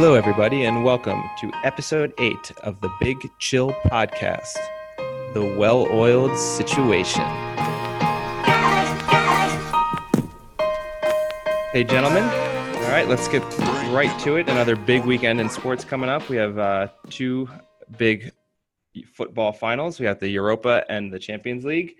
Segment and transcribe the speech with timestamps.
[0.00, 4.54] Hello, everybody, and welcome to episode eight of the Big Chill Podcast
[5.34, 7.24] The Well Oiled Situation.
[11.72, 12.22] Hey, gentlemen.
[12.22, 13.42] All right, let's get
[13.90, 14.48] right to it.
[14.48, 16.28] Another big weekend in sports coming up.
[16.28, 17.48] We have uh, two
[17.96, 18.30] big
[19.12, 19.98] football finals.
[19.98, 21.96] We have the Europa and the Champions League.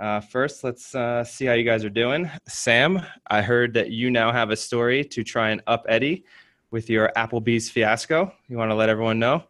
[0.00, 2.30] Uh, first, let's uh, see how you guys are doing.
[2.48, 6.24] Sam, I heard that you now have a story to try and up Eddie
[6.72, 8.32] with your Applebee's fiasco.
[8.48, 9.44] You want to let everyone know?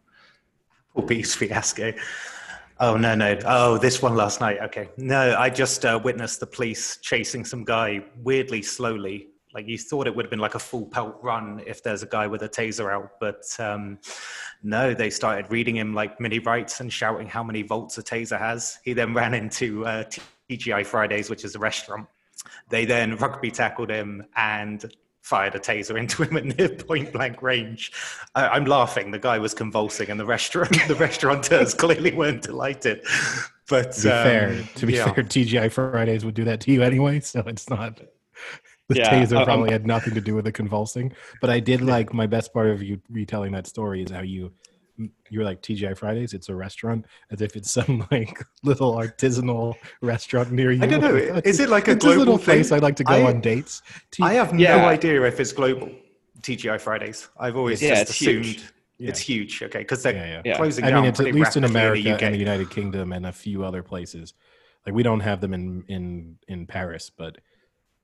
[0.95, 1.93] Applebee's fiasco.
[2.79, 3.37] Oh no no!
[3.45, 4.57] Oh, this one last night.
[4.63, 9.29] Okay, no, I just uh, witnessed the police chasing some guy weirdly slowly.
[9.53, 12.07] Like you thought it would have been like a full pelt run if there's a
[12.07, 13.99] guy with a taser out, but um,
[14.63, 18.39] no, they started reading him like mini rights and shouting how many volts a taser
[18.39, 18.79] has.
[18.83, 20.05] He then ran into uh,
[20.49, 22.07] TGI Fridays, which is a restaurant.
[22.69, 24.91] They then rugby tackled him and
[25.23, 27.91] fired a taser into him at near point blank range.
[28.35, 29.09] I, am laughing.
[29.09, 33.03] The guy was convulsing, and the restaurant the restaurateurs clearly weren't delighted.
[33.67, 35.11] But to be um, fair, to be yeah.
[35.11, 37.99] fair, TGI Fridays would do that to you anyway, so it's not.
[38.89, 41.79] The yeah, taser um, probably had nothing to do with the convulsing, but I did
[41.79, 44.51] like my best part of you retelling that story is how you
[44.97, 46.33] you were like TGI Fridays.
[46.33, 50.83] It's a restaurant, as if it's some like little artisanal restaurant near you.
[50.83, 51.15] I don't know.
[51.45, 52.45] Is it like a it's global a little thing?
[52.45, 53.81] place I like to go I, on dates?
[54.11, 54.77] T- I have yeah.
[54.77, 55.89] no idea if it's global.
[56.41, 57.29] TGI Fridays.
[57.37, 58.73] I've always yeah, just assumed huge.
[58.99, 59.63] it's huge.
[59.63, 60.57] Okay, because they're yeah, yeah.
[60.57, 63.25] closing I mean, it's at least in America in the and the United Kingdom and
[63.25, 64.33] a few other places.
[64.85, 67.37] Like we don't have them in in in Paris, but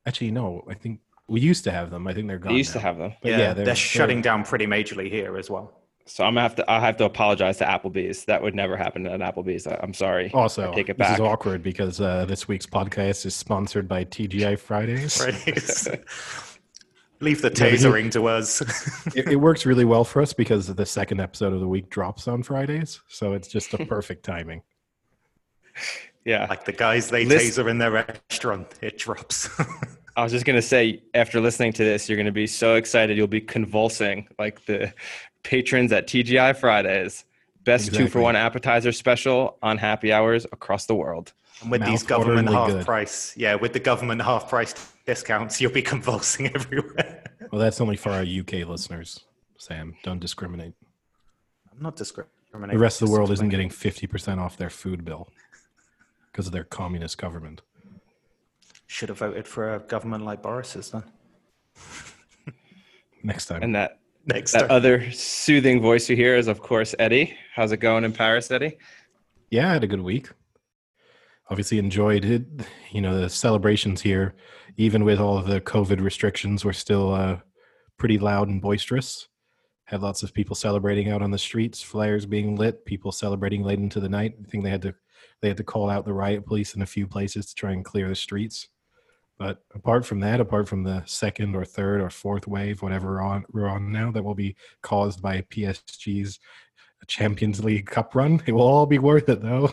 [0.06, 0.64] actually, no.
[0.70, 2.08] I think we used to have them.
[2.08, 2.54] I think they're gone.
[2.54, 2.82] We used now.
[2.82, 3.14] to have them.
[3.22, 5.74] But yeah, yeah they're, they're shutting down pretty majorly here as well.
[6.10, 8.26] So I'm gonna have to I have to apologize to Applebee's.
[8.26, 9.68] That would never happen at Applebee's.
[9.68, 10.32] I'm sorry.
[10.34, 11.10] Also, I take it back.
[11.10, 15.18] This is awkward because uh, this week's podcast is sponsored by TGI Fridays.
[15.18, 15.88] Fridays.
[17.22, 18.62] Leave the tasering yeah, to us.
[19.16, 22.28] it, it, works really well for us because the second episode of the week drops
[22.28, 24.64] on Fridays, so it's just a perfect timing.
[26.26, 29.50] Yeah, like the guys they List- taser in their restaurant, it drops.
[30.16, 33.28] I was just gonna say, after listening to this, you're gonna be so excited you'll
[33.28, 34.94] be convulsing like the
[35.44, 37.26] patrons at TGI Fridays.
[37.66, 38.06] Best exactly.
[38.06, 41.34] two for one appetizer special on happy hours across the world.
[41.62, 42.86] And with Mouth these government half good.
[42.86, 44.74] price, yeah, with the government half price
[45.06, 47.24] discounts, you'll be convulsing everywhere.
[47.52, 49.26] well, that's only for our UK listeners,
[49.58, 49.96] Sam.
[50.04, 50.74] Don't discriminate.
[51.72, 52.40] I'm not discriminating.
[52.52, 55.30] The rest of the world isn't getting 50% off their food bill
[56.32, 57.62] because of their communist government.
[58.88, 61.04] Should have voted for a government like Boris's then.
[63.22, 63.62] Next time.
[63.62, 64.00] And that
[64.34, 67.36] Next that other soothing voice you hear is, of course, Eddie.
[67.56, 68.78] How's it going in Paris, Eddie?
[69.50, 70.30] Yeah, I had a good week.
[71.50, 72.46] Obviously, enjoyed it.
[72.92, 74.36] You know, the celebrations here,
[74.78, 77.40] even with all of the COVID restrictions, were still uh,
[77.98, 79.28] pretty loud and boisterous.
[79.86, 83.80] Had lots of people celebrating out on the streets, flares being lit, people celebrating late
[83.80, 84.36] into the night.
[84.40, 84.94] I think they had to
[85.42, 87.84] they had to call out the riot police in a few places to try and
[87.84, 88.68] clear the streets.
[89.40, 93.22] But apart from that, apart from the second or third or fourth wave, whatever we're
[93.22, 96.40] on, we're on now, that will be caused by PSG's
[97.10, 99.72] Champions League Cup run, it will all be worth it, though.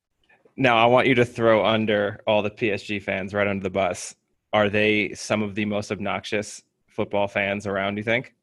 [0.56, 4.16] now, I want you to throw under all the PSG fans right under the bus.
[4.52, 7.98] Are they some of the most obnoxious football fans around?
[7.98, 8.34] You think?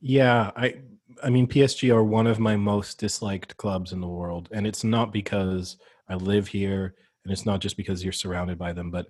[0.00, 0.76] Yeah, I
[1.22, 4.84] I mean PSG are one of my most disliked clubs in the world, and it's
[4.84, 5.76] not because
[6.08, 6.94] I live here,
[7.24, 9.06] and it's not just because you're surrounded by them, but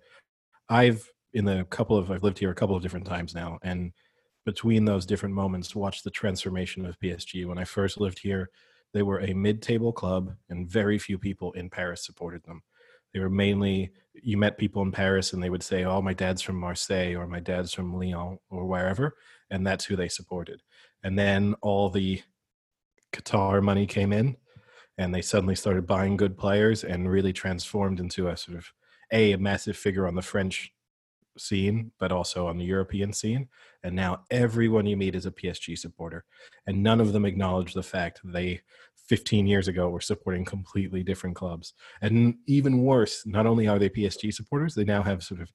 [0.68, 3.92] I've in the couple of I've lived here a couple of different times now, and
[4.46, 7.46] between those different moments, watched the transformation of PSG.
[7.46, 8.50] When I first lived here,
[8.92, 12.62] they were a mid-table club, and very few people in Paris supported them.
[13.12, 16.42] They were mainly you met people in Paris, and they would say, "Oh, my dad's
[16.42, 19.16] from Marseille, or my dad's from Lyon, or wherever,"
[19.50, 20.62] and that's who they supported.
[21.02, 22.22] And then all the
[23.12, 24.36] Qatar money came in,
[24.98, 28.72] and they suddenly started buying good players and really transformed into a sort of
[29.12, 30.72] a, a massive figure on the French
[31.36, 33.48] scene, but also on the European scene.
[33.82, 36.24] And now everyone you meet is a PSG supporter.
[36.66, 38.60] And none of them acknowledge the fact they
[39.08, 41.74] 15 years ago were supporting completely different clubs.
[42.00, 45.52] And even worse, not only are they PSG supporters, they now have sort of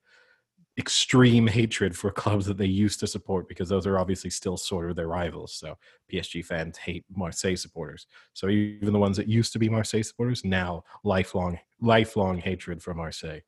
[0.79, 4.89] extreme hatred for clubs that they used to support because those are obviously still sort
[4.89, 5.53] of their rivals.
[5.53, 5.77] So
[6.11, 8.07] PSG fans hate Marseille supporters.
[8.33, 12.93] So even the ones that used to be Marseille supporters now lifelong lifelong hatred for
[12.93, 13.41] Marseille.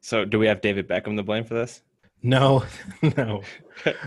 [0.00, 1.82] So do we have David Beckham to blame for this?
[2.22, 2.64] No,
[3.16, 3.42] no.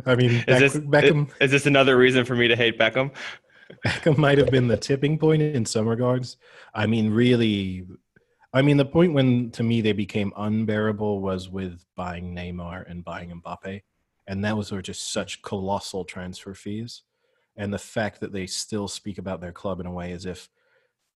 [0.05, 3.11] I mean, is, this, Beckham, is this another reason for me to hate Beckham?
[3.85, 6.37] Beckham might have been the tipping point in some regards.
[6.73, 7.85] I mean, really,
[8.55, 13.03] I mean, the point when to me they became unbearable was with buying Neymar and
[13.03, 13.81] buying Mbappe,
[14.27, 17.03] and that was just such colossal transfer fees.
[17.57, 20.49] and the fact that they still speak about their club in a way as if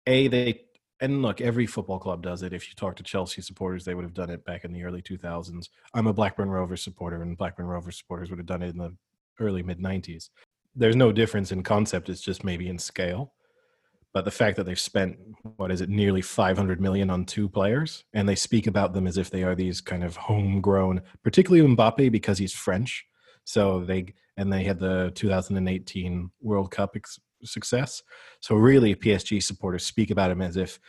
[0.08, 0.62] a they
[1.02, 2.54] and look every football club does it.
[2.54, 5.02] If you talk to chelsea supporters they would have done it back in the early
[5.02, 8.78] 2000s i'm a blackburn rovers supporter and blackburn rovers supporters would have done it in
[8.78, 8.96] the
[9.40, 10.30] early mid 90s
[10.76, 12.10] there's no difference in concept.
[12.10, 13.34] It's just maybe in scale
[14.16, 15.18] but the fact that they've spent
[15.58, 19.18] what is it nearly 500 million on two players and they speak about them as
[19.18, 23.06] if they are these kind of homegrown particularly mbappe because he's french.
[23.44, 28.02] So they and they had the 2018 world cup ex- success.
[28.40, 30.80] So really psg supporters speak about him as if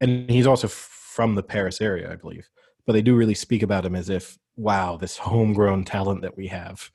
[0.00, 2.48] and he's also from the paris area i believe
[2.84, 6.48] but they do really speak about him as if wow this homegrown talent that we
[6.48, 6.90] have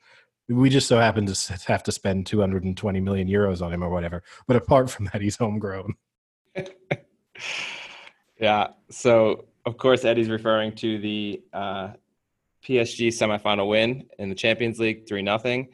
[0.48, 4.22] we just so happen to have to spend 220 million euros on him or whatever.
[4.46, 5.94] But apart from that, he's homegrown.
[8.40, 8.68] yeah.
[8.90, 11.88] So of course, Eddie's referring to the uh,
[12.62, 15.68] PSG semifinal win in the Champions League, three nothing,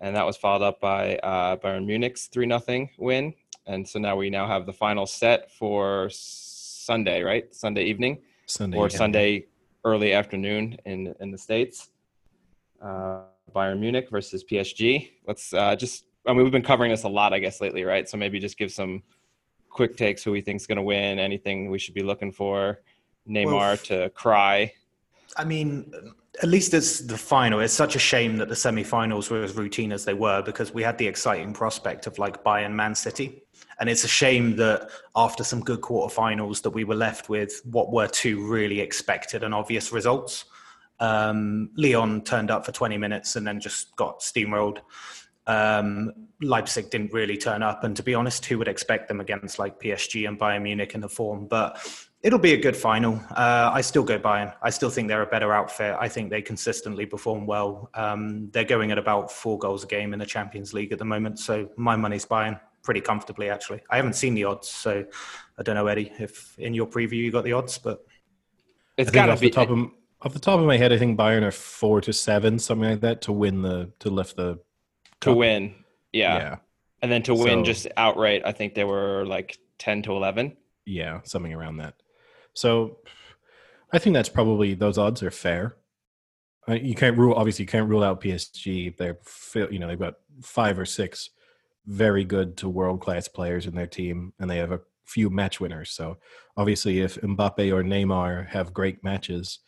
[0.00, 3.34] and that was followed up by uh, Bayern Munich's three nothing win.
[3.66, 7.54] And so now we now have the final set for Sunday, right?
[7.54, 8.96] Sunday evening, Sunday or yeah.
[8.96, 9.46] Sunday
[9.84, 11.90] early afternoon in in the states.
[12.80, 15.10] Uh, Bayern Munich versus PSG.
[15.26, 18.08] Let's uh, just, I mean, we've been covering this a lot, I guess, lately, right?
[18.08, 19.02] So maybe just give some
[19.70, 22.80] quick takes who we think is going to win, anything we should be looking for.
[23.28, 24.72] Neymar well, to cry.
[25.36, 25.92] I mean,
[26.42, 27.60] at least it's the final.
[27.60, 30.82] It's such a shame that the semi-finals were as routine as they were because we
[30.82, 33.42] had the exciting prospect of like Bayern Man City.
[33.80, 37.92] And it's a shame that after some good quarterfinals that we were left with what
[37.92, 40.44] were two really expected and obvious results.
[41.00, 44.78] Um, Lyon turned up for 20 minutes and then just got steamrolled.
[45.46, 49.58] Um, Leipzig didn't really turn up, and to be honest, who would expect them against
[49.58, 51.46] like PSG and Bayern Munich in the form?
[51.46, 51.78] But
[52.22, 53.20] it'll be a good final.
[53.30, 54.54] Uh, I still go Bayern.
[54.62, 55.96] I still think they're a better outfit.
[56.00, 57.90] I think they consistently perform well.
[57.94, 61.04] Um, they're going at about four goals a game in the Champions League at the
[61.04, 63.50] moment, so my money's Bayern pretty comfortably.
[63.50, 65.04] Actually, I haven't seen the odds, so
[65.58, 68.06] I don't know, Eddie, if in your preview you got the odds, but
[68.96, 69.48] it's got to be.
[69.48, 69.90] The top of,
[70.24, 73.00] off the top of my head, I think Bayern are four to seven, something like
[73.02, 74.54] that, to win the to lift the
[75.20, 75.36] to cup.
[75.36, 75.74] win.
[76.12, 76.36] Yeah.
[76.36, 76.56] yeah.
[77.02, 80.56] And then to win so, just outright, I think they were like ten to eleven.
[80.86, 81.94] Yeah, something around that.
[82.54, 82.98] So
[83.92, 85.76] I think that's probably those odds are fair.
[86.66, 88.96] You can't rule obviously you can't rule out PSG.
[88.96, 89.18] They're
[89.70, 91.30] you know they've got five or six
[91.86, 95.60] very good to world class players in their team, and they have a few match
[95.60, 95.90] winners.
[95.90, 96.16] So
[96.56, 99.58] obviously, if Mbappe or Neymar have great matches,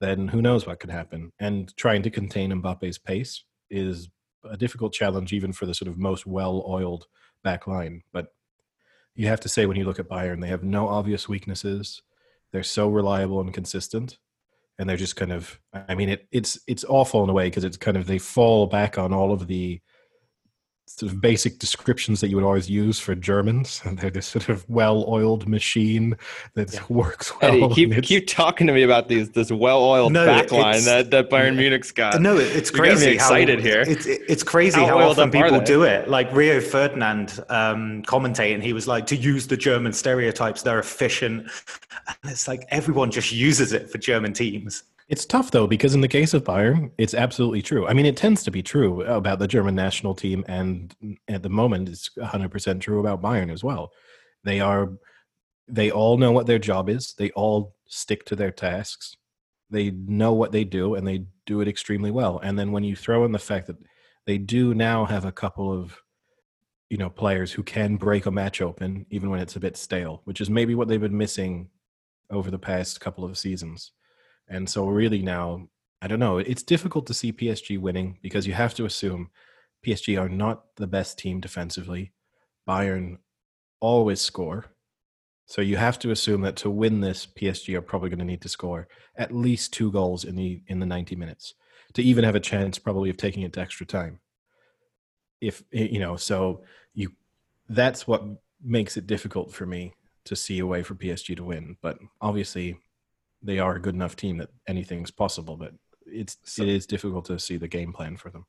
[0.00, 1.32] then who knows what could happen.
[1.38, 4.08] And trying to contain Mbappe's pace is
[4.48, 7.06] a difficult challenge, even for the sort of most well oiled
[7.44, 8.02] back line.
[8.12, 8.32] But
[9.14, 12.02] you have to say, when you look at Bayern, they have no obvious weaknesses.
[12.52, 14.18] They're so reliable and consistent.
[14.78, 17.64] And they're just kind of, I mean, it, it's it's awful in a way because
[17.64, 19.82] it's kind of they fall back on all of the
[20.98, 23.80] sort of basic descriptions that you would always use for Germans.
[23.84, 26.16] And they're this sort of well-oiled machine
[26.54, 26.80] that yeah.
[26.88, 27.64] works well.
[27.64, 31.56] Eddie, keep keep talking to me about these this well-oiled no, backline that, that Bayern
[31.56, 32.20] Munich's got.
[32.20, 33.10] No, it's crazy.
[33.10, 33.84] excited how, here.
[33.86, 36.08] It's it's crazy how, how often people do it.
[36.08, 41.48] Like Rio Ferdinand um, commentating, he was like, to use the German stereotypes, they're efficient.
[42.22, 44.84] And it's like everyone just uses it for German teams.
[45.10, 47.84] It's tough though because in the case of Bayern, it's absolutely true.
[47.88, 50.94] I mean, it tends to be true about the German national team, and
[51.26, 53.90] at the moment, it's 100% true about Bayern as well.
[54.44, 54.92] They are,
[55.66, 57.14] they all know what their job is.
[57.18, 59.16] They all stick to their tasks.
[59.68, 62.38] They know what they do, and they do it extremely well.
[62.38, 63.78] And then when you throw in the fact that
[64.26, 66.00] they do now have a couple of,
[66.88, 70.20] you know, players who can break a match open even when it's a bit stale,
[70.22, 71.68] which is maybe what they've been missing
[72.30, 73.90] over the past couple of seasons
[74.50, 75.68] and so, really, now,
[76.02, 76.38] I don't know.
[76.38, 79.30] It's difficult to see PSG winning because you have to assume
[79.86, 82.12] PSG are not the best team defensively.
[82.68, 83.18] Bayern
[83.80, 84.66] always score.
[85.46, 88.42] So you have to assume that to win this, PSG are probably going to need
[88.42, 91.54] to score at least two goals in the in the 90 minutes
[91.94, 94.20] to even have a chance, probably of taking it to extra time.
[95.40, 96.62] If you know, so
[96.94, 97.12] you
[97.68, 98.22] that's what
[98.62, 101.76] makes it difficult for me to see a way for PSG to win.
[101.82, 102.78] But obviously,
[103.42, 105.72] they are a good enough team that anything's possible, but
[106.06, 108.46] it's so, it is difficult to see the game plan for them.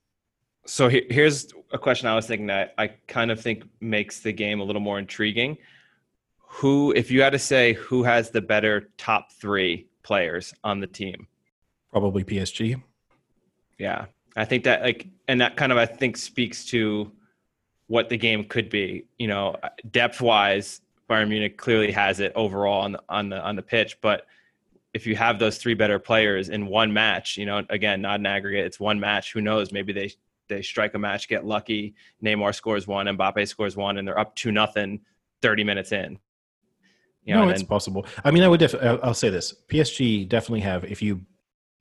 [0.65, 4.31] So he, here's a question I was thinking that I kind of think makes the
[4.31, 5.57] game a little more intriguing.
[6.39, 10.87] Who, if you had to say, who has the better top three players on the
[10.87, 11.27] team?
[11.91, 12.81] Probably PSG.
[13.77, 14.05] Yeah,
[14.35, 17.11] I think that like, and that kind of I think speaks to
[17.87, 19.05] what the game could be.
[19.17, 19.55] You know,
[19.91, 23.97] depth wise, Bayern Munich clearly has it overall on the on the on the pitch,
[24.01, 24.27] but
[24.93, 28.25] if you have those three better players in one match, you know, again, not an
[28.25, 29.31] aggregate, it's one match.
[29.33, 29.71] Who knows?
[29.71, 30.13] Maybe they
[30.49, 31.95] they strike a match, get lucky.
[32.23, 34.99] Neymar scores one, Mbappe scores one, and they're up two nothing
[35.41, 36.19] 30 minutes in.
[37.23, 38.05] You know, no, it's then, possible.
[38.23, 38.99] I mean, I would definitely.
[39.03, 40.83] I'll say this: PSG definitely have.
[40.83, 41.21] If you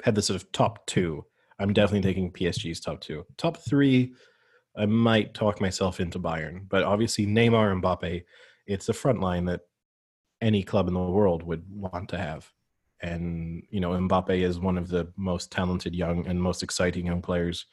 [0.04, 1.24] had the sort of top two,
[1.58, 3.24] I'm definitely taking PSG's top two.
[3.38, 4.12] Top three,
[4.76, 8.22] I might talk myself into Bayern, but obviously Neymar and Mbappe,
[8.66, 9.62] it's a front line that
[10.42, 12.50] any club in the world would want to have.
[13.02, 17.22] And you know, Mbappe is one of the most talented young and most exciting young
[17.22, 17.66] players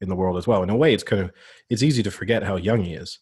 [0.00, 0.62] in the world as well.
[0.62, 1.32] In a way, it's kind of
[1.68, 3.18] it's easy to forget how young he is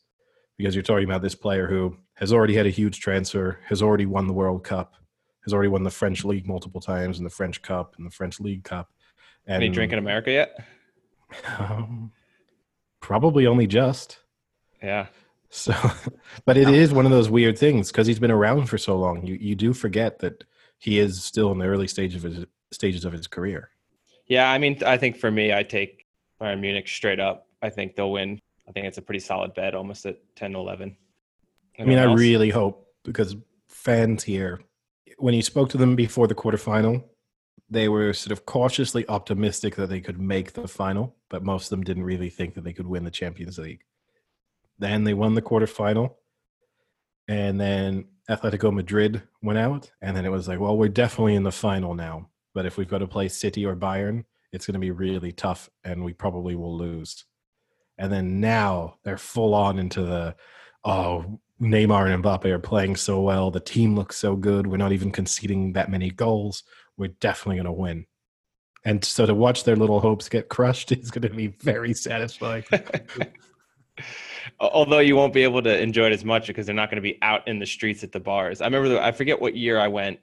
[0.56, 4.06] because you're talking about this player who has already had a huge transfer, has already
[4.06, 4.94] won the World Cup,
[5.44, 8.40] has already won the French league multiple times, and the French Cup and the French
[8.40, 8.90] League Cup.
[9.46, 10.56] And Any drink in America yet?
[11.58, 12.12] Um,
[13.00, 14.18] probably only just.
[14.82, 15.06] Yeah.
[15.50, 15.74] So,
[16.44, 19.24] but it is one of those weird things because he's been around for so long.
[19.24, 20.44] You you do forget that
[20.78, 23.70] he is still in the early stage of his stages of his career.
[24.26, 26.06] Yeah, I mean, I think for me, I take
[26.40, 27.46] Bayern Munich straight up.
[27.62, 28.40] I think they'll win.
[28.68, 30.96] I think it's a pretty solid bet, almost at ten to eleven.
[31.76, 32.20] Anyone I mean, else?
[32.20, 33.36] I really hope because
[33.68, 34.60] fans here,
[35.18, 37.04] when you spoke to them before the quarterfinal,
[37.70, 41.70] they were sort of cautiously optimistic that they could make the final, but most of
[41.70, 43.82] them didn't really think that they could win the Champions League.
[44.78, 46.14] Then they won the quarterfinal,
[47.26, 51.42] and then Atletico Madrid went out, and then it was like, well, we're definitely in
[51.42, 52.28] the final now.
[52.54, 55.70] But if we've got to play City or Bayern, it's going to be really tough,
[55.84, 57.24] and we probably will lose.
[57.96, 60.36] And then now they're full on into the,
[60.84, 63.50] oh, Neymar and Mbappe are playing so well.
[63.50, 64.66] The team looks so good.
[64.66, 66.62] We're not even conceding that many goals.
[66.96, 68.06] We're definitely going to win.
[68.84, 72.64] And so to watch their little hopes get crushed is going to be very satisfying.
[74.60, 77.02] although you won't be able to enjoy it as much because they're not going to
[77.02, 78.60] be out in the streets at the bars.
[78.60, 80.18] I remember, the, I forget what year I went.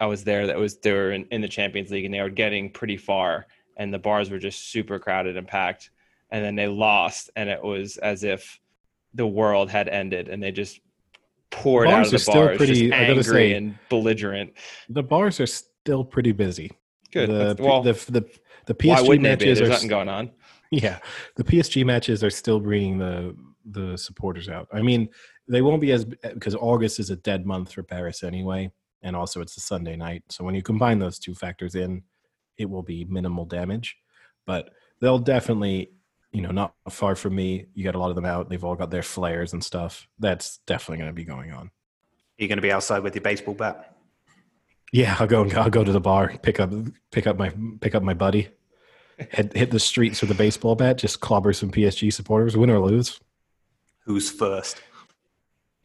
[0.00, 0.46] I was there.
[0.46, 3.46] That was they were in, in the Champions League and they were getting pretty far,
[3.76, 5.90] and the bars were just super crowded and packed.
[6.30, 8.60] And then they lost, and it was as if
[9.14, 10.80] the world had ended, and they just
[11.50, 14.52] poured out of the bars, pretty, just angry say, and belligerent.
[14.90, 16.70] The bars are still pretty busy.
[17.10, 17.30] Good.
[17.30, 18.28] The, well, the, the, the,
[18.66, 20.30] the PSG matches There's are nothing going on.
[20.70, 20.98] Yeah,
[21.36, 23.34] the PSG matches are still bringing the
[23.70, 24.68] the supporters out.
[24.72, 25.08] I mean,
[25.48, 28.70] they won't be as because August is a dead month for Paris anyway,
[29.02, 30.22] and also it's a Sunday night.
[30.28, 32.02] So when you combine those two factors in,
[32.56, 33.96] it will be minimal damage.
[34.46, 34.70] But
[35.00, 35.90] they'll definitely,
[36.32, 37.66] you know, not far from me.
[37.74, 38.48] You got a lot of them out.
[38.48, 40.06] They've all got their flares and stuff.
[40.18, 41.66] That's definitely going to be going on.
[41.66, 43.96] Are you going to be outside with your baseball bat?
[44.92, 45.48] Yeah, I'll go.
[45.50, 46.72] I'll go to the bar, pick up,
[47.12, 48.48] pick up my, pick up my buddy,
[49.18, 52.78] hit hit the streets with a baseball bat, just clobber some PSG supporters, win or
[52.78, 53.20] lose
[54.08, 54.80] who's first.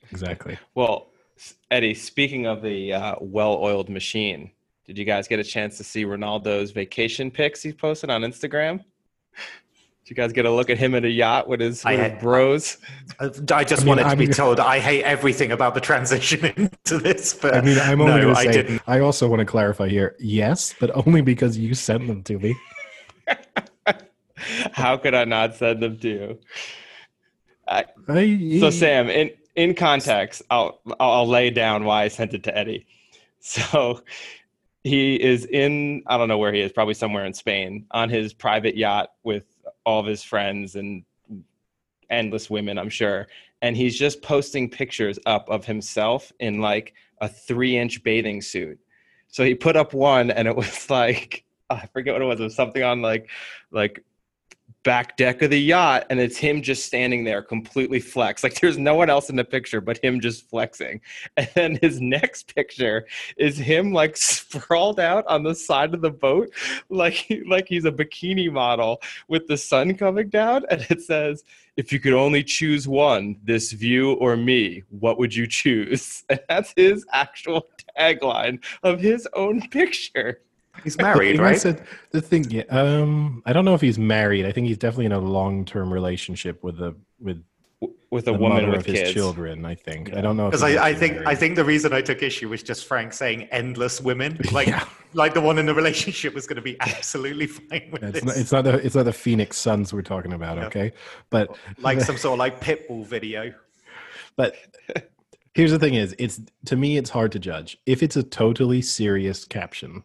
[0.10, 0.58] Exactly.
[0.76, 1.08] Well,
[1.70, 4.50] Eddie, speaking of the uh, well-oiled machine,
[4.86, 8.78] did you guys get a chance to see Ronaldo's vacation pics he posted on Instagram?
[8.78, 12.22] Did you guys get a look at him at a yacht with his, with his
[12.22, 12.78] bros?
[13.20, 15.82] I, I just I mean, wanted to I be told I hate everything about the
[15.82, 17.34] transition into this.
[17.34, 18.82] But I mean, I'm only no, I say, didn't.
[18.88, 20.16] I also want to clarify here.
[20.18, 22.56] Yes, but only because you sent them to me.
[24.72, 26.40] How could I not send them to you?
[27.68, 27.86] I,
[28.60, 32.86] so Sam, in in context, I'll I'll lay down why I sent it to Eddie.
[33.46, 34.02] So
[34.86, 38.34] he is in I don't know where he is, probably somewhere in Spain, on his
[38.34, 39.44] private yacht with
[39.86, 41.04] all of his friends and
[42.10, 43.28] endless women, I'm sure.
[43.62, 48.80] And he's just posting pictures up of himself in like a three inch bathing suit.
[49.28, 52.40] So he put up one and it was like I forget what it was.
[52.40, 53.30] It was something on like
[53.72, 54.04] like
[54.84, 58.78] back deck of the yacht and it's him just standing there completely flex like there's
[58.78, 61.02] no one else in the picture but him just flexing.
[61.38, 63.06] And then his next picture
[63.38, 66.52] is him like sprawled out on the side of the boat
[66.90, 70.66] like like he's a bikini model with the sun coming down.
[70.70, 71.44] And it says
[71.78, 76.24] if you could only choose one this view or me what would you choose?
[76.30, 80.42] And that's his actual tagline of his own picture
[80.84, 81.60] He's married, right?
[81.60, 84.46] Said, the thing, yeah, um, I don't know if he's married.
[84.46, 87.44] I think he's definitely in a long-term relationship with a with
[88.10, 89.12] with a woman with his kids.
[89.12, 89.66] children.
[89.66, 90.20] I think yeah.
[90.20, 91.28] I don't know because I, I think married.
[91.28, 94.86] I think the reason I took issue was just Frank saying endless women, like yeah.
[95.14, 98.24] like the one in the relationship was going to be absolutely fine with it's this.
[98.24, 100.66] Not, it's not the it's not the Phoenix Suns we're talking about, yeah.
[100.66, 100.94] okay?
[101.30, 103.54] But like some sort of like pitbull video.
[104.36, 104.56] But
[105.54, 108.82] here's the thing: is it's to me it's hard to judge if it's a totally
[108.82, 110.04] serious caption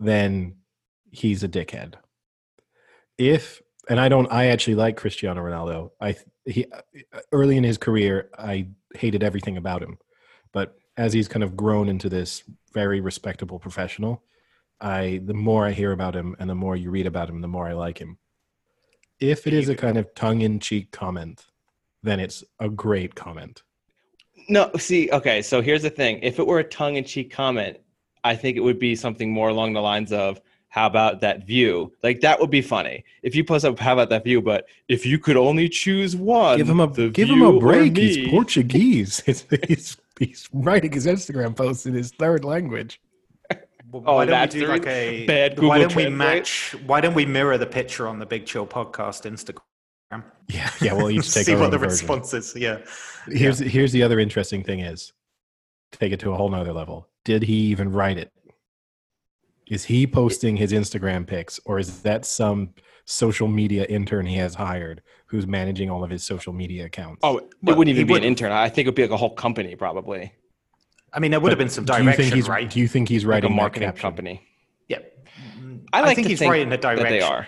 [0.00, 0.56] then
[1.12, 1.94] he's a dickhead.
[3.18, 5.90] If and I don't I actually like Cristiano Ronaldo.
[6.00, 9.98] I he uh, early in his career I hated everything about him.
[10.52, 12.42] But as he's kind of grown into this
[12.72, 14.24] very respectable professional,
[14.80, 17.48] I the more I hear about him and the more you read about him, the
[17.48, 18.18] more I like him.
[19.20, 21.46] if it is a kind of tongue-in-cheek comment,
[22.02, 23.62] then it's a great comment.
[24.48, 26.18] No, see, okay, so here's the thing.
[26.22, 27.78] If it were a tongue in cheek comment,
[28.24, 31.92] I think it would be something more along the lines of, how about that view?
[32.02, 33.04] Like that would be funny.
[33.22, 34.40] If you post up, how about that view?
[34.40, 37.96] But if you could only choose one, give him a the give him a break.
[37.96, 39.20] He's Portuguese.
[39.26, 43.00] He's, he's, he's writing his Instagram posts in his third language.
[43.90, 46.12] Well, Oh, why don't that's we do like a bad why don't we Translate?
[46.12, 46.76] match?
[46.86, 50.22] Why don't we mirror the picture on the Big Chill podcast Instagram?
[50.48, 50.92] Yeah, yeah.
[50.92, 51.90] We'll each take see our what the version.
[52.06, 52.54] response is.
[52.54, 52.78] Yeah.
[53.26, 55.12] Here's here's the other interesting thing is
[55.90, 57.08] take it to a whole nother level.
[57.24, 58.32] Did he even write it?
[59.68, 62.70] Is he posting his Instagram pics, or is that some
[63.04, 67.20] social media intern he has hired who's managing all of his social media accounts?
[67.22, 68.26] Oh, it Well, wouldn't he even be an wouldn't.
[68.40, 68.52] intern.
[68.52, 70.32] I think it would be like a whole company, probably,
[71.12, 72.68] I mean, that would have been some do you direction, think he's right?
[72.70, 74.02] do you think he's like a writing that marketing caption?
[74.02, 74.42] company.
[74.88, 74.98] yeah.
[75.92, 77.04] I like think to he's think right in the direction.
[77.04, 77.46] that they are.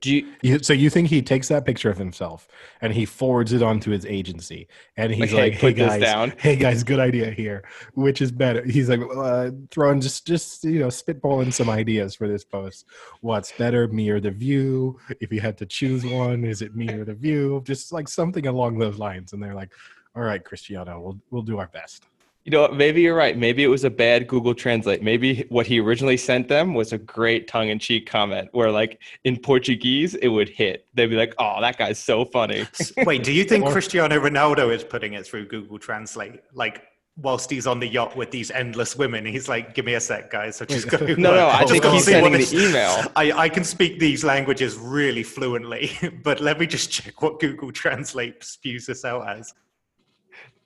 [0.00, 0.32] Do you?
[0.42, 2.46] You, so you think he takes that picture of himself
[2.80, 6.00] and he forwards it on to his agency, and he's Like, like, hey, "Hey guys,
[6.00, 7.64] down." hey guys, good idea here.
[7.94, 12.28] Which is better?" He's like uh, throwing just just you know spitballing some ideas for
[12.28, 12.86] this post.
[13.22, 15.00] What's better, me or the view?
[15.20, 17.62] If you had to choose one, is it me or the view?
[17.66, 19.32] Just like something along those lines.
[19.32, 19.72] And they're like,
[20.14, 22.04] "All right, Cristiano, we'll we'll do our best."
[22.48, 23.36] You know, what, maybe you're right.
[23.36, 25.02] Maybe it was a bad Google Translate.
[25.02, 30.14] Maybe what he originally sent them was a great tongue-in-cheek comment, where like in Portuguese
[30.14, 30.86] it would hit.
[30.94, 32.66] They'd be like, "Oh, that guy's so funny."
[33.04, 36.40] Wait, do you think Or- Cristiano Ronaldo is putting it through Google Translate?
[36.54, 36.84] Like,
[37.18, 40.30] whilst he's on the yacht with these endless women, he's like, "Give me a sec,
[40.30, 40.96] guys." So just go.
[41.18, 43.12] No, no, I just think he's sending the email.
[43.16, 45.90] I, I can speak these languages really fluently,
[46.24, 49.52] but let me just check what Google Translate spews this out as.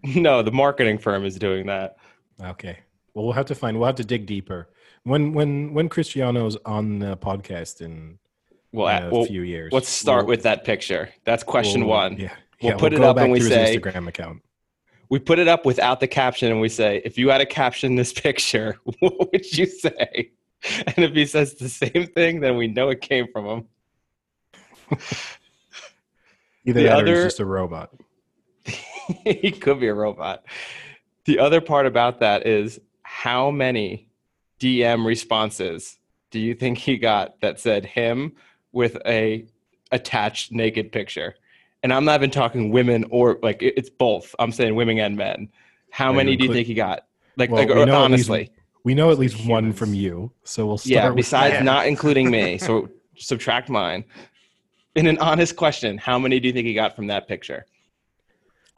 [0.17, 1.97] no, the marketing firm is doing that.
[2.43, 2.79] Okay.
[3.15, 3.79] Well, we'll have to find.
[3.79, 4.69] We'll have to dig deeper.
[5.05, 8.19] When when when Cristiano's on the podcast in
[8.73, 11.11] Well, in a well few years, let's start we'll- with that picture.
[11.25, 12.17] That's question we'll- one.
[12.19, 12.33] Yeah.
[12.63, 14.43] We'll yeah, put it up and we say- Instagram account.
[15.09, 17.97] We put it up without the caption and we say, if you had a caption
[17.97, 20.31] this picture, what would you say?
[20.87, 23.69] And if he says the same thing, then we know it came from him.
[26.65, 27.91] Either The that or other- he's just a robot.
[29.25, 30.45] he could be a robot.
[31.25, 34.09] The other part about that is how many
[34.61, 35.99] DM responses
[36.31, 38.33] do you think he got that said him
[38.73, 39.47] with a
[39.91, 41.35] attached naked picture?
[41.83, 44.35] And I'm not even talking women or like it's both.
[44.39, 45.49] I'm saying women and men.
[45.91, 47.07] How Right, many do you include- think he got?
[47.37, 48.51] Like, Well, like we know least- honestly.
[48.85, 50.91] We know at least one from you, so we'll start.
[50.91, 51.63] Yeah, besides that.
[51.65, 52.59] not including me.
[52.59, 54.05] So subtract mine.
[54.97, 57.65] In an honest question, how many do you think he got from that picture?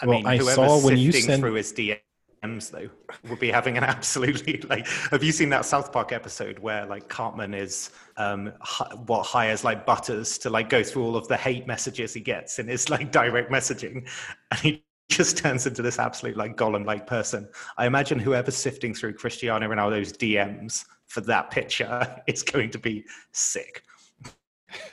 [0.00, 2.90] I Well, mean, I whoever's saw when you sent- through his DMs though
[3.28, 4.86] would be having an absolutely like.
[5.10, 9.64] Have you seen that South Park episode where like Cartman is um hi- what hires
[9.64, 12.90] like Butters to like go through all of the hate messages he gets in his
[12.90, 14.06] like direct messaging,
[14.50, 17.48] and he just turns into this absolute like Gollum like person.
[17.78, 23.04] I imagine whoever's sifting through Cristiano Ronaldo's DMs for that picture is going to be
[23.32, 23.82] sick.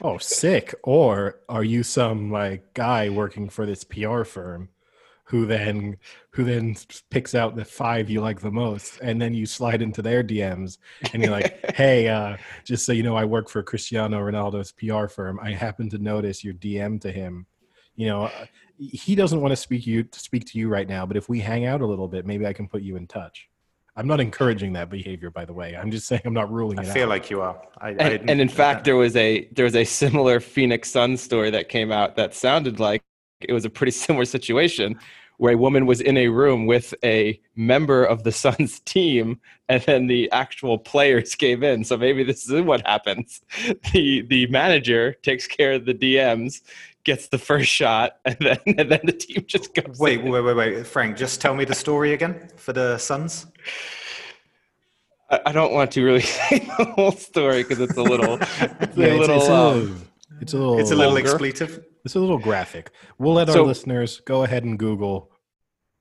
[0.02, 0.76] Oh, sick!
[0.84, 4.70] Or are you some like guy working for this PR firm,
[5.32, 5.96] who then
[6.32, 6.76] who then
[7.10, 10.78] picks out the five you like the most, and then you slide into their DMs,
[11.14, 15.08] and you're like, "Hey, uh, just so you know, I work for Cristiano Ronaldo's PR
[15.08, 15.40] firm.
[15.42, 17.46] I happen to notice your DM to him.
[17.96, 18.46] You know, uh,
[18.78, 21.40] he doesn't want to speak you to speak to you right now, but if we
[21.40, 23.48] hang out a little bit, maybe I can put you in touch."
[23.96, 25.78] I'm not encouraging that behavior, by the way.
[25.78, 27.10] I'm just saying I'm not ruling I it feel out.
[27.10, 27.62] like you are.
[27.78, 30.92] I, I and, didn't- and in fact there was a there was a similar phoenix
[30.92, 33.02] sun story that came out that sounded like
[33.40, 35.00] it was a pretty similar situation
[35.42, 39.82] where a woman was in a room with a member of the Suns team, and
[39.84, 41.84] then the actual players came in.
[41.84, 43.42] So maybe this is what happens:
[43.92, 46.62] the the manager takes care of the DMs,
[47.06, 49.98] gets the first shot, and then and then the team just goes.
[49.98, 50.30] Wait, in.
[50.30, 51.18] wait, wait, wait, Frank.
[51.18, 53.48] Just tell me the story again for the Suns.
[55.32, 58.96] I, I don't want to really say the whole story because it's a little, it's
[58.96, 59.38] Yeah, a little.
[59.40, 59.96] it's a um, little,
[60.40, 61.30] it's a little, It's a little Vulgar.
[61.32, 61.84] expletive.
[62.06, 62.92] It's a little graphic.
[63.18, 65.31] We'll let our So- listeners go ahead and Google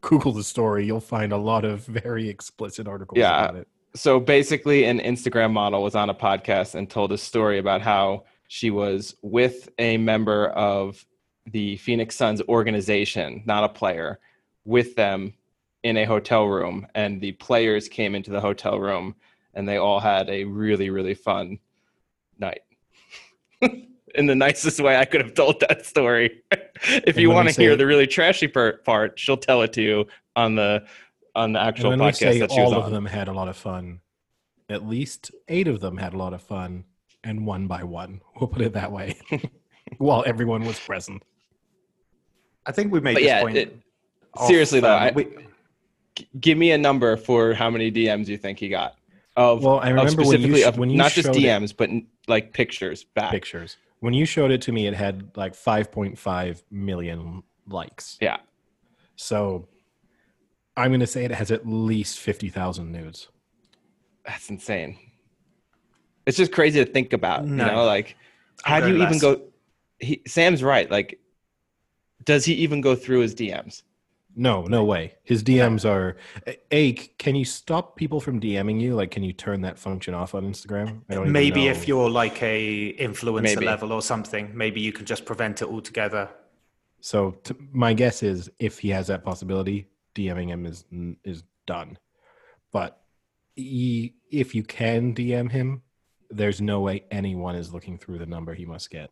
[0.02, 0.86] Google the story.
[0.86, 3.44] You'll find a lot of very explicit articles Yeah.
[3.44, 3.68] about it.
[3.94, 8.22] so basically an instagram model was on a podcast and told a story about how
[8.46, 11.04] she was with a member of
[11.46, 14.20] the phoenix suns organization not a player
[14.64, 15.34] with them
[15.82, 19.16] in a hotel room and the players came into the hotel room
[19.54, 21.58] and they all had a really really fun
[22.38, 22.60] night
[24.14, 27.54] in the nicest way i could have told that story if And you want to
[27.60, 30.84] hear say- the really trashy per- part she'll tell it to you on the
[31.34, 33.06] on the And actual when we podcast say that she was all on of them
[33.06, 34.00] had a lot of fun,
[34.68, 36.84] at least eight of them had a lot of fun,
[37.22, 38.20] and one by one.
[38.40, 39.16] We'll put it that way.
[39.98, 41.22] while everyone was present.
[42.66, 43.56] I think we made But this yeah, point.
[43.56, 43.78] it-
[44.34, 45.28] off, seriously though, um, I- we-
[46.40, 48.96] give me a number for how many DMs you think he got.
[49.36, 51.42] Of, Well, I of remember when you specifically of when you not just showed it-
[51.42, 51.90] DMs, but
[52.28, 53.30] like pictures back.
[53.30, 53.76] Pictures.
[54.00, 58.18] When you showed it to me, it had like 5.5 million likes.
[58.20, 58.38] Yeah.
[59.16, 59.68] So
[60.76, 63.28] I'm going to say it has at least 50,000 nudes.
[64.24, 64.98] That's insane.
[66.26, 67.44] It's just crazy to think about.
[67.46, 67.64] No.
[67.64, 68.16] You know, like
[68.62, 69.42] how I'll do go you even go?
[69.98, 70.90] He, Sam's right.
[70.90, 71.18] Like,
[72.24, 73.82] does he even go through his DMs?
[74.40, 75.16] No, no way.
[75.22, 76.16] His DMs are.
[76.72, 78.94] A, can you stop people from DMing you?
[78.94, 81.02] Like, can you turn that function off on Instagram?
[81.10, 81.72] I don't even maybe know.
[81.72, 83.66] if you're like a influencer Maybe.
[83.66, 86.30] level or something, maybe you can just prevent it altogether.
[87.02, 90.86] So t- my guess is if he has that possibility, DMing him is
[91.22, 91.98] is done.
[92.72, 92.98] But
[93.56, 95.82] he, if you can DM him,
[96.30, 99.10] there's no way anyone is looking through the number he must get.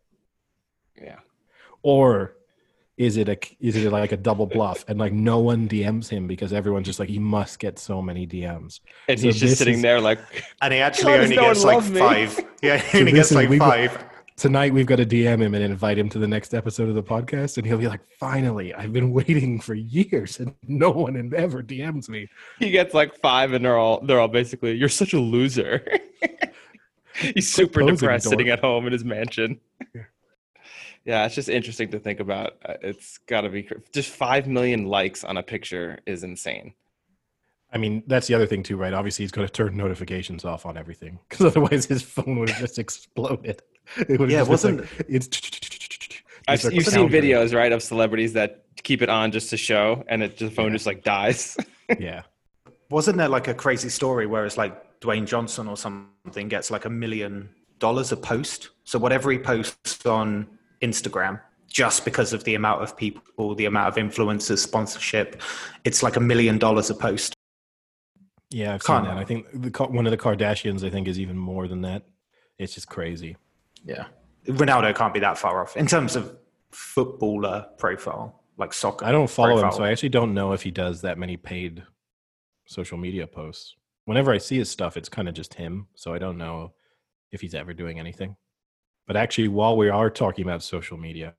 [0.99, 1.19] Yeah.
[1.83, 2.39] Or
[2.99, 6.27] is it a is it like a double bluff and like no one DMs him
[6.27, 8.81] because everyone's just like he must get so many DMs.
[9.09, 10.19] And So he's just sitting is- there like,
[10.61, 11.99] And he actually Why only no gets like me?
[12.01, 12.41] five.
[12.61, 14.05] Yeah, he So only this gets is- like we- five.
[14.37, 17.03] Tonight we've got to DM him and invite him to the next episode of the
[17.03, 21.61] podcast, and he'll be like, "Finally, I've been waiting for years, and no one ever
[21.61, 22.29] DMs me."
[22.61, 25.85] he gets like five, and they're all they're all basically, "You're such a loser."
[27.35, 28.33] he's super posing, depressed dork.
[28.35, 29.59] sitting at home in his mansion.
[29.93, 30.03] Yeah.
[31.09, 32.59] Yeah, it's just interesting to think about.
[32.63, 36.75] Uh, It's got to be just five million likes on a picture is insane.
[37.73, 38.93] I mean, that's the other thing too, right?
[38.93, 42.61] Obviously, he's going to turn notifications off on everything because otherwise, his phone would have
[42.61, 43.63] just exploded.
[44.07, 45.29] It would Yeah, have just wasn't- like, it's.
[46.49, 50.23] I've, you've seen videos, right, of celebrities that keep it on just to show, and
[50.23, 50.73] it the phone Yeah.
[50.73, 51.57] just like dies.
[51.99, 52.25] Yeah,
[52.91, 56.85] Wasn't there like a crazy story where it's like Dwayne Johnson or something gets like
[56.85, 58.69] a million dollars a post?
[58.85, 60.47] So whatever he posts on
[60.81, 65.41] Instagram, just because of the amount of people, the amount of influencers, sponsorship,
[65.85, 67.35] it's like a million dollars a post.
[68.51, 69.19] yeah, I've seen Can't- that.
[69.19, 72.05] I think the, one of the Kardashians, I think, is even more than that.
[72.59, 73.37] It's just crazy.
[73.85, 74.07] Yeah.
[74.47, 76.37] Ronaldo can't be that far off in terms of
[76.71, 79.05] footballer profile, like soccer.
[79.05, 81.83] I don't follow him, so I actually don't know if he does that many paid
[82.67, 83.77] social media posts.
[84.07, 86.73] Whenever I see his stuff, it's kind of just him, so I don't know
[87.31, 88.37] if he's ever doing anything.
[89.09, 91.35] But actually, while we are talking about social media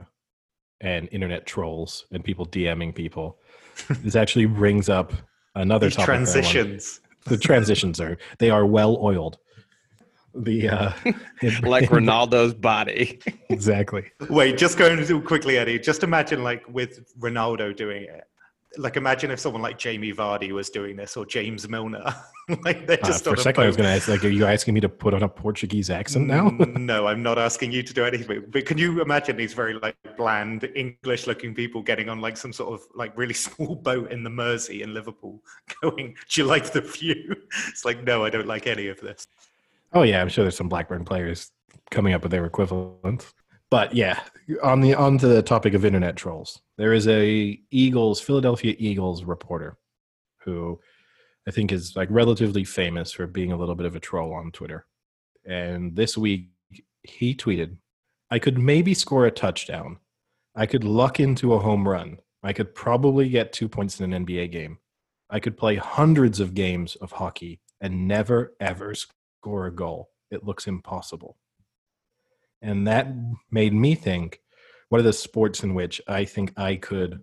[0.82, 3.38] and internet trolls and people DMing people,
[4.01, 5.13] this actually brings up
[5.55, 6.08] another These topic.
[6.08, 7.01] that I wanted- transitions.
[7.25, 9.38] The transitions are they are well oiled.
[10.34, 10.93] The uh,
[11.43, 13.19] it- like Ronaldo's body.
[13.49, 14.05] exactly.
[14.29, 15.77] Wait, just going to quickly, Eddie.
[15.79, 18.23] Just imagine like with Ronaldo doing it.
[18.77, 22.03] Like imagine if someone like Jamie Vardy was doing this or James Milner.
[22.63, 24.45] like they're Uh, just for a second, I was going to ask, like, are you
[24.45, 26.49] asking me to put on a Portuguese accent now?
[26.49, 28.45] No, I'm not asking you to do anything.
[28.49, 32.73] But can you imagine these very like bland English-looking people getting on like some sort
[32.73, 35.41] of like really small boat in the Mersey in Liverpool,
[35.82, 37.36] going, "Do you like the view?"
[37.69, 39.25] It's like, no, I don't like any of this.
[39.93, 41.51] Oh yeah, I'm sure there's some Blackburn players
[41.89, 43.34] coming up with their equivalent.
[43.71, 44.19] But yeah,
[44.63, 46.62] on the on to the topic of internet trolls.
[46.77, 49.77] There is a Eagles, Philadelphia Eagles reporter
[50.41, 50.79] who
[51.47, 54.51] I think is like relatively famous for being a little bit of a troll on
[54.51, 54.86] Twitter.
[55.45, 56.49] And this week
[57.03, 57.77] he tweeted,
[58.32, 59.97] I could maybe score a touchdown.
[60.55, 62.19] I could luck into a home run.
[62.43, 64.79] I could probably get two points in an NBA game.
[65.29, 70.10] I could play hundreds of games of hockey and never ever score a goal.
[70.32, 71.38] It looks impossible.
[72.62, 73.08] And that
[73.52, 74.41] made me think
[74.89, 77.22] what are the sports in which I think I could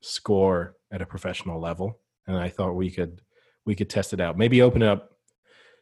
[0.00, 1.98] score at a professional level?
[2.26, 3.20] And I thought we could
[3.64, 4.38] we could test it out.
[4.38, 5.12] Maybe open it up.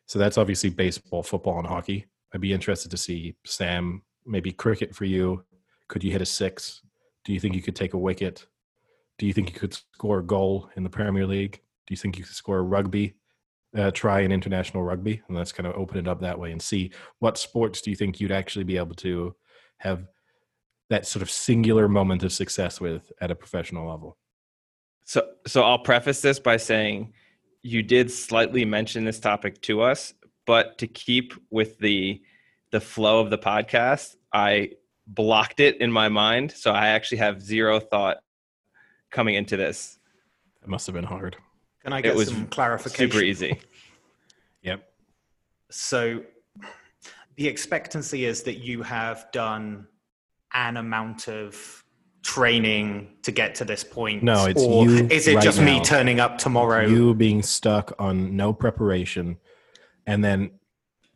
[0.06, 2.06] So that's obviously baseball, football, and hockey.
[2.34, 5.44] I'd be interested to see Sam, maybe cricket for you.
[5.88, 6.82] Could you hit a six?
[7.24, 8.46] Do you think you could take a wicket?
[9.18, 11.60] Do you think you could score a goal in the Premier League?
[11.86, 13.14] Do you think you could score a rugby?
[13.76, 16.60] Uh, try an international rugby and let's kind of open it up that way and
[16.60, 19.34] see what sports do you think you'd actually be able to
[19.78, 20.06] have
[20.88, 24.18] that sort of singular moment of success with at a professional level
[25.04, 27.12] So, so I'll preface this by saying
[27.62, 30.14] you did slightly mention this topic to us,
[30.46, 32.22] but to keep with the
[32.72, 34.72] the flow of the podcast, I
[35.06, 38.18] blocked it in my mind, so I actually have zero thought
[39.10, 39.98] coming into this.
[40.62, 41.36] it must have been hard
[41.82, 43.10] Can I get was some clarification?
[43.10, 43.60] Super easy.
[44.62, 44.92] yep
[45.70, 46.22] So
[47.36, 49.86] the expectancy is that you have done
[50.52, 51.84] an amount of
[52.22, 54.22] training to get to this point.
[54.22, 56.86] No, it's or you is it right just me turning up tomorrow?
[56.86, 59.38] you being stuck on no preparation
[60.06, 60.50] and then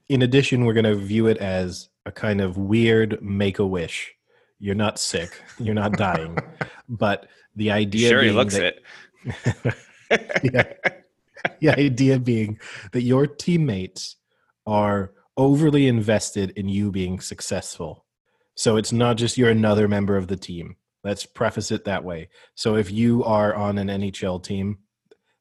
[0.09, 4.15] in addition we're going to view it as a kind of weird make a wish
[4.59, 5.43] You're not sick.
[5.59, 6.39] You're not dying.
[6.89, 8.77] but the idea sure he looks that,
[9.25, 9.75] it.
[10.43, 10.73] yeah.
[11.61, 12.59] the idea being
[12.93, 14.17] that your teammates
[14.67, 18.05] are overly invested in you being successful.
[18.55, 20.77] So it's not just you're another member of the team.
[21.03, 22.29] Let's preface it that way.
[22.55, 24.79] So if you are on an NHL team,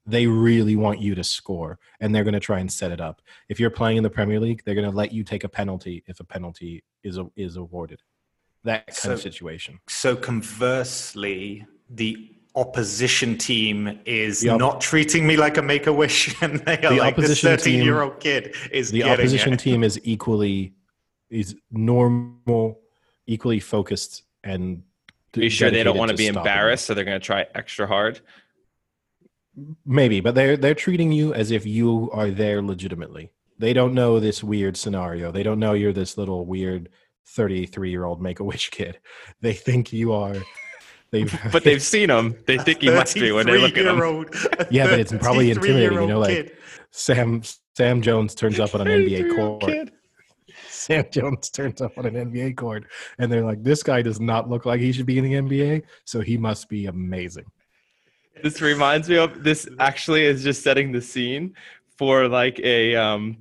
[0.05, 3.21] they really want you to score and they're going to try and set it up.
[3.47, 6.03] If you're playing in the Premier League, they're going to let you take a penalty
[6.07, 8.01] if a penalty is is awarded.
[8.65, 9.79] That kind So- of situation.
[9.87, 15.93] So conversely, the opposition team is The op- not treating me like a make a
[15.93, 19.59] wish, and they are The like this opposition team- thirteen-year-old kid is the opposition it.
[19.59, 20.73] team is equally
[21.29, 22.79] is normal,
[23.27, 24.83] equally focused and
[25.35, 26.39] Are you sure they don't want to be stopping you.
[26.51, 28.19] embarrassed, so they're going to try extra hard?
[29.85, 33.31] Maybe, but they're they're treating you as if you are there legitimately.
[33.59, 35.31] They don't know this weird scenario.
[35.31, 36.89] They don't know you're this little weird
[37.27, 38.99] 33 year old make a wish kid.
[39.41, 40.35] They think you are.
[41.13, 42.35] They've But they've seen him.
[42.47, 43.95] They think he must be when they look at him.
[43.97, 44.35] 33-year-old
[44.71, 46.57] Yeah, but it's probably intimidating, you know, 33-year-old like- kid.
[46.89, 47.41] Sam
[47.75, 49.61] Sam Jones turns up on an NBA court.
[49.61, 49.91] kid.
[50.67, 52.85] Sam Jones turns up on an NBA court,
[53.17, 55.83] and they're like, "This guy does not look like he should be in the NBA,
[56.03, 57.45] so he must be amazing."
[58.43, 59.67] This reminds me of this.
[59.79, 61.55] Actually, is just setting the scene
[61.97, 63.37] for like a um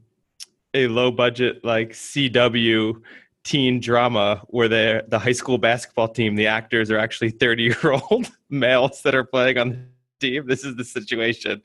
[0.72, 3.02] a low budget like CW
[3.44, 7.92] teen drama where they the high school basketball team the actors are actually 30 year
[7.92, 9.86] old males that are playing on the
[10.20, 11.60] team this is the situation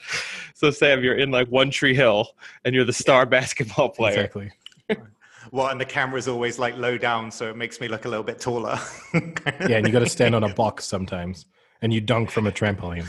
[0.56, 2.30] so sam you're in like one tree hill
[2.66, 4.52] and you're the star basketball player Exactly.
[5.54, 8.24] Well, and the camera's always like low down, so it makes me look a little
[8.26, 8.78] bit taller.
[9.14, 11.46] Yeah, and you got to stand on a box sometimes,
[11.82, 13.08] and you dunk from a trampoline.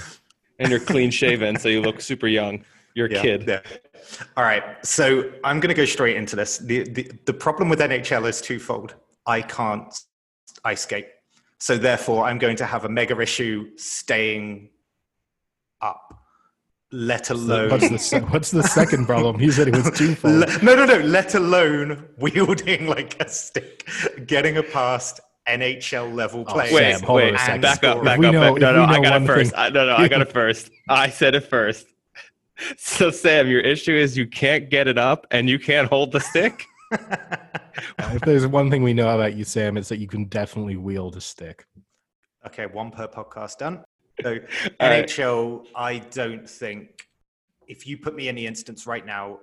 [0.61, 2.65] and you're clean shaven so you look super young
[2.99, 3.61] you're a Yeah, kid yeah.
[4.37, 4.65] All right.
[4.85, 6.59] So I'm going to go straight into this.
[6.59, 8.95] The, the, the problem with NHL is twofold.
[9.27, 9.95] I can't
[10.65, 11.07] ice skate.
[11.59, 14.71] So therefore, I'm going to have a mega issue staying
[15.81, 16.15] up,
[16.93, 17.71] let alone.
[17.71, 19.41] What's the se- what's the second problem?
[19.41, 20.47] You said it was twofold.
[20.63, 20.99] No, no, no.
[20.99, 23.87] Let alone wielding like a stick,
[24.27, 26.73] getting a past NHL level Oh, players.
[26.73, 27.61] Wait, hold on wait, a second.
[27.61, 28.33] back up, back we up.
[28.33, 29.51] know- back- no, no, I got it one first.
[29.51, 30.71] thing- I, no, no, I got it first.
[30.89, 31.87] I said it first.
[32.77, 36.21] So, Sam, your issue is you can't get it up and you can't hold the
[36.21, 36.65] stick.
[36.93, 41.17] if there's one thing we know about you, Sam, it's that you can definitely wield
[41.17, 41.67] a stick.
[42.47, 43.85] Okay, one per podcast done.
[44.21, 44.31] So
[44.81, 45.07] All right.
[45.07, 47.07] NHL, I don't think
[47.69, 49.39] if you put me in the instance right now,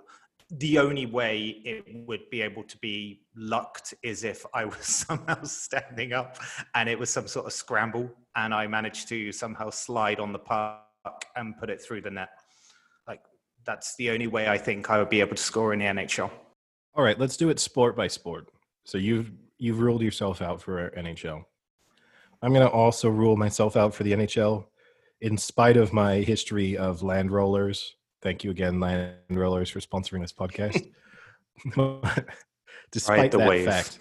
[0.52, 5.42] the only way it would be able to be lucked is if I was somehow
[5.44, 6.40] standing up
[6.74, 10.40] and it was some sort of scramble and I managed to somehow slide on the
[10.40, 10.84] puck
[11.36, 12.30] and put it through the net.
[13.66, 16.30] That's the only way I think I would be able to score in the NHL.
[16.94, 18.50] All right, let's do it sport by sport.
[18.86, 21.44] So you've you've ruled yourself out for NHL.
[22.42, 24.66] I'm going to also rule myself out for the NHL,
[25.22, 27.96] in spite of my history of land rollers.
[28.22, 30.92] Thank you again, land rollers, for sponsoring this podcast.
[32.92, 33.66] Despite that wave.
[33.66, 34.00] fact,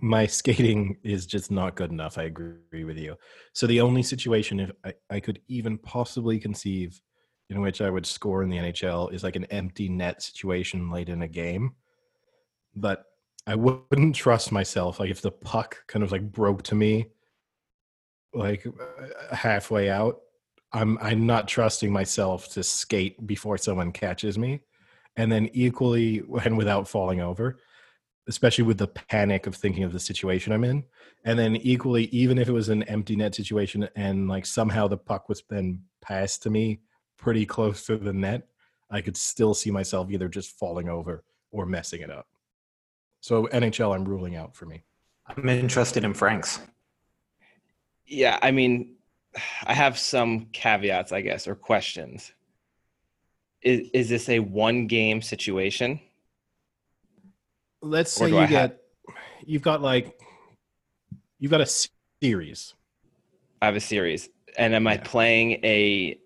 [0.00, 2.18] my skating is just not good enough.
[2.18, 3.16] I agree with you.
[3.52, 7.00] So the only situation if I, I could even possibly conceive
[7.50, 11.08] in which I would score in the NHL is like an empty net situation late
[11.08, 11.74] in a game.
[12.74, 13.04] But
[13.46, 14.98] I wouldn't trust myself.
[14.98, 17.06] Like if the puck kind of like broke to me,
[18.32, 20.20] like uh, halfway out,
[20.72, 24.60] I'm I'm not trusting myself to skate before someone catches me,
[25.16, 27.60] and then equally and without falling over,
[28.26, 30.84] especially with the panic of thinking of the situation I'm in,
[31.24, 34.96] and then equally even if it was an empty net situation and like somehow the
[34.96, 36.80] puck was then passed to me
[37.16, 38.46] pretty close to the net,
[38.90, 42.26] I could still see myself either just falling over or messing it up.
[43.20, 44.82] So NHL, I'm ruling out for me.
[45.26, 46.60] I'm interested in Frank's.
[48.06, 48.96] Yeah, I mean,
[49.66, 52.32] I have some caveats, I guess, or questions.
[53.62, 55.98] Is is this a one game situation?
[57.80, 58.82] Let's say you I have- get,
[59.46, 60.18] you've got like,
[61.38, 61.66] you've got a
[62.22, 62.74] series.
[63.62, 66.18] I have a series, and am I playing a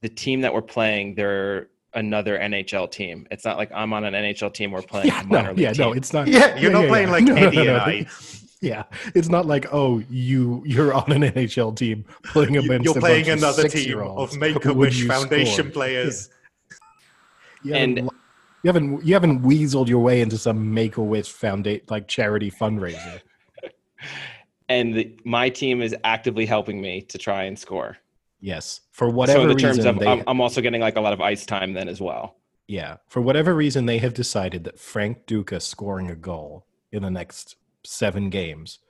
[0.00, 1.14] the team that we're playing?
[1.14, 3.26] They're another NHL team.
[3.30, 4.70] It's not like I'm on an NHL team.
[4.72, 5.08] We're playing.
[5.08, 6.28] Yeah, minor no, league yeah, no, it's not.
[6.28, 7.70] Yeah, you're not playing like No, no, no, and.
[7.70, 8.06] I.
[8.60, 8.84] Yeah,
[9.14, 13.00] it's not like oh, you you're on an NHL team playing You- against You're a
[13.00, 15.70] playing bunch of another team of Make a Wish Foundation score?
[15.70, 16.28] players.
[17.62, 18.10] You haven't, And-
[18.64, 22.50] you haven't you haven't weaseled your way into some Make a Wish Foundation like charity
[22.50, 23.20] fundraiser.
[24.68, 27.96] and the, my team is actively helping me to try and score.
[28.40, 30.96] Yes, for whatever so in the reason, terms of, they, I'm, I'm also getting like
[30.96, 32.34] a lot of ice time then as well.
[32.66, 37.10] yeah, for whatever reason, they have decided that Frank Duca scoring a goal in the
[37.10, 38.80] next seven games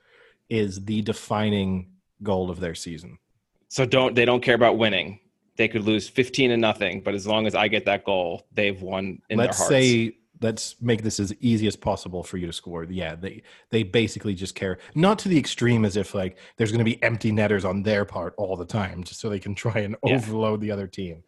[0.49, 1.91] is the defining
[2.23, 3.19] goal of their season.
[3.67, 5.19] So don't they don't care about winning.
[5.57, 8.81] They could lose 15 to nothing, but as long as I get that goal, they've
[8.81, 9.85] won in let's their hearts.
[9.85, 12.83] say let's make this as easy as possible for you to score.
[12.85, 16.79] Yeah, they they basically just care not to the extreme as if like there's going
[16.79, 19.79] to be empty netters on their part all the time just so they can try
[19.79, 20.15] and Yeah.
[20.15, 21.23] overload the other team.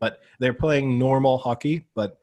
[0.00, 2.18] But they're playing normal hockey, but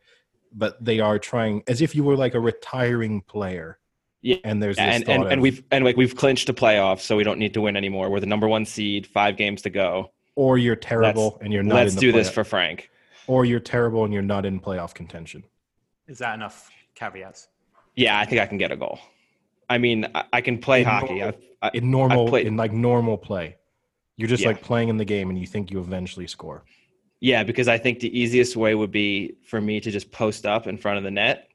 [0.54, 3.78] but they are trying as if you were like a retiring player.
[4.24, 7.00] Yeah, And there's this and and, of, and we've and like we've clinched a playoff,
[7.02, 8.10] so we don't need to win anymore.
[8.10, 10.12] We're the number one seed, five games to go.
[10.36, 12.90] or you're terrible and you're not Let's in the do this for Frank.
[13.28, 15.44] or you're terrible and you're not in playoff contention.
[16.08, 17.48] Is that enough caveats?
[17.96, 19.00] Yeah, I think I can get a goal.
[19.70, 21.16] I mean, I, I can play In hockey.
[21.20, 23.56] normal- I, I, In normal played- in like normal play.
[24.16, 24.50] You're just Yeah.
[24.50, 26.64] like playing in the game and you think you eventually score.
[27.20, 30.68] yeah, because I think the easiest way would be for me to just post up
[30.68, 31.50] in front of the net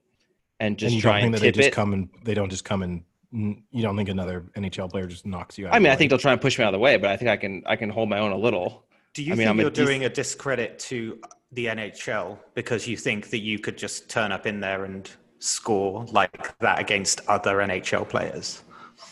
[0.61, 1.73] and just and try and think that they just it.
[1.73, 5.57] come and they don't just come and you don't think another NHL player just knocks
[5.57, 5.75] you out.
[5.75, 7.17] I mean, I think they'll try and push me out of the way, but I
[7.17, 8.85] think I can I can hold my own a little.
[9.15, 11.19] Do you I mean, think I'm you're dec- doing a discredit to
[11.53, 16.05] the NHL because you think that you could just turn up in there and score
[16.07, 18.62] like that against other NHL players?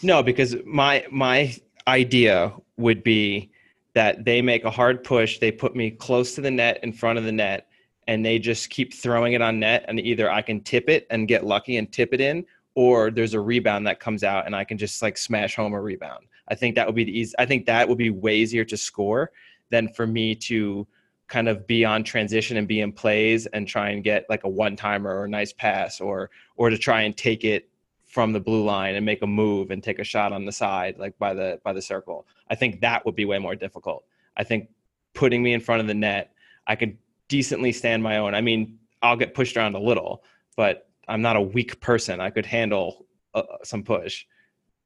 [0.03, 1.55] No, because my my
[1.87, 3.51] idea would be
[3.95, 7.19] that they make a hard push, they put me close to the net in front
[7.19, 7.69] of the net,
[8.07, 11.29] and they just keep throwing it on net, and either I can tip it and
[11.29, 14.65] get lucky and tip it in, or there's a rebound that comes out and I
[14.65, 16.27] can just like smash home a rebound.
[16.49, 17.35] I think that would be the easy.
[17.39, 19.33] I think that would be way easier to score
[19.71, 20.87] than for me to
[21.31, 24.49] kind of be on transition and be in plays and try and get like a
[24.49, 27.71] one timer or a nice pass or or to try and take it
[28.05, 30.99] from the blue line and make a move and take a shot on the side
[30.99, 32.27] like by the by the circle.
[32.51, 34.05] I think that would be way more difficult.
[34.37, 34.69] I think
[35.15, 36.33] putting me in front of the net,
[36.67, 38.35] I could decently stand my own.
[38.35, 40.25] I mean, I'll get pushed around a little,
[40.57, 42.21] but I'm not a weak person.
[42.21, 44.25] I could handle uh, some push,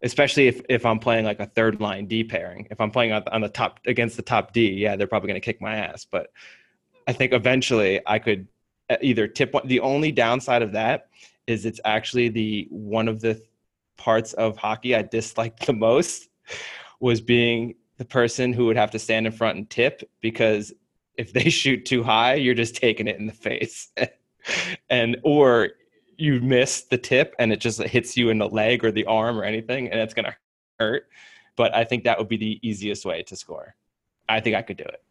[0.04, 2.68] especially if if I'm playing like a third line D pairing.
[2.70, 5.44] If I'm playing on, the top against the top D, yeah, they're probably going to
[5.44, 6.04] kick my ass.
[6.04, 6.30] But
[7.08, 8.46] I think eventually I could
[8.90, 9.66] uh, either tip one.
[9.66, 11.08] The only downside of that
[11.46, 13.42] is it's actually the one of the
[13.96, 16.28] parts of hockey I disliked the most
[17.00, 20.72] was being the person who would have to stand in front and tip because
[21.16, 23.90] if they shoot too high, you're just taking it in the face.
[24.90, 25.70] and or
[26.18, 29.38] you miss the tip and it just hits you in the leg or the arm
[29.38, 30.34] or anything and it's going to
[30.78, 31.06] hurt.
[31.56, 33.74] But I think that would be the easiest way to score.
[34.28, 35.02] I think I could do it.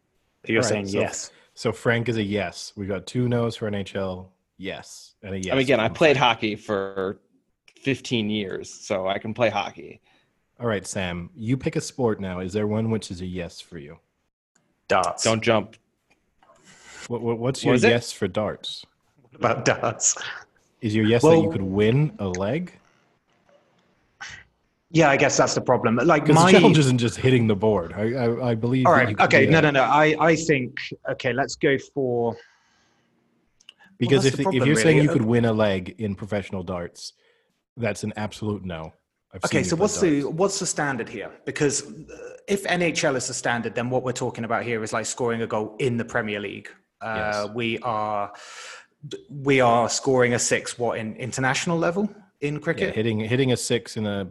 [0.46, 1.30] You're All right, saying so- yes.
[1.54, 2.72] So Frank is a yes.
[2.76, 4.26] we've got two no's for NHL.
[4.58, 5.48] Yes, and a yes.
[5.48, 6.36] I mean, again, I played Frank.
[6.36, 7.20] hockey for
[7.80, 10.00] 15 years, so I can play hockey.
[10.60, 11.30] All right, Sam.
[11.36, 12.40] You pick a sport now.
[12.40, 13.98] Is there one which is a yes for you?
[14.88, 15.22] Darts.
[15.24, 15.76] Don't jump.
[17.08, 17.94] What, what, what's What your it?
[17.94, 18.84] yes for darts?
[19.22, 20.16] What about darts?
[20.84, 22.70] Is your yes that you could win a leg?
[24.90, 25.96] Yeah, I guess that's the problem.
[25.96, 27.94] Like my the challenge isn't just hitting the board.
[27.94, 28.84] I I, I believe.
[28.84, 29.18] All right.
[29.18, 29.46] Okay.
[29.46, 29.82] No, no, no.
[29.82, 30.76] I, I think
[31.12, 31.32] okay.
[31.32, 32.36] Let's go for
[33.98, 35.08] Because that's if the if you're saying really.
[35.08, 37.14] you could win a leg in professional darts,
[37.78, 38.92] that's an absolute no.
[39.32, 41.30] I've Okay, so what's the what's the standard here?
[41.46, 45.06] Because uh, if NHL is the standard, then what we're talking about here is like
[45.06, 46.68] scoring a goal in the Premier League.
[47.00, 47.54] Uh, Yes.
[47.54, 48.32] We are
[49.28, 50.78] we are scoring a six.
[50.78, 52.08] What in international level
[52.40, 52.94] in Yeah, cricket?
[52.94, 54.28] hitting hitting a six in a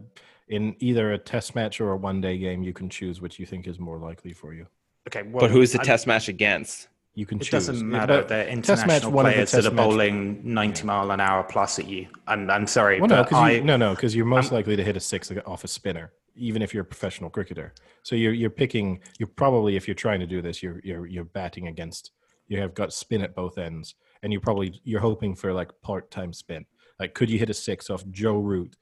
[0.48, 2.64] in either a test match or a one day game?
[2.64, 4.68] You can choose which you think is more likely for you.
[5.08, 6.88] okay, well, But who's the I- test match against?
[7.16, 7.68] You can choose It choose.
[7.68, 8.18] doesn't matter.
[8.22, 10.84] but They're test match, international one of the players that test are match- bowling 90
[10.86, 12.08] mile an hour plus at you.
[12.26, 14.84] I'm, I'm sorry, Well, no, but I, you, no, no, because you're most likely to
[14.84, 17.72] hit a six off a spinner, even if you're a professional cricketer.
[18.02, 19.00] So you're you're picking.
[19.20, 22.12] You're probably if you're trying to do this, you're you're you're batting against.
[22.48, 26.10] You have got spin at both ends, and you probably you're hoping for like part
[26.10, 26.66] time spin.
[27.00, 28.76] Like, could you hit a six off Joe Root?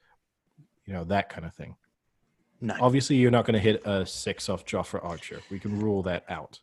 [0.86, 1.76] You know that kind of thing.
[2.62, 2.76] no.
[2.80, 5.42] Obviously, you're not going to hit a six off Jofra Archer.
[5.50, 6.60] We can rule that out.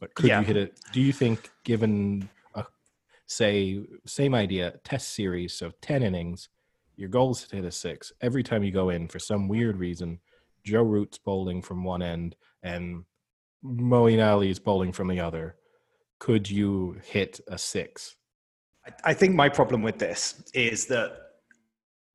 [0.00, 0.40] But could Yeah.
[0.40, 0.80] you hit it?
[0.92, 2.64] Do you think, given a
[3.26, 6.48] say same idea, test series, so ten innings,
[6.96, 9.76] your goal is to hit a six every time you go in for some weird
[9.76, 10.20] reason?
[10.64, 13.04] Joe Root's bowling from one end and
[13.64, 15.56] Moeen Ali is bowling from the other.
[16.22, 18.14] Could you hit a six?
[19.04, 21.10] I- think my problem with this is that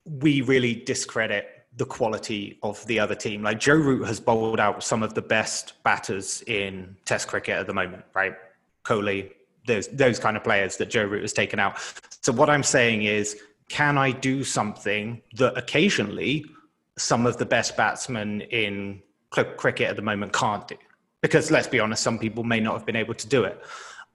[0.06, 1.46] we really discredit
[1.76, 3.44] the quality of the other team.
[3.44, 7.68] Like Joe Root has bowled out some of the best batters in Test cricket at
[7.68, 8.34] the moment, right?
[8.86, 9.30] Kohli,
[9.66, 11.74] those those kind of players that Joe Root has taken out.
[12.22, 13.36] So what I'm saying is,
[13.68, 16.46] can I do something that occasionally
[16.98, 19.02] some of the best batsmen in
[19.32, 20.78] cricket at the moment can't do?
[21.22, 23.62] Because let's be honest, some people may not have been able to do it.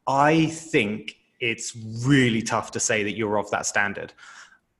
[0.06, 4.12] I think it's really tough to say that you're of that standard.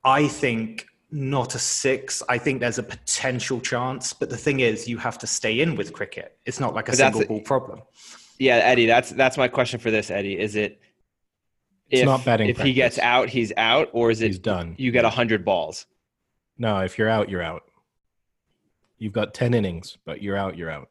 [0.03, 2.23] I think not a six.
[2.27, 5.75] I think there's a potential chance, but the thing is, you have to stay in
[5.75, 6.37] with cricket.
[6.45, 7.81] It's not like a single ball problem.
[8.39, 10.39] Yeah, Eddie, that's that's my question for this, Eddie.
[10.39, 10.81] Is it
[11.89, 14.75] It's if, not batting if he gets out, he's out, or is it He's done.
[14.77, 15.85] you get hundred balls?
[16.57, 17.63] No, if you're out, you're out.
[18.97, 20.89] You've got 10 innings, but you're out, you're out.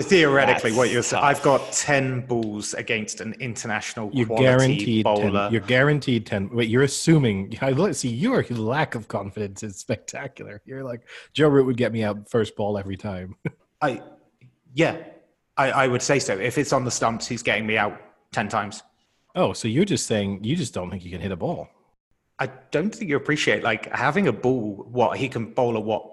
[0.00, 1.22] Theoretically, That's what you're saying.
[1.22, 5.14] I've got ten balls against an international You're quality guaranteed 10.
[5.14, 5.48] bowler.
[5.52, 6.50] You're guaranteed 10.
[6.54, 7.56] Wait, you're assuming.
[7.62, 10.62] I see your lack of confidence is spectacular.
[10.64, 11.02] You're like,
[11.34, 13.36] Joe Root would get me out first ball every time.
[13.82, 14.02] I,
[14.74, 14.96] yeah,
[15.56, 16.38] I, I would say so.
[16.38, 18.00] If it's on the stumps, he's getting me out
[18.32, 18.82] ten times.
[19.34, 21.68] oh, so you're just saying you just don't think you can hit a ball.
[22.38, 24.86] I don't think you appreciate like having a ball.
[24.90, 26.06] What he can bowl a what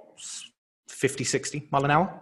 [0.90, 2.22] 50, 60 mile an hour.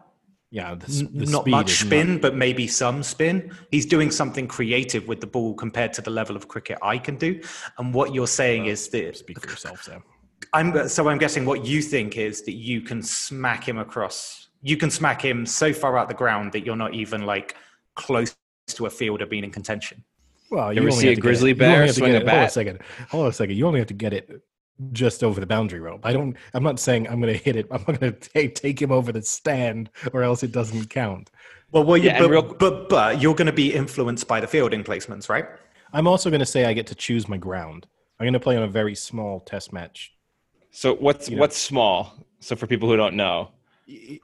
[0.51, 3.51] Yeah, the, the not speed much is not- spin, but maybe some spin.
[3.71, 7.17] He's doing something creative with the ball compared to the level of cricket I can
[7.17, 7.41] do.
[7.77, 10.03] And what you're saying is that Speak for yourself, Sam.
[10.53, 14.47] I'm so I'm guessing what you think is that you can smack him across.
[14.61, 17.55] You can smack him so far out the ground that you're not even like
[17.95, 18.35] close
[18.67, 20.03] to a fielder being in contention.
[20.51, 22.11] Well, You ever only see have a grizzly it- you only bear have to swing
[22.13, 22.79] get a it- Hold on a second.
[23.09, 23.57] Hold on a second.
[23.57, 24.41] You only have to get it
[24.91, 26.01] just over the boundary rope.
[26.03, 26.35] I don't.
[26.53, 27.67] I'm not saying I'm going to hit it.
[27.71, 31.31] I'm not going to take, take him over the stand, or else it doesn't count.
[31.71, 34.83] Well, well, Yeah, but, real- but but you're going to be influenced by the fielding
[34.83, 35.45] placements, right?
[35.93, 37.87] I'm also going to say I get to choose my ground.
[38.19, 40.13] I'm going to play on a very small test match.
[40.71, 41.41] So what's You know.
[41.41, 42.13] what's small?
[42.41, 43.51] So for people who don't know,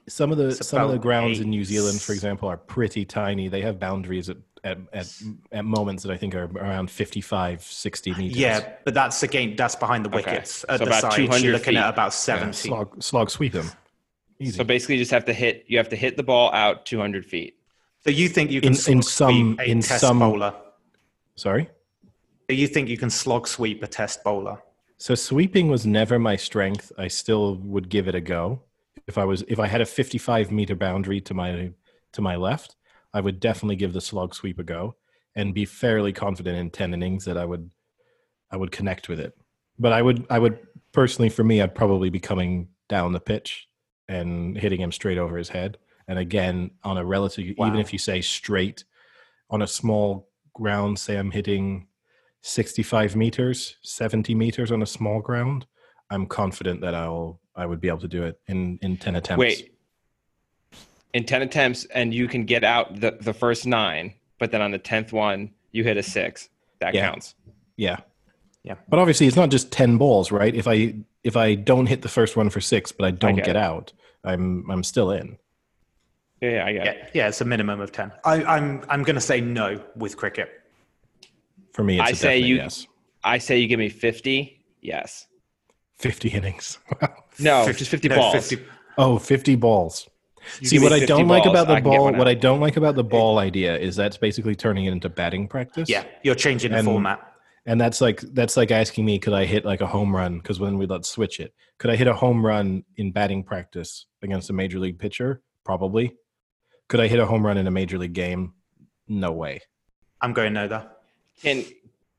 [0.07, 1.49] Some of the some of the about grounds in.
[1.49, 3.47] New Zealand, for example, are pretty tiny.
[3.47, 5.11] They have boundaries at at, at,
[5.51, 8.37] at moments that I think are around 55, 60 meters.
[8.37, 10.17] Yeah, but that's again that's behind the Okay.
[10.31, 11.15] wickets at So the about sides.
[11.15, 11.77] 200 You're looking feet.
[11.77, 12.53] at about Yeah, seventy.
[12.69, 13.69] slog, slog sweep him.
[14.39, 14.57] Easy.
[14.57, 17.25] so basically you just have to hit you have to hit the ball out 200
[17.25, 17.57] feet.
[18.03, 19.03] So you think you can In- in some-
[19.55, 20.53] sweep a in test some- bowler?
[21.35, 21.69] Sorry.
[22.49, 24.57] So you think you can slog sweep a test bowler?
[24.97, 26.91] So sweeping was never my strength.
[26.97, 28.61] I still would give it a go.
[29.07, 31.71] If I was if I had a 55 meter boundary to my
[32.13, 32.75] to my left,
[33.13, 34.95] I would definitely give the slog sweep a go
[35.35, 37.69] and be fairly confident in 10 innings that I would
[38.49, 39.37] I would connect with it.
[39.79, 40.59] But I would I would
[40.91, 43.67] personally for me I'd probably be coming down the pitch
[44.07, 45.77] and hitting him straight over his head.
[46.07, 48.83] And again, on a relative even if you say straight
[49.49, 51.87] on a small ground, say I'm hitting
[52.41, 55.67] 65 meters, 70 meters on a small ground,
[56.09, 59.39] I'm confident that I'll I would be able to do it in in 10 attempts.
[59.39, 59.73] Wait.
[61.13, 64.71] In 10 attempts and you can get out the the first 9, but then on
[64.71, 66.49] the 10th one you hit a 6.
[66.79, 67.09] That Yeah.
[67.09, 67.35] counts.
[67.77, 67.97] Yeah.
[68.63, 68.75] Yeah.
[68.89, 70.53] But obviously it's not just 10 balls, right?
[70.55, 73.45] If I if I don't hit the first one for 6 but I don't get
[73.45, 73.93] get, out,
[74.23, 75.37] I'm I'm still in.
[76.41, 76.97] Yeah, yeah, I get it.
[76.97, 78.11] Yeah, yeah, it's a minimum of ten.
[78.25, 80.49] I, I'm I'm going to say no with cricket.
[81.73, 82.87] For me it's I a say you- yes.
[83.23, 84.59] I say you give me 50.
[84.81, 85.27] Yes.
[85.99, 86.79] 50 innings.
[87.01, 87.15] Wow.
[87.39, 88.33] No, Fif- just 50 no, balls.
[88.49, 88.65] 50
[88.97, 90.09] Oh, 50 balls.
[90.59, 92.13] You See what I don't like about the I can get ball.
[92.13, 92.27] What.
[92.27, 95.89] I don't like about the ball idea is that's basically turning it into batting practice.
[95.89, 97.27] Yeah, you're changing the And- format.
[97.67, 100.39] And that's like that's like asking me, could I hit like a home run?
[100.39, 104.07] Because when we let's switch it, could I hit a home run in batting practice
[104.23, 105.43] against a major league pitcher?
[105.63, 106.15] Probably.
[106.89, 108.53] Could I hit a home run in a major league game?
[109.07, 109.61] No way.
[110.21, 110.87] I'm going no though.
[111.43, 111.63] Can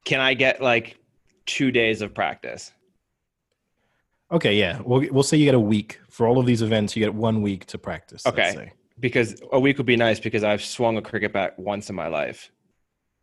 [0.05, 0.97] can I get like
[1.47, 2.71] 2 days of practice?
[4.33, 4.81] Okay, yeah.
[4.85, 6.97] We'll we'll say you get a week for all of these events.
[6.97, 8.25] You get one week to practice.
[8.25, 8.53] let's Okay.
[8.55, 8.73] say.
[8.99, 12.07] Because a week would be nice because I've swung a cricket bat once in my
[12.07, 12.51] life.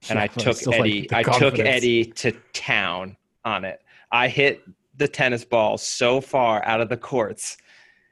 [0.10, 1.07] and Yeah, I took still like Eddie.
[1.14, 1.57] I took.
[1.60, 3.82] Eddie to town on it.
[4.12, 4.62] I hit
[4.97, 7.57] the tennis ball so far out of the courts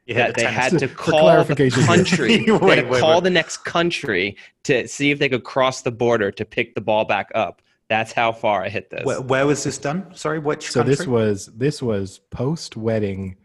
[0.08, 0.56] that the they tennis.
[0.72, 2.38] had to call the country.
[2.46, 3.24] they Wait, had to wait, call wait.
[3.26, 7.04] the next country to see if they could cross the border to pick the ball
[7.06, 7.62] back up.
[7.90, 9.06] That's how far I hit this.
[9.06, 10.14] Where, where was this done?
[10.14, 10.96] Sorry, which So country?
[10.96, 13.38] this was this was post wedding,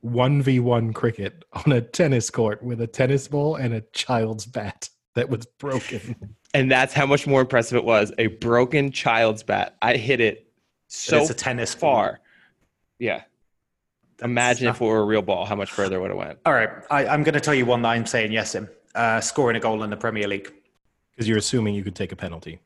[0.00, 4.46] one v one cricket on a tennis court with a tennis ball and a child's
[4.46, 6.36] bat that was broken.
[6.54, 8.12] and that's how much more impressive it was.
[8.18, 9.76] A broken child's bat.
[9.82, 10.52] I hit it
[10.86, 11.94] so it's a tennis ball.
[11.94, 12.20] far.
[13.00, 13.22] Yeah.
[14.18, 16.18] That's Imagine not- if it were a real ball, how much further it would have
[16.18, 16.38] went.
[16.46, 18.68] All right, I, I'm going to tell you one that I'm saying yes in.
[18.94, 20.52] Uh, scoring a goal in the Premier League.
[21.10, 22.60] Because you're assuming you could take a penalty.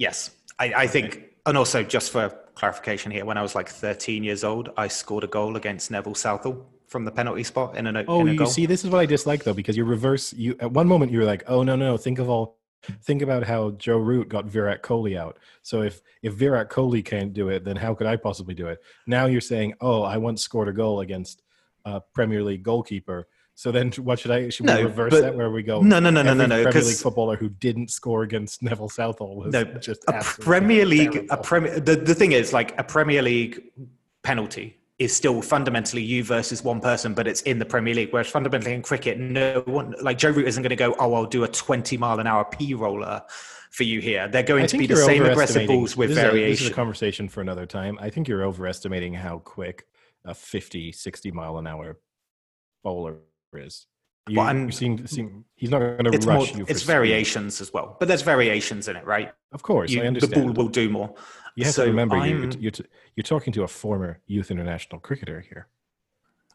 [0.00, 4.24] Yes, I, I think, and also just for clarification here, when I was like 13
[4.24, 8.04] years old, I scored a goal against Neville Southall from the penalty spot in a,
[8.08, 8.46] Oh, in a you goal.
[8.46, 10.32] see, this is what I dislike though, because you reverse.
[10.32, 12.56] You at one moment you were like, "Oh no, no, think of all,
[13.02, 15.38] think about how Joe Root got Virat Kohli out.
[15.60, 18.78] So if if Virat Kohli can't do it, then how could I possibly do it?"
[19.06, 21.42] Now you're saying, "Oh, I once scored a goal against
[21.84, 23.28] a Premier League goalkeeper."
[23.60, 24.48] So then, what should I?
[24.48, 25.82] Should No, we reverse but- that where we go?
[25.82, 26.62] no, no, no, no, no, no.
[26.62, 31.26] Premier League footballer who didn't score against Neville Southall was no, just a Premier League,
[31.28, 31.36] a.
[31.36, 31.78] Premier.
[31.78, 33.62] The, the thing is, like a Premier League
[34.22, 38.14] penalty is still fundamentally you versus one person, but it's in the Premier League.
[38.14, 41.26] Whereas fundamentally in cricket, no one like Joe Root isn't going to go, oh, I'll
[41.26, 43.20] do a 20 mile an hour P roller
[43.72, 44.26] for you here.
[44.26, 46.68] They're going I to be the same aggressive balls with this is a- this is
[46.68, 47.98] a conversation for another time.
[48.00, 49.86] I think you're overestimating how quick
[50.24, 51.98] a 50, 60 mile an hour
[52.82, 53.18] bowler
[53.58, 53.86] is.
[54.28, 56.64] You, Well, I'm- you seem, seem, he's not going to it's more, rush you.
[56.64, 56.92] For it's speed.
[56.92, 59.32] variations as well, but there's variations in it, right?
[59.52, 60.32] Of course, You- I understand.
[60.34, 61.14] the ball will do more.
[61.56, 62.84] you have so to remember, you're, I'm- you're, t-
[63.16, 65.66] you're talking to a former youth international cricketer here.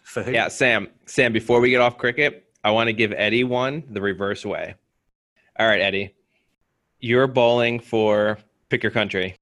[0.03, 0.31] For who?
[0.31, 0.87] Yeah, Sam.
[1.07, 4.75] Sam, before we get off cricket, I want to give Eddie one the reverse way.
[5.59, 6.13] All right, Eddie.
[6.99, 8.37] You're bowling for
[8.69, 9.35] pick your country.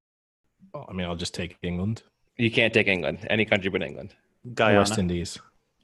[0.74, 2.01] Well, I mean, I'll just take England,
[2.38, 4.16] You can't take England, any country but England.
[4.54, 4.80] Guyana.
[4.80, 5.38] West Indies.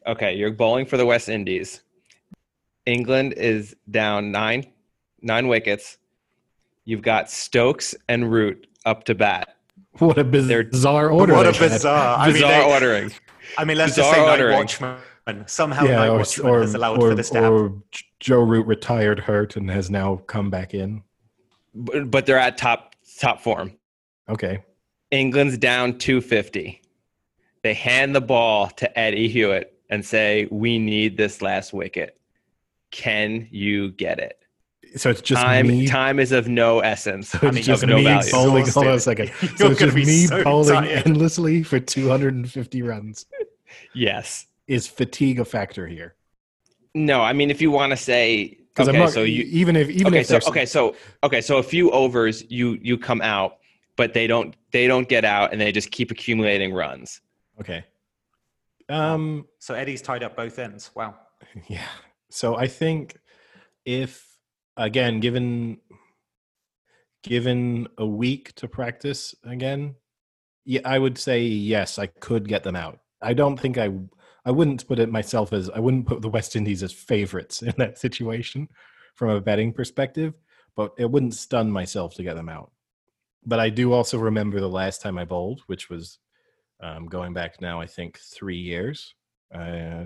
[0.10, 1.82] Okay, you're bowling for the West Indies.
[2.88, 4.66] England is down nine
[5.22, 5.98] nine wickets.
[6.86, 9.56] You've got Stokes and Root up to bat.
[10.00, 11.36] What a They're- bizarre order!
[11.36, 11.72] What a they had.
[11.74, 12.18] bizarre.
[12.18, 13.12] I mean, Bizarre they- ordering.
[13.58, 14.56] I mean, let's just bizarre say Night.
[14.58, 14.98] Watchman.
[15.48, 17.54] Somehow yeah, Night or, Watchman or, has allowed or, for this to happen.
[17.54, 17.84] or
[18.20, 21.04] Joe Root retired hurt and has now come back in.
[21.76, 23.74] But, but they're at top top form.
[24.28, 24.64] Okay,
[25.12, 26.82] England's down 250.
[27.62, 32.20] They hand the ball to Eddie Hewitt and say, "We need this last wicket.
[32.92, 34.40] Can you get it?"
[34.96, 35.88] so it's just time me.
[35.88, 37.30] time is of no essence.
[37.30, 38.68] So I it's mean, just you're gonna no me bowling.
[38.68, 39.32] Hold on a second.
[39.58, 41.08] So it's just me so bowling tired.
[41.08, 43.26] endlessly for 250 runs.
[43.94, 44.48] Yes.
[44.68, 46.16] Is fatigue a factor here?
[46.96, 49.12] No, I mean if you want to say okay, not.
[49.12, 52.44] so you even if even okay, if so okay, so okay, so a few overs
[52.50, 53.58] you you come out,
[53.96, 57.22] but they don't they don't get out and they just keep accumulating runs.
[57.60, 57.84] okay.
[58.90, 59.46] Um.
[59.60, 60.92] So Eddie's tied up both ends.
[60.96, 61.16] Wow.
[61.68, 61.88] Yeah.
[62.30, 63.18] So I think
[63.86, 64.38] if
[64.78, 65.78] again given
[67.24, 69.96] given a week to practice again,
[70.66, 73.00] yeah, I would say yes, I could get them out.
[73.22, 73.90] I don't think I
[74.46, 77.74] I wouldn't put it myself as I wouldn't put the West Indies as favorites in
[77.78, 78.68] that situation
[79.16, 80.34] from a betting perspective,
[80.76, 82.72] but it wouldn't stun myself to get them out.
[83.46, 86.20] But I do also remember the last time I bowled, which was
[86.82, 89.14] um, going back now, I think three years.
[89.54, 90.06] Uh,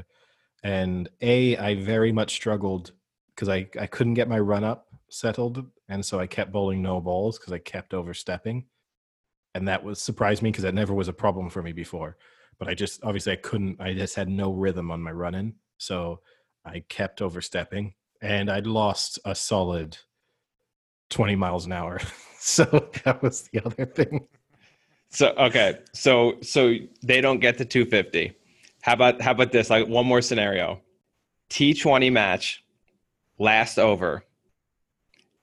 [0.63, 2.91] and a i very much struggled
[3.36, 6.99] because I, I couldn't get my run up settled and so i kept bowling no
[6.99, 8.65] balls because i kept overstepping
[9.53, 12.17] and that was surprised me because that never was a problem for me before
[12.57, 15.53] but i just obviously i couldn't i just had no rhythm on my run in
[15.78, 16.19] so
[16.65, 19.97] i kept overstepping and i'd lost a solid
[21.09, 21.99] 20 miles an hour
[22.39, 22.63] so
[23.03, 24.28] that was the other thing
[25.14, 28.34] So okay, so so they don't get to 250.
[28.82, 29.70] How about how about this?
[29.70, 30.82] Like one more scenario.
[31.51, 32.64] T20 match,
[33.38, 34.24] last over.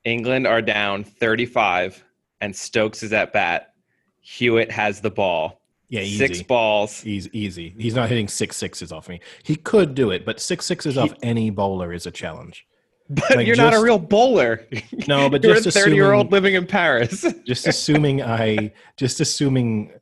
[0.04, 2.02] England are down 35
[2.40, 3.74] and Stokes is at bat.
[4.20, 5.60] Hewitt has the ball.
[5.88, 6.16] yeah easy.
[6.16, 7.00] Six balls.
[7.00, 7.74] He's easy.
[7.78, 9.20] He's not hitting six sixes off me.
[9.44, 12.66] He could do it, but six sixes off any bowler is a challenge.
[13.10, 14.66] But Like, you're not a real bowler.
[15.08, 17.26] No, but you're just a 30 year old living in Paris.
[17.44, 19.92] Just assuming I, just assuming,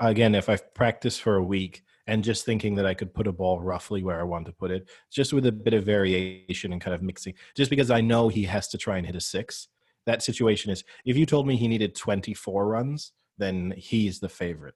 [0.00, 3.32] again, if I've practiced for a week and just thinking that I could put a
[3.32, 6.80] ball roughly where I want to put it, just with a bit of variation and
[6.80, 9.68] kind of mixing, just because I know he has to try and hit a six.
[10.06, 14.74] That situation is, if you told me he needed 24 runs, then he's the favorite.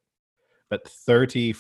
[0.70, 1.56] But 30,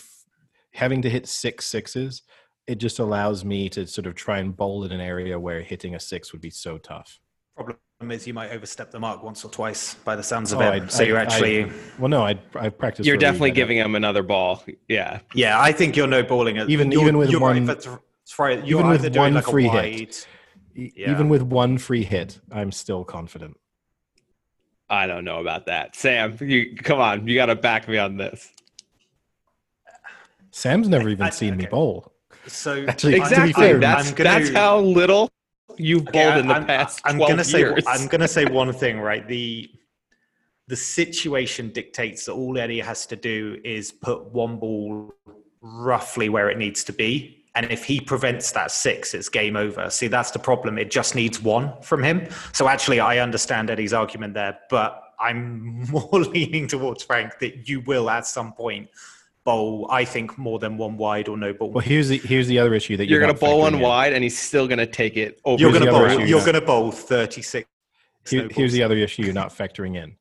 [0.74, 2.22] having to hit six sixes,
[2.66, 5.94] it just allows me to sort of try and bowl in an area where hitting
[5.94, 7.20] a six would be so tough.
[7.56, 7.76] Problem
[8.10, 10.82] is you might overstep the mark once or twice by the sounds of Oh, it.
[10.82, 13.06] I- so you're I- actually, Well, no, I I practiced.
[13.06, 14.64] You're for a week, definitely I giving him another ball.
[14.88, 15.20] Yeah.
[15.34, 16.58] yeah, I think you're no balling.
[16.58, 18.64] At, Even- you're, even with you're one- that's- that's right.
[18.66, 20.26] You're even with one like free hit.
[20.74, 21.12] Yeah.
[21.12, 23.56] Even with one free hit, I'm still confident.
[24.90, 25.94] I don't know about that.
[25.94, 28.50] Sam, you come on, you gotta back me on this.
[30.50, 32.10] Sam's never even I- seen me bowl.
[32.46, 33.52] So Actually, I'm- to be Exactly.
[33.52, 35.30] fair, that's gonna- that's how little
[35.76, 37.84] you've Okay, bowled in the I'm- past I'm 12 gonna say years.
[37.86, 39.26] I'm gonna say one thing, right?
[39.34, 39.70] The
[40.66, 45.12] the situation dictates that all Eddie has to do is put one ball
[45.60, 47.44] roughly where it needs to be.
[47.54, 49.90] And if he prevents that six, it's game over.
[49.90, 50.78] See, that's the problem.
[50.78, 52.26] It just needs one from him.
[52.52, 57.80] So actually, I understand Eddie's argument there, but I'm more leaning towards Frank that you
[57.82, 58.88] will at some point
[59.44, 61.70] bowl, I think, more than one wide or no ball.
[61.70, 63.80] well, here's the here's the other issue that You're you're, gonna bowl one in.
[63.80, 65.60] wide, and he's still gonna take it over.
[65.60, 66.04] you're gonna bowl.
[66.04, 67.68] issue You're gonna bowl 36.
[68.28, 70.16] Here- here's the other issue you're not factoring in.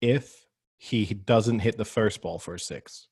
[0.00, 0.46] If
[0.78, 3.08] he doesn't hit the first ball for a six,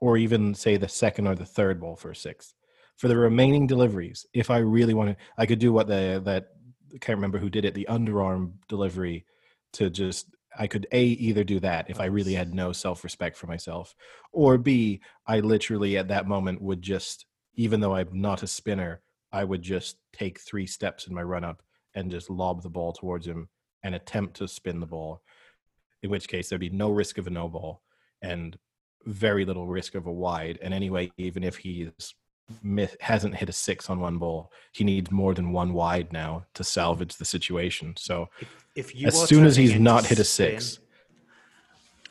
[0.00, 2.54] or even say the second or the third ball for a six,
[2.96, 6.48] for the remaining deliveries, if I really want to, I could do what the that
[6.94, 9.26] I can't remember who did it, the underarm delivery
[9.72, 10.28] to just
[10.58, 13.94] I could a either do that if I really had no self respect for myself,
[14.32, 19.02] or b I literally at that moment would just, even though I'm not a spinner,
[19.32, 21.62] I would just take three steps in my run up
[21.94, 23.48] and just lob the ball towards him
[23.82, 25.22] and attempt to spin the ball.
[26.02, 27.82] In which case there'd be no risk of a no ball
[28.22, 28.56] and
[29.04, 30.58] very little risk of a wide.
[30.62, 32.14] And anyway, even if he's
[32.62, 34.50] myth hasn't hit a six on one ball.
[34.72, 37.94] He needs more than one wide now to salvage the situation.
[37.96, 38.28] So
[38.74, 40.78] If you as soon as he's not hit a spin- six,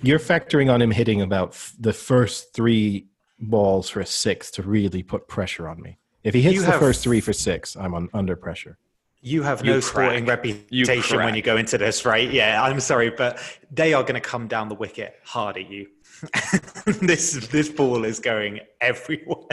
[0.02, 3.08] you're factoring on him hitting about f- the first three
[3.40, 5.98] balls for a six to really put pressure on me.
[6.24, 8.78] If he hits You the have- first three for six, I'm on under pressure.
[9.22, 10.46] You have You no sporting crack.
[10.46, 12.30] You reputation when you go into this, right?
[12.32, 13.40] Yeah, I'm sorry, but
[13.72, 15.88] they are going to come down the wicket hard at you.
[17.01, 19.45] this this ball is going everywhere.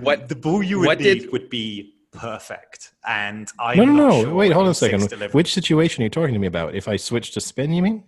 [0.00, 4.22] What- the ball you would need did- would be perfect, and I'm No, no, no.
[4.22, 5.08] sure Wait, hold on a second.
[5.08, 6.74] delivery- Which situation are you talking to me about?
[6.74, 8.04] If I switch to spin, you mean?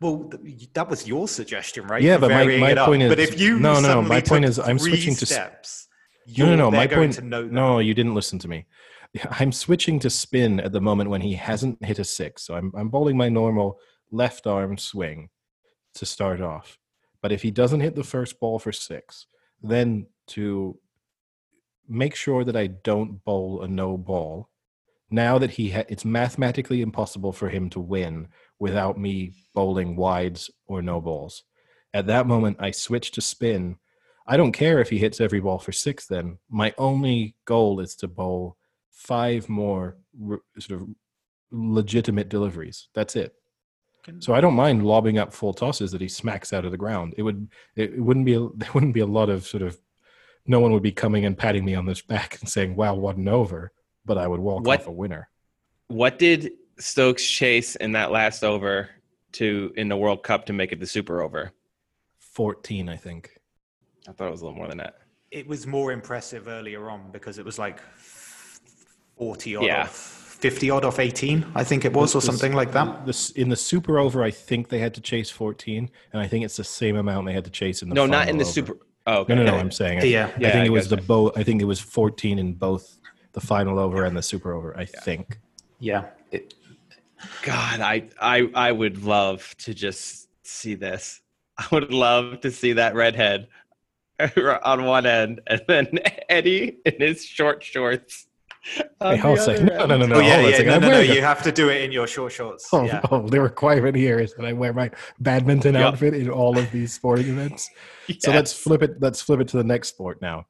[0.00, 2.02] Well, th- that was your suggestion, right?
[2.02, 5.14] Yeah, but my- my point but if you no, no, my point is I'm switching
[5.16, 5.88] to steps.
[6.36, 6.70] No, no, no.
[6.70, 7.14] My point.
[7.14, 7.52] to know that.
[7.52, 8.66] No, you didn't listen to me.
[9.40, 12.42] I'm switching to spin at the moment when he hasn't hit a six.
[12.44, 13.78] So I'm I'm bowling my normal
[14.12, 15.28] left arm swing
[15.94, 16.78] to start off.
[17.22, 19.26] But if he doesn't hit the first ball for six,
[19.62, 20.78] then to
[21.88, 24.48] make sure that I don't bowl a no ball.
[25.10, 28.28] Now that he ha- it's mathematically impossible for him to win
[28.58, 31.42] without me bowling wides or no balls.
[31.92, 33.76] At that moment, I switch to spin.
[34.26, 36.06] I don't care if he hits every ball for six.
[36.06, 38.56] Then my only goal is to bowl
[38.92, 39.96] five more
[40.30, 40.88] r- sort of
[41.50, 42.88] legitimate deliveries.
[42.94, 43.34] That's it.
[44.18, 47.14] So I don't mind lobbing up full tosses that he smacks out of the ground.
[47.16, 49.78] It would it, it wouldn't be a, there wouldn't be a lot of sort of
[50.46, 53.16] no one would be coming and patting me on the back and saying wow what
[53.16, 53.72] an over,
[54.04, 55.28] but I would walk What- off a winner.
[55.88, 58.88] What did Stokes chase in that last over
[59.32, 61.52] to in the World Cup to make it the super over?
[62.18, 63.36] Fourteen, I think.
[64.08, 64.94] I thought it was a little more than that.
[65.30, 67.80] it was more impressive earlier on because it was like
[69.16, 69.82] 40 odd Yeah.
[69.82, 73.30] off 50 odd off 18 i think it was or This- something like that This
[73.30, 76.56] in the super over, I think they had to chase fourteen, and I think it's
[76.56, 78.52] the same amount they had to chase in the no, not in the over.
[78.52, 78.76] super.
[79.06, 79.34] Oh, okay.
[79.34, 79.56] No, no, no.
[79.58, 80.00] I'm saying.
[80.00, 80.26] I, Yeah.
[80.36, 81.06] I think I it was the gotcha.
[81.08, 81.38] both.
[81.38, 82.98] I think it was 14 in both
[83.32, 84.76] the final over and the super over.
[84.76, 85.38] I think.
[85.78, 86.54] yeah it,
[87.42, 91.20] God, I, I, I would love to just see this.
[91.58, 93.48] I would love to see that redhead
[94.64, 98.26] on one end, and then Eddie in his short shorts.
[99.00, 99.70] On Hey, hold the second.
[99.70, 100.72] other No, no, no, oh yeah hold on a yeah second.
[100.82, 103.26] no no no you have to do it in your short shorts Oh, yeah oh,
[103.28, 104.90] the requirement here is that I wear my
[105.20, 105.82] badminton Yep.
[105.84, 107.68] outfit in all of these sporting events.
[108.18, 109.00] So let's flip it.
[109.00, 110.46] Let's flip it to the next sport now.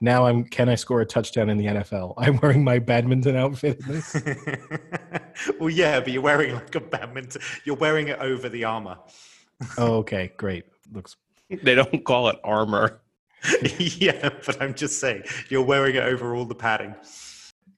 [0.00, 0.42] Now I'm.
[0.44, 2.14] Can I score a touchdown in the NFL?
[2.18, 3.78] I'm wearing my badminton outfit.
[3.86, 4.16] In this.
[5.60, 8.98] well yeah but you're wearing like a badminton you're wearing it over the armor
[9.78, 10.64] Oh, okay, great.
[10.92, 11.16] Looks.
[11.62, 13.00] They don't call it armor.
[13.78, 16.94] yeah but i'm just saying you're wearing it over all the padding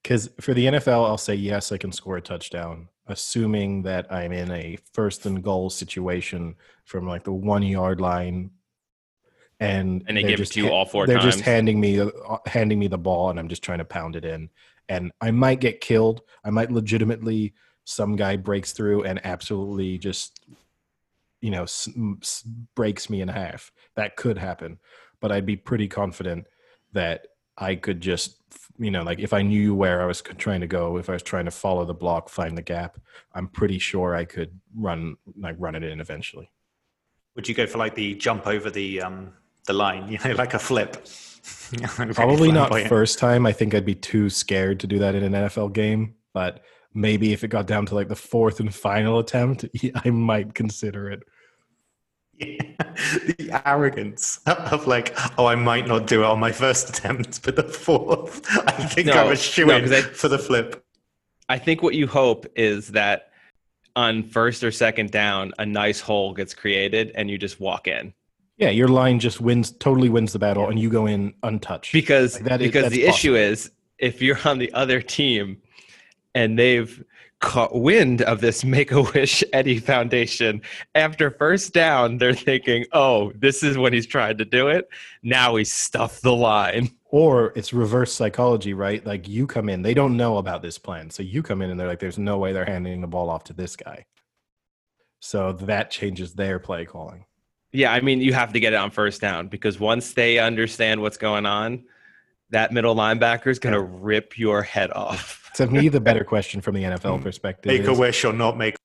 [0.05, 4.33] Because for the NFL, I'll say yes, I can score a touchdown, assuming that I'm
[4.33, 8.51] in a first and goal situation from like the one yard line,
[9.61, 11.35] and And they give it to you all four They're times.
[11.37, 12.11] just handing me uh,
[12.47, 14.51] handing me the ball, and I'm just trying to pound it in,
[14.91, 16.21] and I might get killed.
[16.45, 20.45] I might legitimately some guy breaks through and absolutely just
[21.41, 21.89] you know s-
[22.21, 22.43] s-
[22.75, 23.73] breaks me in half.
[23.95, 24.79] That could happen,
[25.21, 26.47] but I'd be pretty confident
[26.93, 27.27] that
[27.57, 28.43] I could just,
[28.79, 31.23] you know, like if I knew where I was trying to go, if I was
[31.23, 32.99] trying to follow the block, find the gap,
[33.35, 36.51] I'm pretty sure I could run, like run it in eventually.
[37.37, 39.33] would you go for like the jump over the um
[39.67, 41.07] the line you know like a flip
[42.15, 43.47] Probably not first time.
[43.47, 46.61] I think I'd be too scared to do that in an NFL game, but
[46.95, 49.65] maybe if it got down to like the fourth and final attempt,
[50.05, 51.23] I might consider it.
[52.39, 57.57] the arrogance of like, oh, I might not do it on my first attempt, but
[57.57, 60.85] the fourth, I think No, I'm a shoe no, I- for the flip.
[61.49, 63.31] I think what you hope is that
[63.97, 68.15] on first or second down, a nice hole gets created and you just walk in.
[68.57, 71.93] Yeah, your line just wins, totally wins the battle, and you go in untouched.
[71.93, 75.59] Because Like, that is- because that's the issue is if you're on the other team
[76.35, 77.05] and they've
[77.45, 80.63] caught wind of this Make a Wish Eddie Foundation
[80.95, 84.89] after first down, they're thinking, "Oh, this is when he's trying to do it.
[85.23, 89.07] Now he's stuffed the line." or it's reverse psychology, right?
[89.07, 91.11] Like you come in, they don't know about this plan.
[91.11, 93.45] So you come in and they're like, there's no way they're handing the ball off
[93.45, 94.05] to this guy.
[95.21, 97.25] So that changes their play calling.
[97.71, 101.03] Yeah, I mean, you have to get it on first down because once they understand
[101.03, 101.85] what's going on,
[102.51, 105.44] that middle linebacker is going to rip your head off.
[105.55, 108.77] To me, the better question from the NFL perspective Make a wish or not make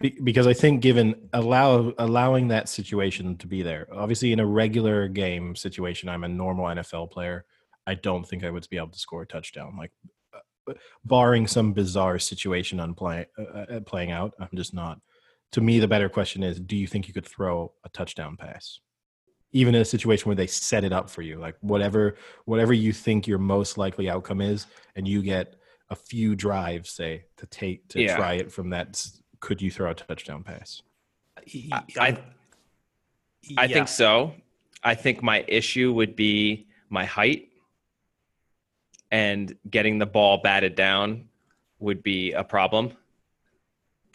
[0.00, 5.08] because I think given allow allowing that situation to be there, obviously in a regular
[5.08, 7.46] game situation, I'm a normal NFL player.
[7.86, 9.76] I don't think I would be able to score a touchdown.
[9.78, 9.92] Like,
[10.34, 10.74] uh,
[11.04, 15.00] barring some bizarre situation on play, uh, uh, playing out, I'm just not.
[15.52, 18.80] To me, the better question is: Do you think you could throw a touchdown pass,
[19.52, 21.38] even in a situation where they set it up for you?
[21.38, 25.55] Like whatever, whatever you think your most likely outcome is, and you get
[25.88, 28.16] a few drives, say, to take to Yeah.
[28.16, 29.06] try it from that.
[29.40, 30.82] Could you throw a touchdown pass?
[31.72, 32.18] I, I,
[33.56, 34.34] I think so.
[34.82, 37.48] I think my issue would be my height
[39.10, 41.28] and getting the ball batted down
[41.78, 42.92] would be a problem.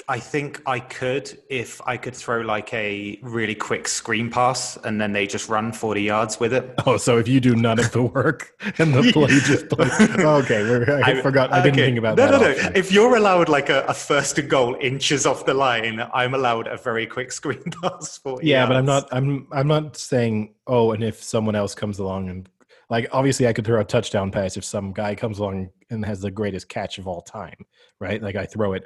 [0.07, 4.99] I think I could if I could throw like a really quick screen pass and
[4.99, 6.73] then they just run 40 yards with it.
[6.85, 9.91] Oh, so if you do none of the work and the play just plays.
[10.19, 11.53] Oh, okay, we're, I, forgot.
[11.53, 12.31] I didn't think about no, that.
[12.31, 12.75] No, no, option.
[12.75, 16.67] If you're allowed like a, a first and goal inches off the line, I'm allowed
[16.67, 19.07] a very quick screen pass for yeah, but I'm not.
[19.11, 19.47] I'm.
[19.51, 20.55] I'm not saying.
[20.67, 22.49] Oh, and if someone else comes along and
[22.91, 26.19] like, obviously, I could throw a touchdown pass if some guy comes along and has
[26.19, 27.65] the greatest catch of all time,
[27.99, 28.21] right?
[28.21, 28.85] Like I throw it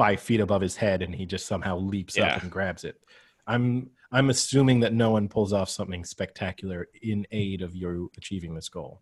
[0.00, 2.36] five feet above his head and he just somehow leaps Yeah.
[2.36, 2.96] up and grabs it.
[3.46, 3.90] I'm.
[4.12, 8.68] I'm assuming that no one pulls off something spectacular in aid of you achieving this
[8.68, 9.00] goal.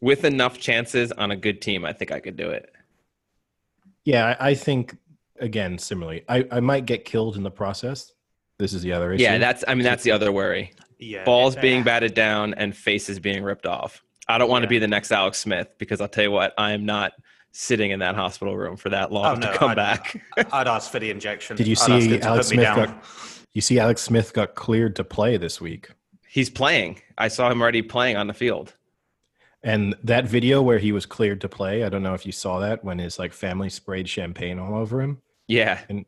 [0.00, 2.68] With enough chances on a good team, I think I could do it.
[4.04, 4.96] Yeah, I, I think
[5.38, 6.24] again similarly.
[6.28, 8.12] I, I might get killed in the process.
[8.58, 9.22] This is the other issue.
[9.22, 10.72] Yeah, that's I mean that's the other worry.
[10.98, 14.02] Yeah, Balls being batted down and faces being ripped off.
[14.26, 16.72] I don't want to be the next Alex Smith because I'll tell you what, I
[16.72, 17.12] am not
[17.56, 20.20] sitting in that hospital room for that long Oh, no, to come I'd- back.
[20.52, 21.56] I'd ask for the injection.
[21.56, 23.04] Did you see Alex Smith got-
[23.52, 25.88] you see Alex Smith got cleared to play this week.
[26.26, 27.00] He's playing.
[27.16, 28.74] I saw him already playing on the field.
[29.62, 32.58] And that video where he was cleared to play, I don't know if you saw
[32.58, 35.22] that when his like family sprayed champagne all over him.
[35.46, 35.78] Yeah.
[35.88, 36.04] And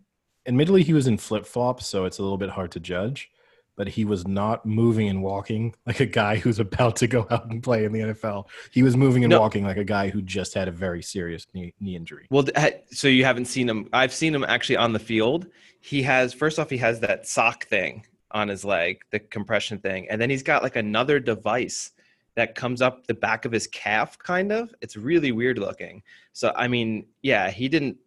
[0.46, 3.30] admittedly, he was in flip flops, so it's a little bit hard to judge.
[3.76, 7.50] But he was not moving and walking like a guy who's about to go out
[7.50, 8.48] and play in the NFL.
[8.70, 9.40] He was moving and No.
[9.40, 12.26] walking like a guy who just had a very serious knee, knee injury.
[12.30, 12.46] Well,
[12.90, 13.88] so you haven't seen him.
[13.92, 15.46] I've seen him actually on the field.
[15.80, 20.08] He has, first off, he has that sock thing on his leg, the compression thing.
[20.08, 21.92] And then he's got like another device
[22.34, 24.74] that comes up the back of his calf, kind of.
[24.80, 26.02] It's really weird looking.
[26.32, 27.98] So, I mean, yeah, he didn't,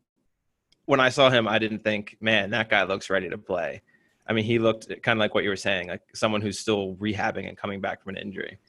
[0.86, 3.82] when I saw him, I didn't think, man, that guy looks ready to play.
[4.30, 6.96] I mean, he looked kind of like what you were saying, like someone who's still
[6.96, 8.60] rehabbing and coming back from an injury.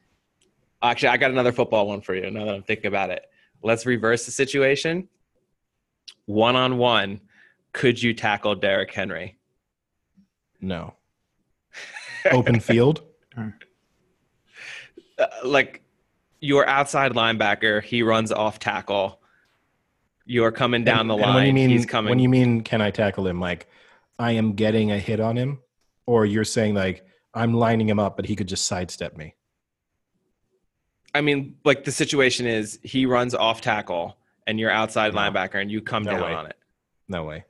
[0.83, 3.27] Actually, I got another football one for you now that I'm thinking about it.
[3.63, 5.09] Let's reverse the situation.
[6.25, 7.21] One on one,
[7.75, 9.37] could you tackle Derrick Henry?
[10.63, 10.95] No.
[12.33, 13.03] Open field?
[13.37, 15.83] Uh, like
[16.41, 19.21] your outside linebacker, he runs off tackle.
[20.25, 21.25] You're coming down the line.
[21.25, 22.09] and when you mean, he's coming.
[22.09, 23.41] When you mean, can I tackle him?
[23.41, 23.69] Like,
[24.21, 25.61] I am getting a hit on him,
[26.07, 29.35] or you're saying like I'm lining him up, but he could just sidestep me.
[31.15, 34.17] I mean, like the situation is he runs off tackle
[34.47, 35.21] and you're outside No.
[35.21, 36.35] linebacker and you come No down way.
[36.35, 36.57] on it.
[37.09, 37.45] No way.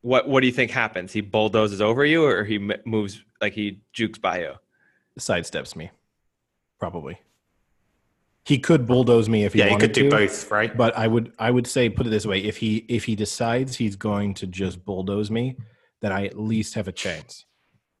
[0.00, 1.12] What What do you think happens?
[1.12, 4.54] He bulldozes over you, or he moves like he jukes by you?
[5.18, 5.90] Sidesteps me,
[6.78, 7.18] probably.
[8.48, 9.58] He could bulldoze me if he.
[9.58, 10.74] Yeah, wanted could do to, both, right?
[10.74, 13.76] But I would, I would say, put it this way: if he if he decides
[13.76, 15.58] he's going to just bulldoze me,
[16.00, 17.44] then I at least have a chance.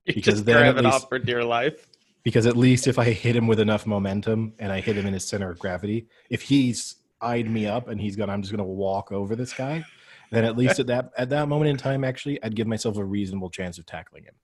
[0.06, 1.86] You Because then grab at least- off for dear life.
[2.22, 5.12] Because at least if I hit him with enough momentum and I hit him in
[5.12, 8.64] his center of gravity, if he's eyed me up and he's gonna, I'm just gonna
[8.64, 9.84] walk over this guy,
[10.30, 13.04] then at least at that at that moment in time, actually, I'd give myself a
[13.04, 14.34] reasonable chance of tackling him.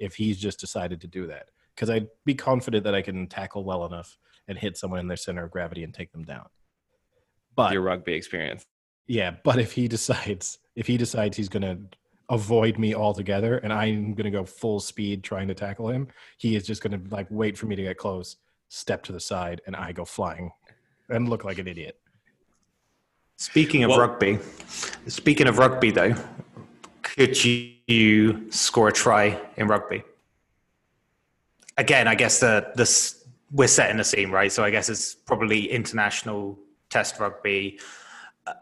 [0.00, 3.62] If he's just decided to do that, because I'd be confident that I can tackle
[3.62, 4.18] well enough
[4.52, 6.44] and hit someone in their center of gravity and take them down.
[7.56, 8.64] But Your rugby experience.
[9.06, 11.78] yeah, but if he decides if he decides he's gonna
[12.28, 16.64] avoid me altogether and I'm gonna go full speed trying to tackle him, he is
[16.66, 18.36] just gonna like wait for me to get close,
[18.68, 20.50] step to the side, and I go flying
[21.08, 21.98] and look like an idiot.
[23.38, 24.38] Speaking of Well- rugby,
[25.08, 26.14] speaking of rugby though,
[27.02, 30.02] could you, you score a try in rugby?
[31.78, 33.21] Again, I guess the this
[33.52, 34.50] we're setting the scene, right?
[34.50, 36.58] So I guess it's probably international
[36.90, 37.78] test rugby.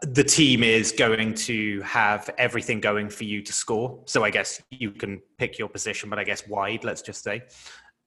[0.03, 3.99] The team is going to have everything going for you to score.
[4.05, 7.43] So I guess you can pick your position, but I guess wide, let's just say.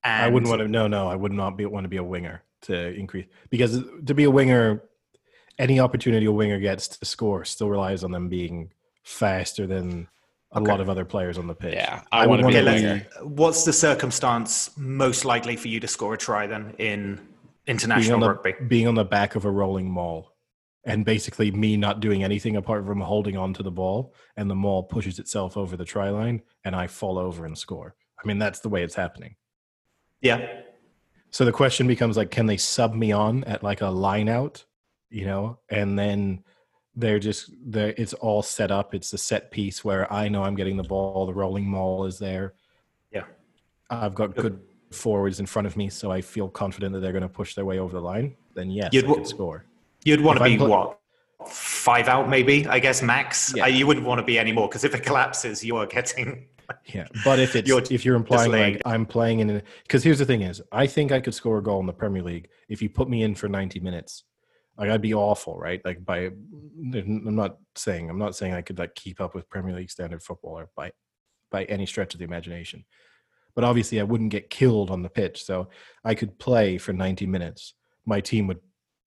[0.05, 0.68] And I wouldn't want to.
[0.68, 4.14] No, no, I would not be want to be a winger to increase because to
[4.14, 4.82] be a winger,
[5.59, 8.70] any opportunity a winger gets to score still relies on them being
[9.03, 10.09] faster than
[10.55, 10.70] a Okay.
[10.70, 11.74] lot of other players on the pitch.
[11.74, 13.07] Yeah, I I, want to be a winger.
[13.22, 17.28] What's the circumstance most likely for you to score a try then in being
[17.66, 18.55] international the rugby?
[18.68, 20.30] being on the back of a rolling maul.
[20.86, 24.55] and basically me not doing anything apart from holding on to the ball, and the
[24.55, 27.94] maul pushes itself over the try line, and I fall over and score.
[28.22, 29.36] I mean, that's the way it's happening.
[30.20, 30.46] Yeah.
[31.30, 34.64] So the question becomes like, can they sub me on at like a line out,
[35.11, 36.44] you know, and then
[36.97, 38.95] they're just they it's all set up.
[38.95, 41.26] It's a set piece where I know I'm getting the ball.
[41.26, 42.55] The rolling maul is there.
[43.11, 43.24] Yeah.
[43.90, 47.22] I've got good forwards in front of me, so I feel confident that they're going
[47.22, 48.36] to push their way over the line.
[48.55, 49.64] Then yes, You'd could score.
[50.05, 50.99] You'd want If to be pl- what?
[51.49, 53.53] Five out, maybe, I guess, max.
[53.55, 53.64] Yeah.
[53.64, 56.47] Uh, you wouldn't want to be any more because if it collapses, you are getting.
[56.86, 60.24] Yeah, but if it's You're if you're implying like I'm playing in, because here's the
[60.24, 62.88] thing is, I think I could score a goal in the Premier League if you
[62.88, 64.24] put me in for 90 minutes.
[64.79, 65.81] Like I'd be awful, right?
[65.85, 69.75] Like by, I'm not saying I'm not saying I could like keep up with Premier
[69.75, 70.93] League standard football or by
[71.51, 72.85] by any stretch of the imagination.
[73.55, 75.68] But obviously, I wouldn't get killed on the pitch, so
[76.05, 77.75] I could play for 90 minutes.
[78.05, 78.61] My team would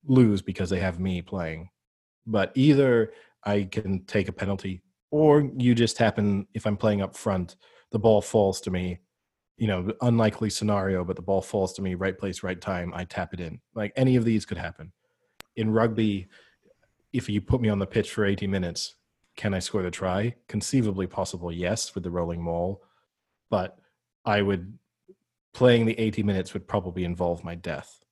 [0.06, 1.70] lose because they have me playing.
[2.26, 3.12] But either
[3.44, 7.56] I can take a penalty or you just happen if i'm playing up front
[7.92, 9.00] the ball falls to me
[9.58, 13.04] you know unlikely scenario but the ball falls to me right place right time i
[13.04, 14.92] tap it in like any of these could happen
[15.58, 16.28] in rugby
[17.12, 18.96] if you put me on the pitch for 80 minutes
[19.38, 20.36] can i score the try?
[20.50, 22.84] Conceivably possible yes with the rolling maul.
[23.50, 23.78] But
[24.26, 24.78] i would
[25.54, 28.04] playing the 80 minutes would probably involve my death.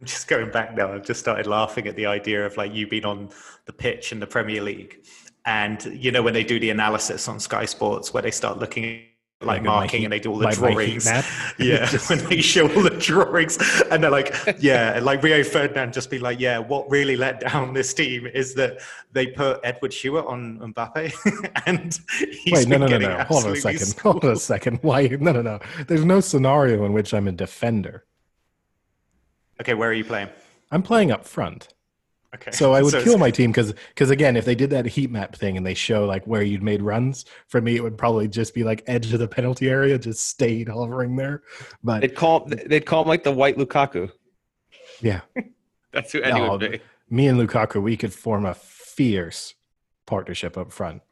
[0.00, 2.88] I'm Just going back now, I've just started laughing at the idea of like you
[2.88, 3.28] being on
[3.66, 5.04] the pitch in the Premier League.
[5.44, 9.02] And you know, when they do the analysis on Sky Sports, where they start looking
[9.42, 11.06] like Like marking and they do all the my drawings.
[11.58, 13.58] Yeah, when they show all the drawings
[13.90, 17.40] and they're like, yeah, and like Rio Ferdinand just be like, yeah, what really let
[17.40, 18.80] down this team is that
[19.12, 21.98] they put Edward Stewart on Mbappe and
[22.44, 23.24] he's Wait, no, no, no, no.
[23.24, 23.98] Hold on a second.
[24.00, 24.78] Hold on a second.
[24.82, 25.06] Why?
[25.06, 25.58] No, no, no.
[25.88, 28.04] There's no scenario in which I'm a defender.
[29.60, 30.28] Okay, where are you playing?
[30.70, 31.68] I'm playing up front.
[32.34, 32.50] Okay.
[32.52, 35.10] So I would it's- kill my team because because again, if they did that heat
[35.10, 38.28] map thing and they show like where you'd made runs, for me it would probably
[38.28, 41.42] just be like edge of the penalty area, just stayed hovering there.
[41.82, 44.10] But They'd call they'd call him like the white Lukaku.
[45.00, 45.20] yeah,
[45.92, 46.80] That's who Eddie No, would be.
[47.08, 49.54] me and Lukaku, we could form a fierce
[50.06, 51.02] partnership up front,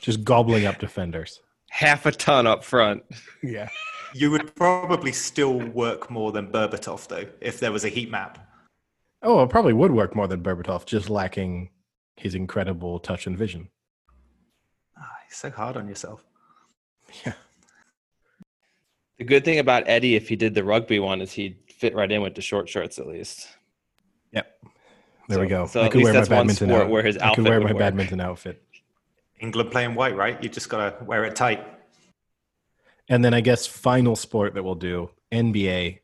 [0.00, 1.40] just gobbling up defenders.
[1.70, 3.02] Half a ton up front.
[3.42, 3.68] Yeah,
[4.14, 8.47] You would probably still work more than Berbatov, though, if there was a heat map.
[9.22, 11.70] Oh, it probably would work more than Berbatov, just lacking
[12.16, 13.68] his incredible touch and vision.
[14.96, 16.24] Ah, you're so hard on yourself.
[17.24, 17.32] Yeah.
[19.18, 22.10] The good thing about Eddie, if he did the rugby one, is he'd fit right
[22.10, 23.48] in with the short shorts at least.
[24.32, 24.58] Yep.
[25.28, 25.66] There So- we go.
[25.66, 27.72] so I could wear my badminton sport out- where his I could outfit wear my
[27.72, 27.78] work.
[27.78, 28.62] badminton outfit.
[29.40, 30.40] England playing white, right?
[30.42, 31.66] You just got to wear it tight.
[33.08, 36.00] And then I guess final sport that we'll do NBA.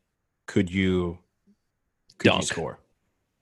[0.47, 1.19] Could you
[2.19, 2.43] could Dunk.
[2.43, 2.79] you score?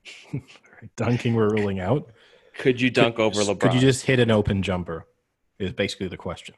[0.95, 2.11] Dunking we're ruling out.
[2.57, 3.59] Could you dunk Could- over LeBron?
[3.59, 5.07] Could you just hit an open jumper?
[5.59, 6.55] Is basically the question,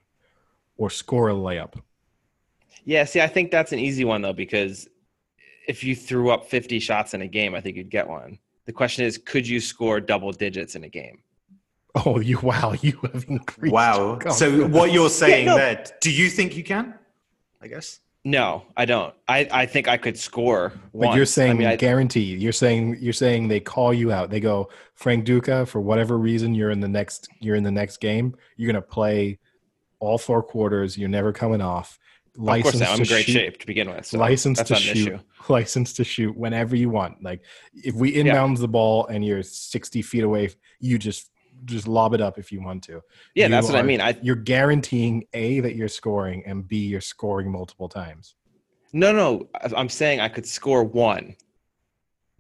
[0.78, 1.74] or score a layup.
[2.86, 4.88] Yeah, see, I think that's an easy one though because
[5.68, 8.40] if you threw up 50 shots in a game, I think you'd get one.
[8.66, 11.20] The question is, could you score double digits in a game?
[12.06, 12.74] Oh, you wow!
[12.82, 13.74] You have increased.
[13.74, 14.20] Wow.
[14.24, 15.56] your So what you're saying no.
[15.58, 16.96] there, do you think you can?
[17.62, 18.00] I guess.
[18.28, 19.14] No, I don't.
[19.28, 20.74] I, I think I could score.
[20.96, 22.24] But you're saying I mean, I, guarantee.
[22.24, 24.32] You're saying you're saying they call you out.
[24.32, 27.98] They go, Frank Duca, for whatever reason, you're in the next you're in the next
[27.98, 28.36] game.
[28.58, 29.38] You're gonna play
[30.00, 30.98] all four quarters.
[30.98, 32.00] You're never coming off.
[32.36, 34.08] of course, License I'm in great shoot, shape to begin with.
[34.08, 35.20] So license to shoot.
[35.48, 37.22] License to shoot whenever you want.
[37.22, 37.42] Like
[37.76, 40.50] if we inbounds the ball and you're 60 feet away,
[40.80, 41.30] you just
[41.64, 43.02] just lob it up if you want to.
[43.34, 44.02] Yeah, You that's what I mean.
[44.02, 48.36] I You're guaranteeing a that you're scoring and b you're scoring multiple times.
[48.94, 49.48] no, no.
[49.56, 51.36] I- I'm saying I could score one.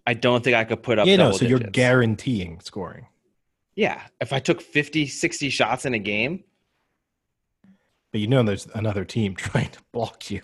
[0.07, 1.07] I don't think I could put up.
[1.07, 1.23] Yeah, no.
[1.25, 3.07] double So you're guaranteeing scoring.
[3.75, 6.43] Yeah, if I took 50, 60 shots in a game,
[8.11, 10.41] But you know, there's another team trying to block you.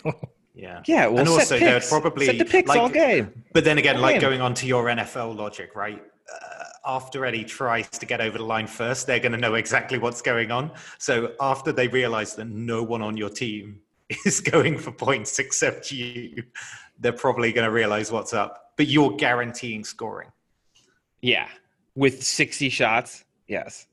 [0.54, 0.82] Yeah.
[0.86, 1.06] yeah.
[1.06, 3.44] Well, And set also, they're probably, set the picks like- all game.
[3.54, 4.30] But then again, like Damn.
[4.30, 6.02] going on to your NFL logic, right?
[6.30, 9.98] Uh, after Eddie tries to get over the line first, they're going to know exactly
[9.98, 10.70] what's going on.
[10.98, 13.80] So after they realize that no one on your team
[14.24, 16.42] is going for points except you,
[16.98, 18.72] they're probably going to realize what's up.
[18.76, 20.32] But you're guaranteeing scoring.
[21.20, 21.48] Yeah,
[21.94, 23.24] with 60 shots.
[23.46, 23.86] Yes.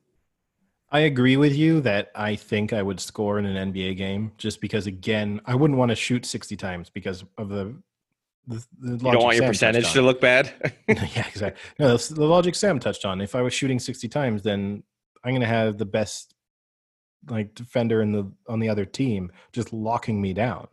[0.92, 4.60] I agree with you that I think I would score in an NBA game just
[4.60, 7.76] because, again, I wouldn't want to shoot 60 times because of the.
[8.50, 10.52] The, the You don't want your percentage to look bad.
[10.88, 11.62] yeah, exactly.
[11.78, 13.22] No, that's the logic Sam touched on.
[13.22, 14.84] If I was shooting 60 times, then
[15.24, 16.34] I'm going to have the best
[17.30, 20.68] like defender in the on the other team just locking me down.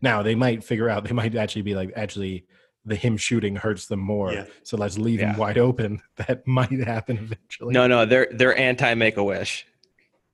[0.00, 2.46] Now they might figure out they might actually be like actually
[2.84, 4.32] the him shooting hurts them more.
[4.32, 4.46] Yeah.
[4.62, 5.32] So let's leave Yeah.
[5.32, 6.00] him wide open.
[6.16, 7.72] That might happen eventually.
[7.72, 9.66] No, no, they're they're anti Make a Wish.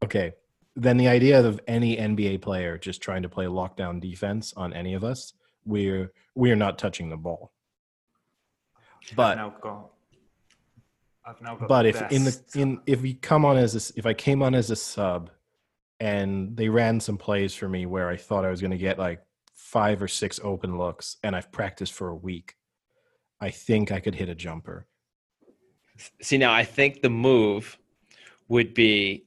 [0.02, 0.32] Okay.
[0.76, 4.94] Then the idea of any NBA player just trying to play lockdown defense on any
[4.94, 5.32] of us,
[5.64, 7.52] we're we're not touching the ball.
[9.16, 9.90] But I've now got.
[11.26, 11.68] I've now got.
[11.68, 14.14] but the if in the in if we come on as a, s- if I
[14.14, 15.30] came on as a sub,
[16.00, 18.98] and they ran some plays for me where I thought I was going to get
[18.98, 19.20] like
[19.52, 22.54] five or six open looks, and I've practiced for a week,
[23.40, 24.86] I think I could hit a jumper.
[26.20, 27.78] See now, I think the move
[28.48, 29.26] would be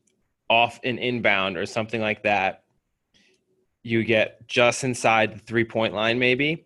[0.49, 2.63] off an inbound or something like that.
[3.87, 6.65] You get just inside the three point line, maybe.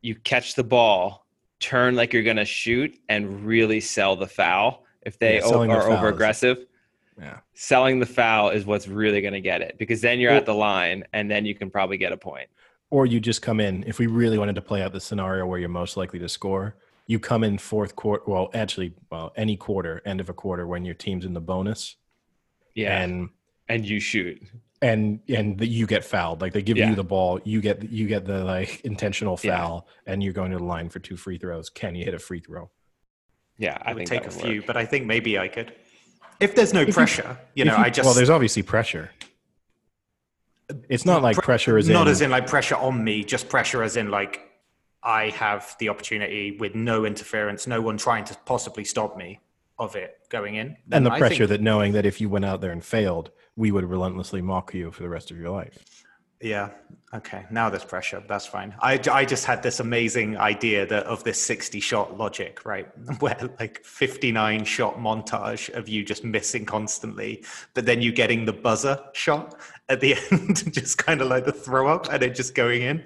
[0.00, 1.26] You catch the ball,
[1.60, 4.84] turn like you're gonna shoot, and really sell the foul.
[5.02, 6.64] If they Yeah, o- selling the are over aggressive,
[7.20, 7.40] Yeah.
[7.52, 11.04] selling the foul is what's really gonna get it because then you're at the line
[11.12, 12.48] and then you can probably get a point.
[12.90, 15.58] Or you just come in if we really wanted to play out the scenario where
[15.58, 16.76] you're most likely to score.
[17.06, 18.22] You come in fourth quarter.
[18.26, 21.96] Well, actually, well, any quarter, end of a quarter when your team's in the bonus,
[22.74, 23.28] Yeah, and,
[23.68, 24.42] and you shoot.
[24.82, 26.40] And and the, you get fouled.
[26.40, 26.90] Like they give Yeah.
[26.90, 29.56] you the ball, you get you get the like intentional Yeah.
[29.56, 31.68] foul, and you're going to the line for two free throws.
[31.70, 32.70] Can you hit a free throw?
[33.58, 34.66] Yeah, I it would think take a would few, work.
[34.66, 35.72] but I think maybe I could.
[36.40, 39.10] If there's no you- pressure, you If know, I just well, there's obviously pressure.
[40.88, 43.48] It's not like Pre- pressure is not in, as in like pressure on me, just
[43.48, 44.42] pressure as in like
[45.02, 49.40] I have the opportunity with no interference, no one trying to possibly stop me
[49.78, 50.76] of it going in.
[50.92, 53.30] and the I pressure think- that knowing that if you went out there and failed,
[53.56, 56.04] we would relentlessly mock you for the rest of your life.
[56.40, 56.70] Yeah.
[57.12, 57.46] Okay.
[57.50, 58.22] Now there's pressure.
[58.28, 58.72] That's fine.
[58.80, 62.86] I, I just had this amazing idea that of this 60 shot logic, right?
[63.20, 68.52] Where like 59 shot montage of you just missing constantly, but then you getting the
[68.52, 69.56] buzzer shot
[69.88, 73.04] at the end, just kind of like the throw up and it just going in.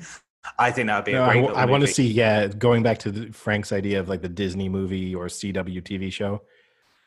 [0.58, 2.06] I think that would be No, a I, great w- little I want to see,
[2.06, 6.12] yeah, going back to the, Frank's idea of like the Disney movie or CW TV
[6.12, 6.42] show.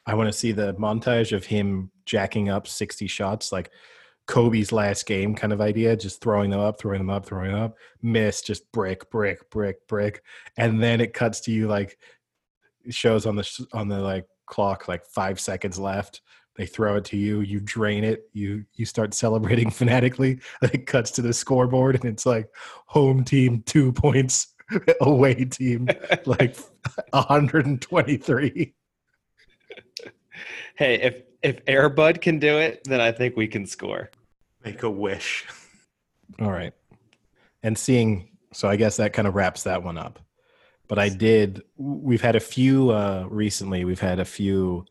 [0.06, 3.72] I want to see the montage of him jacking up 60 shots, like
[4.28, 7.62] Kobe's last game kind of idea, just throwing them up, throwing them up, throwing them
[7.62, 10.24] up, miss, just brick, brick, brick, brick.
[10.58, 11.98] And then it cuts to you like,
[12.84, 16.22] it shows on the, on the like clock, like five seconds left.
[16.56, 20.40] They throw it to you, you drain it, you you start celebrating fanatically.
[20.62, 22.48] It cuts to the scoreboard and it's like
[22.86, 24.54] home team two points,
[25.02, 25.90] away team
[26.26, 26.58] like
[27.12, 28.74] 123.
[30.76, 34.10] Hey, if if Air Bud can do it, then I think we can score.
[34.64, 35.46] Make a wish.
[36.40, 36.74] All right.
[37.62, 40.20] And seeing, so I guess that kind of wraps that one up.
[40.88, 44.86] But I did, we've had a few uh, recently, we've had a few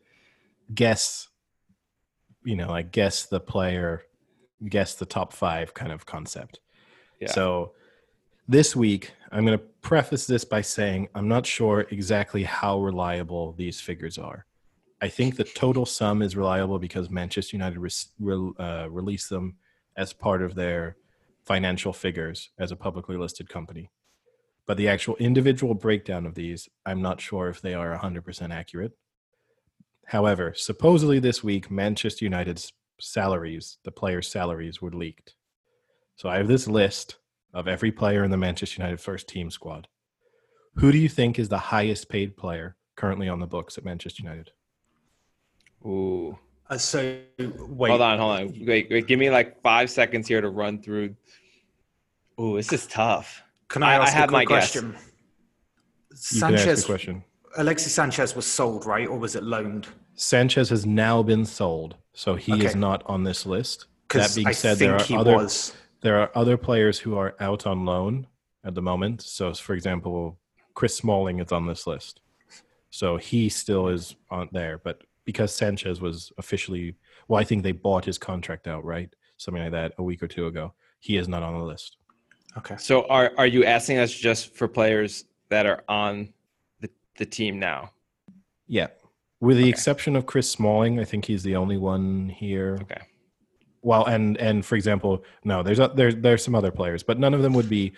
[0.73, 1.27] guess,
[2.43, 4.03] you know, like guess the player,
[4.67, 6.59] guess the top five kind of concept.
[7.19, 7.31] Yeah.
[7.31, 7.73] So
[8.47, 13.53] this week, I'm going to preface this by saying I'm not sure exactly how reliable
[13.53, 14.45] these figures are.
[15.01, 17.89] I think the total sum is reliable because Manchester United re-
[18.19, 19.57] re- uh, released them
[19.97, 20.97] as part of their
[21.45, 23.91] financial figures as a publicly listed company.
[24.65, 28.93] But the actual individual breakdown of these, I'm not sure if they are 100% accurate.
[30.07, 35.35] However, supposedly this week, Manchester United's salaries, the players' salaries, were leaked.
[36.15, 37.17] So I have this list
[37.53, 39.87] of every player in the Manchester United first team squad.
[40.75, 44.23] Who do you think is the highest paid player currently on the books at Manchester
[44.23, 44.51] United?
[45.85, 46.37] Ooh.
[46.69, 47.89] Uh, so wait.
[47.89, 48.65] Hold on, hold on.
[48.65, 51.15] Wait, wait, give me like five seconds here to run through.
[52.39, 53.43] Ooh, this is tough.
[53.67, 54.71] Can I I- I ask have a my quick guess.
[54.71, 54.95] question?
[56.31, 57.23] You can ask Sanchez, question.
[57.57, 59.87] Alexis Sanchez was sold, right, or was it loaned?
[60.15, 63.87] Sanchez has now been sold, so he is not on this list.
[64.13, 65.73] That being I said, think there are he other was.
[66.01, 68.27] there are other players who are out on loan
[68.63, 69.21] at the moment.
[69.21, 70.39] So, for example,
[70.73, 72.21] Chris Smalling is on this list,
[72.91, 74.77] so he still is on there.
[74.77, 76.95] But because Sanchez was officially,
[77.27, 79.13] well, I think they bought his contract out, right?
[79.37, 80.73] Something like that a week or two ago.
[80.99, 81.97] He is not on the list.
[82.57, 82.77] Okay.
[82.77, 86.31] So are are you asking us just for players that are on
[86.79, 87.91] the, the team now?
[88.67, 88.87] Yeah,
[89.41, 89.69] with the Okay.
[89.69, 92.79] exception of Chris Smalling, I think he's the only one here.
[92.83, 93.01] Okay.
[93.81, 97.33] Well, and and for example, no, there's a, there there's some other players, but none
[97.33, 97.93] of them would be,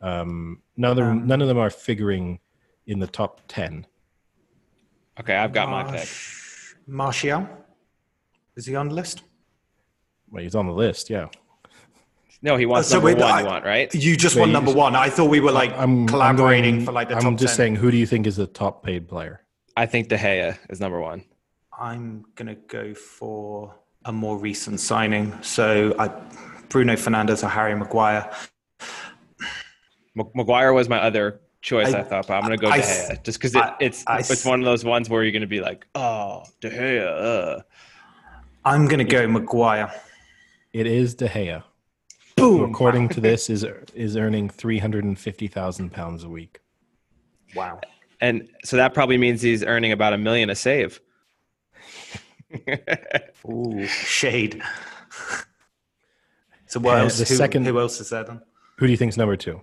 [0.00, 2.38] um, none of them Um, none of them are figuring
[2.86, 3.84] in the top ten.
[5.20, 6.08] Okay, I've got my pick.
[6.88, 7.48] Marsh- Martial?
[8.56, 9.22] Is he on the list?
[10.30, 11.26] Well, he's on the list, yeah.
[12.40, 13.30] No, he wants Uh, so number wait, one.
[13.32, 13.94] I- you want right?
[13.94, 14.96] You just Yeah, want number just- one.
[14.96, 17.52] I thought we were like I'm collaborating I'm going- for like the I'm top just
[17.52, 17.56] 10.
[17.56, 19.42] saying, who do you think is the top paid player?
[19.76, 21.24] I think De Gea is number one.
[21.78, 23.74] I'm gonna go for
[24.04, 25.36] a more recent signing.
[25.42, 26.08] So I,
[26.68, 28.30] Bruno Fernandes or Harry Maguire.
[30.18, 32.84] M- Maguire was my other choice, I, I- thought, but I'm gonna go I- De
[32.84, 35.60] Gea just because it, it's I- it's one of those ones where you're gonna be
[35.60, 37.06] like, oh, De Gea.
[37.58, 37.62] Uh.
[38.64, 39.90] I'm going to go Maguire.
[40.74, 41.62] It is De Gea.
[42.36, 42.58] Boom.
[42.58, 46.60] Who, according to this, is is earning three hundred and fifty thousand pounds a week.
[47.54, 47.80] Wow.
[48.20, 51.00] And so that probably means he's earning about a million a save.
[53.50, 54.62] Ooh, shade.
[56.66, 57.18] so what else?
[57.18, 58.40] the who, second- who else is there then?
[58.78, 59.62] Who do you think's number two?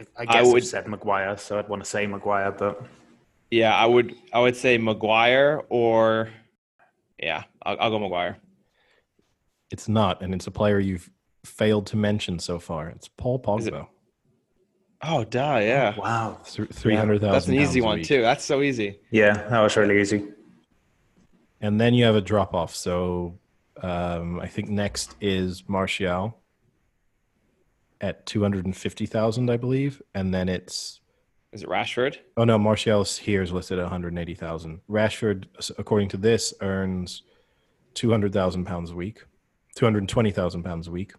[0.00, 2.82] I, I I guess I would- said Maguire, so I'd want to say Maguire, but
[3.50, 6.28] yeah, I would I would say Maguire or
[7.18, 8.38] yeah, I'll, I'll go Maguire.
[9.70, 11.10] It's not, and it's a player you've
[11.44, 12.88] failed to mention so far.
[12.88, 13.86] It's Paul Is it- Pogba.
[15.00, 15.96] Oh, duh, yeah.
[15.96, 16.40] wow.
[16.44, 17.32] Three hundred thousand.
[17.32, 18.20] That's an easy one too.
[18.20, 18.98] That's so easy.
[19.12, 20.26] Yeah, that was really easy.
[21.60, 22.74] And then you have a drop off.
[22.74, 23.38] So
[23.80, 26.36] um, I think next is Martial
[28.00, 31.00] at two hundred and fifty thousand, I believe, and then it's
[31.52, 32.18] Is it Rashford?
[32.36, 34.80] oh no, Martial here is listed at one hundred eighty thousand.
[34.88, 35.46] Rashford,
[35.78, 37.22] according to this, earns
[37.94, 39.24] two hundred thousand pounds a week,
[39.74, 41.12] two hundred twenty thousand pounds a week.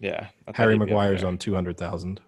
[0.00, 0.28] Yeah.
[0.54, 2.20] Harry he'd be up Maguire's on two hundred thousand.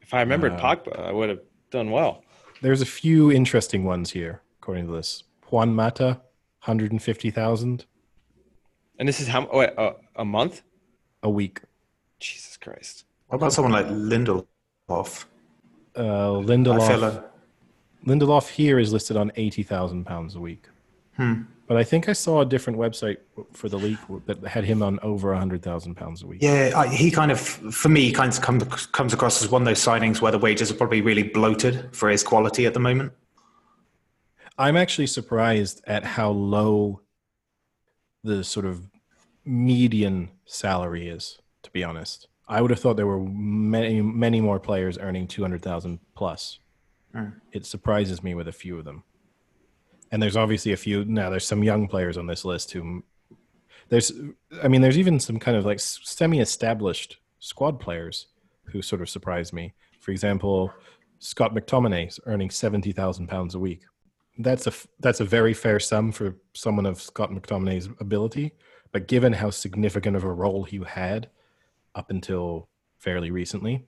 [0.00, 2.22] If I remembered Uh, Pogba, I would have done well.
[2.62, 5.24] There's a few interesting ones here, according to this.
[5.50, 6.20] Juan Mata,
[6.60, 7.84] hundred and fifty thousand
[8.98, 10.62] And this is how wait, uh, a month?
[11.24, 11.60] A week.
[12.20, 13.04] Jesus Christ.
[13.26, 14.46] What about someone like Lindelof?
[14.88, 15.02] Uh,
[15.96, 16.86] I Lindelof.
[16.86, 17.22] feel like
[18.06, 20.68] Lindelof here is listed on eighty thousand pounds a week.
[21.16, 21.42] Hmm.
[21.66, 23.16] But I think I saw a different website
[23.52, 26.42] for the league that had him on over hundred thousand pounds a week.
[26.42, 29.66] Yeah, I, he kind of, for me, kind of comes comes across as one of
[29.66, 33.12] those signings where the wages are probably really bloated for his quality at the moment.
[34.58, 37.00] I'm actually surprised at how low
[38.22, 38.82] the sort of
[39.44, 41.38] median salary is.
[41.62, 45.42] To be honest, I would have thought there were many, many more players earning two
[45.42, 46.58] hundred thousand plus.
[47.14, 47.30] Hmm.
[47.52, 49.02] It surprises me with a few of them,
[50.12, 51.04] and there's obviously a few.
[51.06, 53.02] Now there's some young players on this list who
[53.88, 54.12] there's.
[54.62, 58.26] I mean, there's even some kind of like semi-established squad players
[58.64, 59.72] who sort of surprise me.
[60.00, 60.70] For example,
[61.18, 63.84] Scott McTominay is earning seventy thousand pounds a week
[64.38, 68.52] that's a that's a very fair sum for someone of Scott McTominay's ability.
[68.94, 71.28] But given how significant of a role he had
[71.96, 72.68] up until
[73.00, 73.84] fairly recently,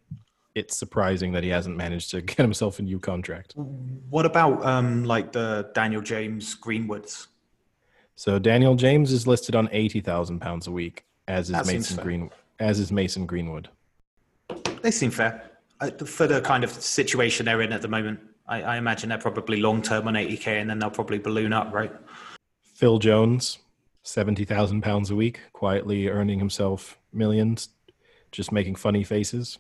[0.57, 3.55] it's surprising that he hasn't managed to get himself a new contract.
[3.55, 7.29] What about um, like the Daniel James Greenwoods?
[8.17, 12.03] So Daniel James is listed on eighty thousand pounds a week, as is That Mason.
[12.03, 13.69] Green, as is Mason Greenwood.
[14.83, 18.19] They seem fair uh, for the kind of situation they're in at the moment.
[18.49, 21.73] I, I imagine they're probably long term on 80k, and then they'll probably balloon up,
[21.73, 21.93] right?
[22.75, 23.59] Phil Jones,
[24.07, 27.71] seventy thousand pounds a week, quietly earning himself millions,
[28.31, 29.59] just making funny faces.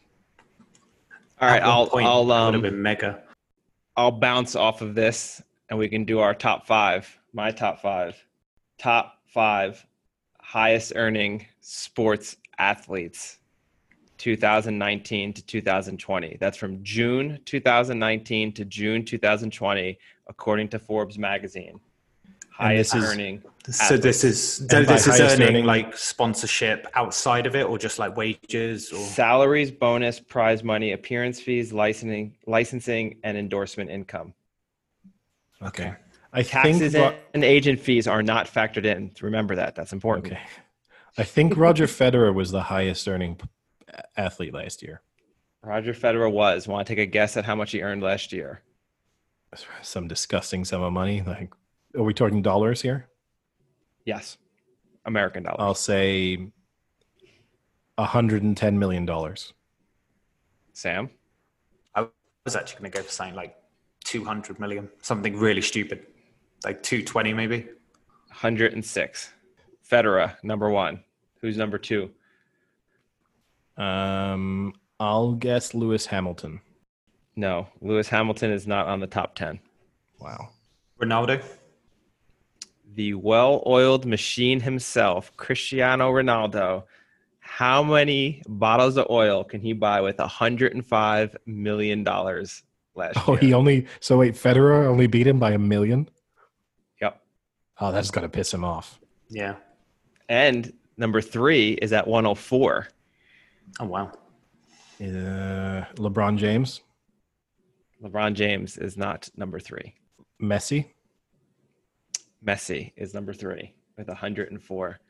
[1.40, 3.22] All right, I'll point, I'll that would um have been mega.
[3.96, 7.18] I'll bounce off of this and we can do our top five.
[7.32, 8.22] My top five.
[8.78, 9.84] Top five
[10.40, 13.38] highest earning sports athletes
[14.18, 16.36] 2019 to 2020.
[16.38, 21.80] That's from June 2019 to June 2020, according to Forbes magazine.
[22.56, 23.42] Highest this is- earning.
[23.68, 27.98] So this is so this is earning earning- like sponsorship outside of it, or just
[27.98, 34.34] like wages, or Salaries, bonus, prize money, appearance fees, licensing, licensing, and endorsement income.
[35.62, 35.94] okay.
[36.32, 37.12] I Taxes think.
[37.12, 39.10] Ro- and agent fees are not factored in.
[39.20, 39.74] Remember that.
[39.74, 40.26] That's important.
[40.26, 40.40] Okay.
[41.18, 43.40] I think Roger Federer was the highest earning
[44.16, 45.00] athlete last year.
[45.62, 46.68] Roger Federer was.
[46.68, 48.60] Want to take a guess at how much he earned last year?
[49.82, 51.22] Some disgusting sum of money.
[51.22, 51.52] Like,
[51.96, 53.08] are we talking dollars here?
[54.04, 54.38] Yes,
[55.04, 55.56] American dollars.
[55.58, 56.50] I'll say
[57.98, 59.36] $110 million.
[60.72, 61.10] Sam,
[61.94, 62.06] I
[62.44, 63.56] was actually going to go for something like
[64.04, 66.06] 200 million, something really stupid,
[66.64, 67.68] like 220 maybe.
[68.28, 69.30] 106.
[69.90, 71.02] Federer, number one.
[71.40, 72.10] Who's number two?
[73.76, 76.60] Um, I'll guess Lewis Hamilton.
[77.36, 79.60] No, Lewis Hamilton is not on the top 10.
[80.18, 80.50] Wow.
[81.00, 81.42] Ronaldo.
[82.96, 86.84] The well oiled machine himself, Cristiano Ronaldo.
[87.38, 92.58] How many bottles of oil can he buy with $105 million last
[93.28, 93.38] Oh, year?
[93.38, 96.08] he only, so wait, Federer only beat him by a million?
[97.00, 97.20] Yep.
[97.80, 98.98] Oh, that's got to piss him off.
[99.28, 99.56] Yeah.
[100.28, 102.88] And number three is at 104.
[103.78, 104.10] Oh wow.
[105.00, 106.80] Uh, LeBron James,
[108.02, 109.94] LeBron James is not number three.
[110.42, 110.86] Messi.
[112.46, 115.00] Messi is number three with 104.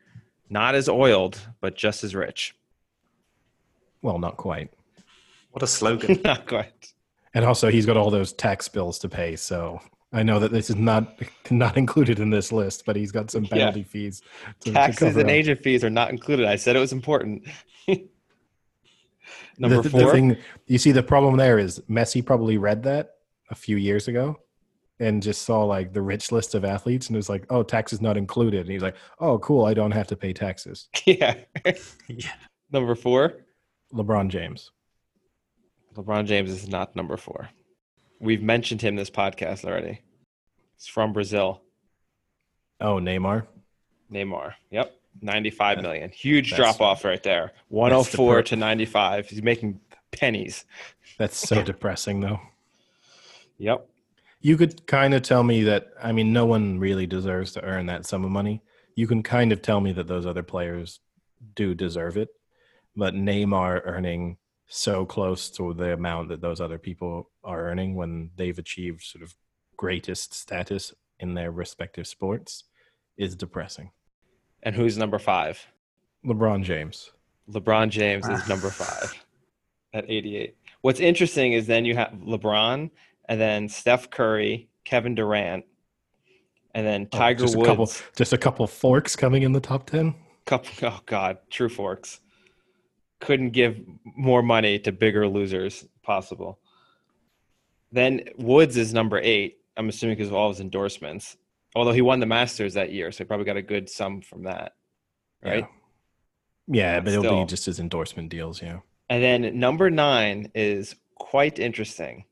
[0.48, 2.56] Not as oiled, but just as rich.
[4.02, 4.72] Well, not quite.
[5.50, 6.20] What a slogan.
[6.24, 6.92] Not quite.
[7.34, 9.34] And also, he's got all those tax bills to pay.
[9.36, 9.80] So
[10.12, 11.18] I know that this is not
[11.50, 13.50] not included in this list, but he's got some Yeah.
[13.50, 14.20] penalty fees.
[14.60, 15.34] To, to Taxes cover and up.
[15.34, 16.46] agent fees are not included.
[16.46, 17.46] I said it was important.
[19.58, 20.00] Number the, four.
[20.00, 20.36] The thing,
[20.66, 23.14] you see, the problem there is Messi probably read that
[23.50, 24.38] a few years ago
[24.98, 28.01] and just saw like the rich list of athletes and it was like, oh, taxes
[28.01, 28.60] not included.
[28.60, 30.89] And he's like, oh, cool, I don't have to pay taxes.
[31.05, 31.35] yeah.
[32.09, 32.32] yeah.
[32.73, 33.44] Number four.
[33.93, 34.73] LeBron James.
[35.94, 37.48] LeBron James is not number four.
[38.20, 40.01] We've mentioned him this podcast already.
[40.77, 41.62] He's from Brazil.
[42.81, 43.47] Oh, Neymar.
[44.12, 44.55] Neymar.
[44.70, 44.94] Yep.
[45.23, 46.10] 95 million.
[46.10, 47.52] Huge that's- drop off right there.
[47.68, 49.28] 104 to 95.
[49.28, 49.81] He's making
[50.12, 50.64] pennies.
[51.18, 52.40] That's so depressing, though.
[53.59, 53.89] Yep.
[54.40, 57.86] You could kind of tell me that, I mean, no one really deserves to earn
[57.86, 58.62] that sum of money.
[58.94, 61.00] You can kind of tell me that those other players
[61.54, 62.28] do deserve it.
[62.94, 64.38] But Neymar earning
[64.68, 69.22] so close to the amount that those other people are earning when they've achieved sort
[69.22, 69.34] of
[69.76, 72.64] greatest status in their respective sports
[73.16, 73.90] is depressing.
[74.62, 75.66] And who's number five?
[76.24, 77.12] LeBron James.
[77.50, 78.48] LeBron James is ah.
[78.48, 79.14] number five
[79.92, 80.56] at 88.
[80.82, 82.90] What's interesting is then you have LeBron
[83.28, 85.65] and then Steph Curry, Kevin Durant,
[86.74, 87.69] and then Oh, Tiger just a Woods.
[87.69, 90.15] couple, just a couple forks coming in the top ten.
[90.44, 92.20] couple oh god true forks
[93.20, 93.81] couldn't give
[94.16, 96.59] more money to bigger losers possible
[97.93, 101.36] then woods is number eight i'm assuming because of all his endorsements
[101.74, 104.43] although he won the masters that year so he probably got a good sum from
[104.44, 104.73] that
[105.43, 105.66] right
[106.69, 107.40] Yeah, yeah But but it'll still.
[107.40, 108.61] be just his endorsement deals.
[108.62, 108.81] Yeah.
[109.09, 112.24] and then number nine is quite interesting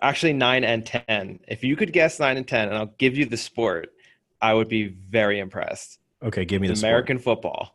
[0.00, 3.24] actually nine and ten if you could guess nine and ten and i'll give you
[3.26, 3.92] the sport
[4.40, 6.90] i would be very impressed Okay, give me the It's sport.
[6.90, 7.74] american football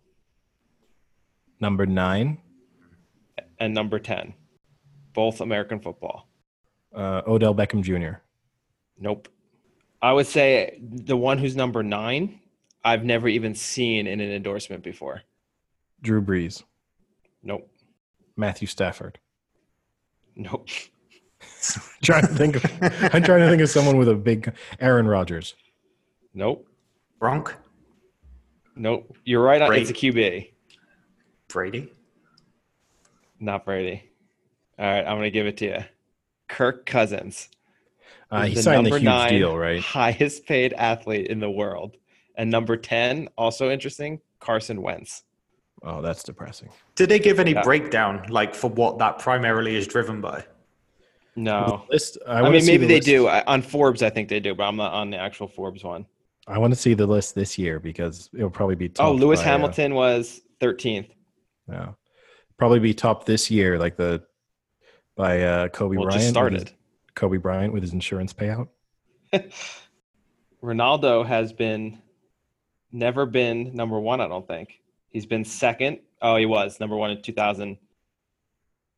[1.59, 2.39] number nine.
[3.59, 4.33] and number 10
[5.13, 6.27] both american football
[6.95, 8.19] Uh, Odell Beckham Jr.
[8.99, 9.27] Nope.
[10.01, 12.39] I would say the one who's number nine,
[12.83, 15.23] I've never even seen in an endorsement before.
[16.01, 16.61] Drew Brees.
[17.41, 17.67] Nope.
[18.37, 19.17] Matthew Stafford.
[20.35, 20.67] Nope.
[22.03, 22.65] trying to think of
[23.13, 25.55] I'm trying to think of someone with a big Aaron Rodgers.
[26.33, 26.67] Nope.
[27.21, 27.53] Gronk?
[28.75, 29.15] Nope.
[29.23, 29.61] You're right.
[29.61, 30.51] On, it's a QB.
[31.47, 31.91] Brady?
[33.39, 34.09] Not Brady.
[34.79, 35.01] All right.
[35.01, 35.77] I'm going to give it to you.
[36.47, 37.49] Kirk Cousins.
[38.31, 39.79] Uh, he the signed the huge nine deal, right?
[39.79, 41.97] Highest paid athlete in the world.
[42.35, 45.23] And number 10, also interesting, Carson Wentz.
[45.83, 46.69] Oh, that's depressing.
[46.95, 47.61] Did they give any Yeah.
[47.61, 50.43] breakdown, like for what that primarily is driven by?
[51.35, 51.85] No.
[51.89, 52.17] List.
[52.27, 53.07] I, I, mean, maybe the they list.
[53.07, 53.27] do.
[53.27, 56.05] I, on Forbes, I think they do, but I'm not on the actual Forbes one.
[56.47, 58.91] I want to see the list this year because it'll probably be.
[58.99, 61.09] Oh, Lewis by, uh, Hamilton was 13th.
[61.69, 61.89] yeah,
[62.57, 64.23] probably be top this year, like the
[65.15, 66.21] by uh, Kobe Well, Bryant.
[66.21, 66.71] just with his- started.
[67.15, 68.67] Kobe Bryant with his insurance payout.
[70.63, 72.01] Ronaldo has been
[72.91, 74.81] never been number one, I don't think.
[75.09, 75.99] He's been second.
[76.21, 77.21] Oh, he was number one in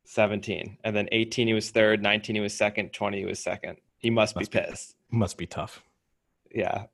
[0.05, 0.77] 2017.
[0.83, 2.01] And then 18, he was third.
[2.01, 2.93] 19, he was second.
[2.93, 3.77] 20, he was second.
[3.97, 4.65] He must, Must be be.
[4.65, 4.95] pissed.
[5.11, 5.83] Must be tough.
[6.53, 6.85] Yeah.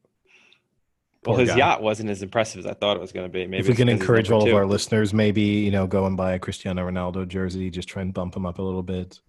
[1.23, 1.57] Poor well, his guy.
[1.57, 3.45] yacht wasn't as impressive as I thought it was going to be.
[3.45, 6.33] Maybe if we can encourage all of our listeners, maybe you know, go and buy
[6.33, 9.19] a Cristiano Ronaldo jersey, just try and bump him up a little bit.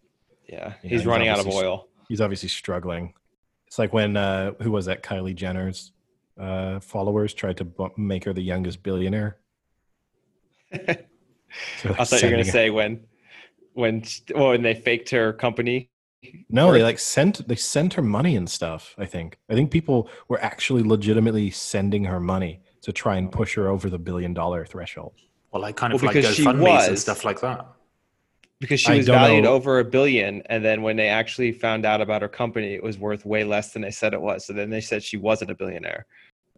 [0.48, 1.88] Yeah, he's running out of oil.
[2.09, 3.12] He's obviously struggling.
[3.66, 5.02] It's like when uh, who was that?
[5.02, 5.92] Kylie Jenner's
[6.38, 9.36] uh, followers tried to bu- make her the youngest billionaire.
[11.82, 13.00] So, I thought you were going to say when,
[13.74, 14.05] when,
[14.35, 15.90] well, when they faked her company.
[16.49, 18.94] No, they like sent they sent her money and stuff.
[18.97, 19.39] I think.
[19.51, 23.90] I think people were actually legitimately sending her money to try and push her over
[23.90, 25.15] the billion dollar threshold.
[25.51, 27.66] Well, like kind of Well, like because she GoFundMe's and was- stuff like that.
[28.61, 29.53] because she I was valued know.
[29.53, 32.97] over a billion and then when they actually found out about her company it was
[32.99, 35.55] worth way less than they said it was so then they said she wasn't a
[35.57, 36.07] billionaire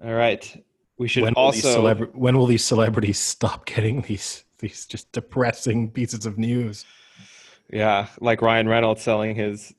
[0.05, 0.62] all right
[0.99, 4.85] we should When will, these also celebra- when will these celebrities stop getting these these
[4.85, 6.85] just depressing pieces of news?
[7.70, 9.74] Yeah like ryan reynolds selling his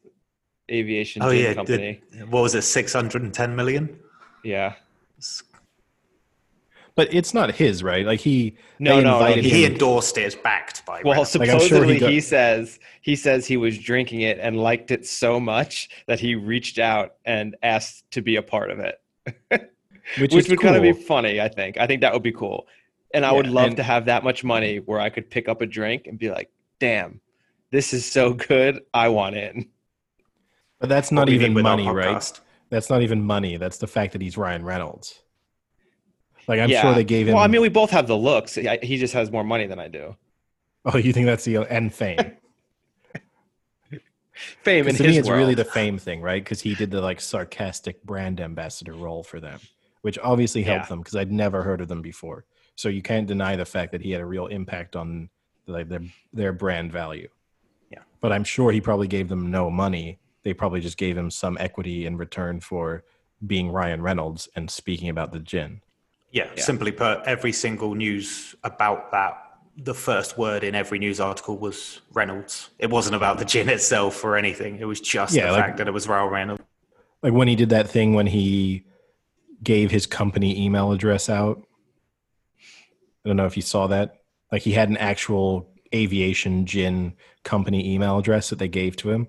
[0.72, 2.64] aviation Oh yeah, company did, what was it?
[2.64, 3.99] Six hundred and ten million.
[4.44, 4.74] yeah
[6.95, 8.06] But it's not his, right?
[8.06, 11.02] Like he no no, no he, He him- endorsed it as backed by.
[11.03, 11.36] well Reynolds.
[11.36, 14.57] Like, I'm sure supposedly he got- he says he says he was drinking it and
[14.57, 18.80] liked it so much that he reached out and asked to be a part of
[18.80, 19.02] it
[19.49, 19.62] which,
[20.20, 20.72] which is would cool.
[20.72, 21.41] kind of be funny.
[21.41, 21.78] I think.
[21.78, 22.66] I think that would be cool,
[23.14, 25.62] and I would love and- to have that much money where I could pick up
[25.62, 26.49] a drink and be like,
[26.80, 27.20] "Damn,
[27.76, 28.81] this is so good.
[28.93, 29.68] I want in."
[30.80, 32.15] but that's not we even need with our money, right?
[32.18, 32.39] podcast.
[32.69, 33.57] That's not even money.
[33.57, 35.22] That's the fact that he's Ryan Reynolds.
[36.47, 36.81] Like I'm Yeah.
[36.81, 37.34] sure they gave him.
[37.35, 38.56] Well, I mean, we both have the looks.
[38.56, 40.15] He just has more money than I do.
[40.85, 42.18] oh, you think that's the and fame?
[44.64, 45.39] Fame in 'Cause to me, it's world.
[45.39, 46.43] really the fame thing, right?
[46.43, 49.60] Because he did the like sarcastic brand ambassador role for them,
[50.02, 50.89] which obviously helped Yeah.
[50.89, 52.45] them because I'd never heard of them before.
[52.76, 55.30] So you can't deny the fact that he had a real impact on
[55.68, 56.02] like their
[56.34, 57.30] their brand value.
[58.26, 58.30] Yeah.
[58.30, 60.19] But I'm sure he probably gave them no money.
[60.43, 63.03] They probably just gave him some equity in return for
[63.45, 65.81] being Ryan Reynolds and speaking about the gin.
[66.31, 66.64] Yeah, Yeah.
[66.64, 69.41] simply put, every single news about that,
[69.77, 72.69] the first word in every news article was Reynolds.
[72.80, 74.77] It wasn't about the gin itself or anything.
[74.80, 76.64] It was just Yeah, the like- fact that it was Ryan Reynolds.
[77.23, 78.84] Like when he did that thing when he
[79.64, 81.64] gave his company email address out.
[83.23, 84.22] I don't know if you saw that.
[84.52, 87.14] Like he had an actual aviation gin
[87.44, 89.28] company email address that they gave to him.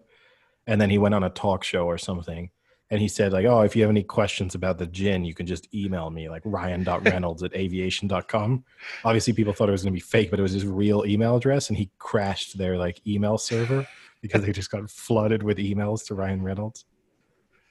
[0.67, 2.51] And then he went on a talk show or something.
[2.89, 5.45] And he said, like, oh, if you have any questions about the gin, you can
[5.45, 8.65] just email me, like ryan.reynolds at aviation.com.
[9.05, 11.37] Obviously, people thought it was going to be fake, but it was his real email
[11.37, 11.69] address.
[11.69, 13.87] And he crashed their like email server
[14.23, 16.85] because they just got flooded with emails to Ryan Reynolds.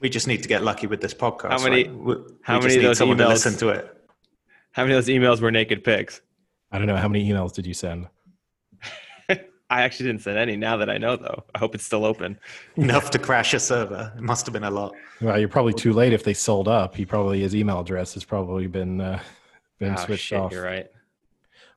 [0.01, 1.51] We just need to get lucky with this podcast.
[1.51, 1.95] How many- right?
[1.95, 3.91] We, how we many of those someone to emails- listen to it?
[4.73, 6.19] How many of those emails were naked pics?
[6.73, 6.97] I don't know.
[6.97, 8.09] How many emails did you send?
[9.69, 10.55] I actually didn't send any.
[10.55, 12.39] Now that I know, though, I hope it's still open.
[12.75, 14.13] Enough to crash a server.
[14.15, 14.93] It must have been a lot.
[15.21, 16.95] Well, you're probably too late if they sold up.
[16.95, 19.19] He probably his email address has probably been uh,
[19.79, 20.51] been Oh, switched shit, off.
[20.51, 20.87] You're right.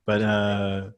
[0.05, 0.91] But uh,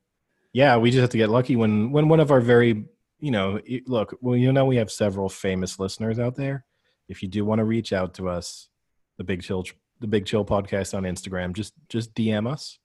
[0.52, 2.84] yeah, we just have to get lucky when when one of our very
[3.20, 6.64] you know look well you know we have several famous listeners out there.
[7.08, 8.68] If you do want to reach out to us,
[9.16, 9.64] the Big Chill
[10.00, 12.79] the Big Chill podcast on Instagram, just just DM us,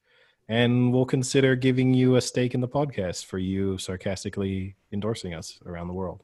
[0.47, 5.59] and we'll consider giving you a stake in the podcast for you sarcastically endorsing us
[5.65, 6.23] around the world.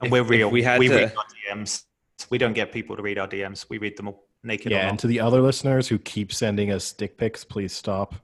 [0.00, 0.50] And If- we're real.
[0.50, 1.24] we had We, had read our
[1.56, 1.84] DMs.
[2.30, 3.66] We don't get people to read our DMs.
[3.68, 4.72] We read them all naked.
[4.72, 8.14] Yeah, and to the other listeners who keep sending us dick pics, please stop.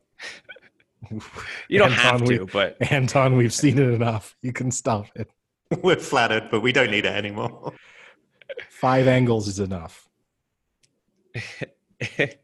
[1.68, 4.36] You don't Anton, have we- to, but Anton, we've seen it enough.
[4.42, 5.30] You can stop it.
[5.82, 7.72] We're flattered, but we don't need it anymore.
[8.68, 10.08] Five angles is enough.
[12.00, 12.34] I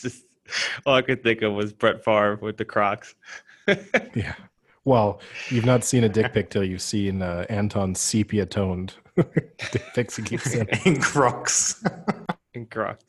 [0.00, 0.24] just
[0.86, 3.14] all I could think of was Brett Favre with the Crocs.
[4.14, 4.34] Yeah.
[4.86, 5.20] Well,
[5.50, 10.16] you've not seen a dick pic till you've seen uh, Anton's sepia toned dick pics
[10.16, 10.80] he keeps sending.
[10.86, 11.84] In Crocs.
[12.54, 13.04] and Crocs.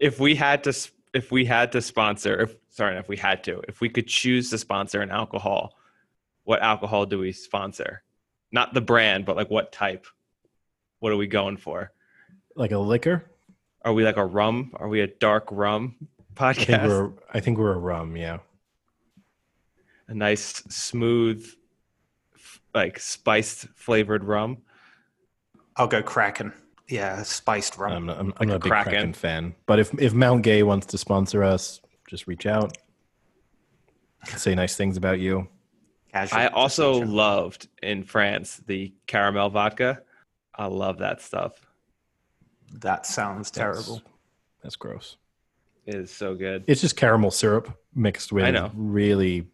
[0.00, 0.74] If we had to,
[1.14, 4.50] if we had to sponsor, if sorry, if we had to, if we could choose
[4.50, 5.76] to sponsor an alcohol,
[6.42, 8.02] what alcohol do we sponsor?
[8.50, 10.06] Not the brand, but like what type?
[10.98, 11.92] What are we going for?
[12.56, 13.30] Like a liquor?
[13.84, 14.72] Are we like a rum?
[14.74, 15.96] Are we a dark rum
[16.38, 16.88] I think podcast?
[16.88, 18.38] we're I think we're a rum, yeah.
[20.08, 21.46] a nice, smooth,
[22.74, 24.58] like spiced flavored rum.
[25.76, 26.52] I'll go Kraken.
[26.88, 27.92] Yeah, spiced rum.
[27.92, 28.92] I'm not, I'm, Like I'm a not a big Kraken.
[28.92, 29.54] Kraken fan.
[29.66, 32.76] But if if Mount Gay wants to sponsor us, just reach out.
[34.26, 35.48] Say nice things about you.
[36.12, 36.38] Casual.
[36.38, 40.02] I also reach loved in France the caramel vodka.
[40.54, 41.52] I love that stuff.
[42.74, 44.02] That sounds That's- terrible.
[44.62, 45.16] That's gross.
[45.86, 46.64] It is so good.
[46.66, 48.70] It's just caramel syrup mixed with I know.
[48.74, 49.46] really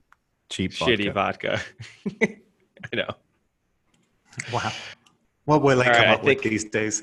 [0.50, 1.60] cheap Shitty vodka.
[2.04, 2.34] vodka.
[2.92, 3.08] I know.
[4.52, 4.72] Wow.
[5.46, 7.02] What will they All come right, I up with these days?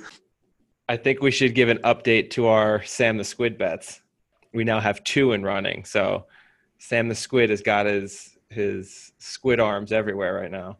[0.87, 4.01] I think we should give an update to our Sam the Squid bets.
[4.53, 5.83] We now have two in running.
[5.85, 6.27] So
[6.77, 10.77] Sam the Squid has got his his squid arms everywhere right now.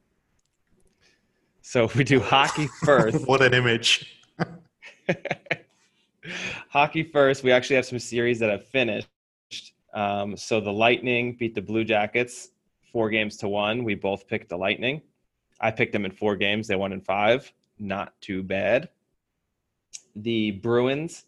[1.62, 3.28] So if we do hockey first.
[3.28, 4.22] what an image.
[6.70, 7.44] Hockey first.
[7.44, 9.08] We actually have some series that have finished.
[9.94, 12.50] Um, so the Lightning beat the Blue Jackets
[12.92, 13.84] four games to one.
[13.84, 15.02] We both picked the Lightning.
[15.60, 16.68] I picked them in four games.
[16.68, 17.52] They won in five.
[17.80, 18.90] Not too bad.
[20.16, 21.26] The Bruins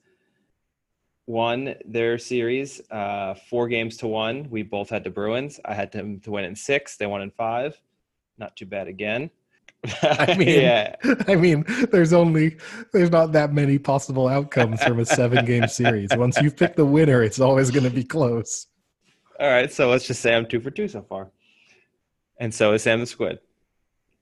[1.25, 4.49] won their series uh, four games to one.
[4.49, 5.59] We both had the Bruins.
[5.65, 6.95] I had them to win in six.
[6.95, 7.79] They won in five.
[8.37, 9.29] Not too bad again.
[10.01, 10.95] I mean, yeah.
[11.27, 12.57] I mean, there's only
[12.93, 16.09] there's not that many possible outcomes from a seven game series.
[16.15, 18.68] Once you pick the winner, it's always going to be close.
[19.39, 21.30] All right, so let's just say I'm two for two so far.
[22.39, 23.39] And so is Sam the Squid.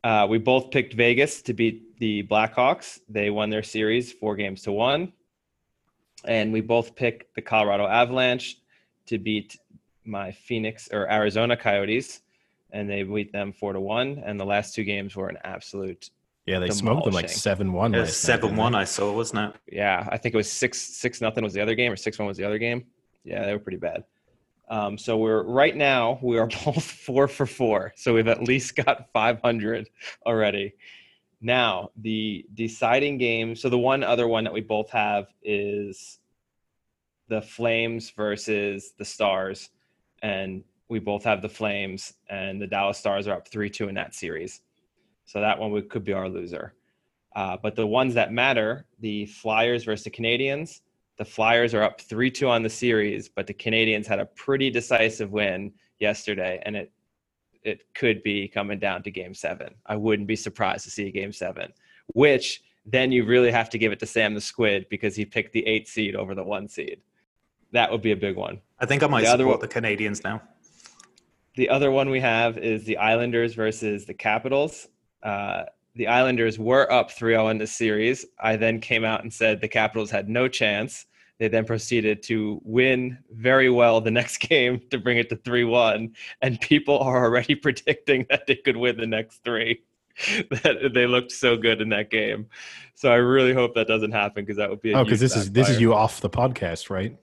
[0.03, 2.99] Uh, we both picked Vegas to beat the Blackhawks.
[3.09, 5.13] They won their series four games to one.
[6.25, 8.57] And we both picked the Colorado Avalanche
[9.07, 9.57] to beat
[10.03, 12.21] my Phoenix or Arizona Coyotes.
[12.75, 14.21] And they beat them four to one.
[14.25, 16.09] And the last two games were an absolute
[16.45, 17.39] Yeah, they smoked them like Demolishing.
[17.39, 17.95] seven one.
[17.95, 19.61] It was 7 1, I saw, wasn't it?
[19.81, 22.27] yeah, I think it was six six nothing was the other game, or six one
[22.27, 22.85] was the other game.
[23.23, 24.03] Yeah, they were pretty bad.
[24.67, 27.93] Um, so we're right now we are both four for four.
[27.95, 29.89] So we've at least got five hundred
[30.25, 30.73] already.
[31.41, 33.55] Now the deciding game.
[33.55, 36.19] So the one other one that we both have is
[37.27, 39.69] the Flames versus the Stars,
[40.21, 43.95] and we both have the Flames, and the Dallas Stars are up three two in
[43.95, 44.61] that series.
[45.25, 46.73] So that one would, could be our loser.
[47.35, 50.81] Uh, but the ones that matter, the Flyers versus the Canadiens,
[51.17, 54.69] the Flyers are up 3 2 on the series, but the Canadiens had a pretty
[54.69, 56.91] decisive win yesterday, and it
[57.63, 59.73] it could be coming down to game seven.
[59.87, 61.73] I wouldn't be surprised to see a game seven,
[62.13, 65.51] which then you really have to give it to Sam the Squid because he picked
[65.51, 67.01] the eight seed over the one seed.
[67.71, 68.61] That would be a big one.
[68.79, 70.43] I think I might The support one- the Canadiens now.
[71.55, 74.87] The other one we have is the Islanders versus the Capitals.
[75.23, 75.63] Uh,
[75.95, 78.25] the Islanders were up 3 0 in the series.
[78.39, 81.05] I then came out and said the Capitals had no chance.
[81.37, 85.63] They then proceeded to win very well the next game to bring it to 3
[85.63, 86.13] 1.
[86.41, 89.81] And people are already predicting that they could win the next three.
[90.49, 92.47] that they looked so good in that game.
[92.93, 95.35] So I really hope that doesn't happen because that would be a Oh, because this
[95.35, 97.17] is this is you off the podcast, right?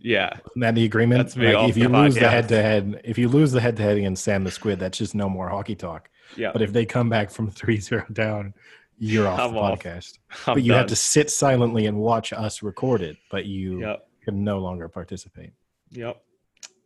[0.00, 0.34] Yeah.
[0.50, 1.18] Isn't that the agreement?
[1.20, 3.76] That's me off if you lose the head to head, if you lose the head
[3.76, 6.08] to head against Sam the Squid, that's just no more hockey talk.
[6.36, 6.50] Yeah.
[6.52, 8.54] But if they come back from 3-0 down,
[8.98, 9.78] you're off I'm the off.
[9.80, 10.18] podcast.
[10.46, 14.08] I'm but you have to sit silently and watch us record it, but you Yep.
[14.24, 15.52] can no longer participate.
[15.90, 16.20] Yep.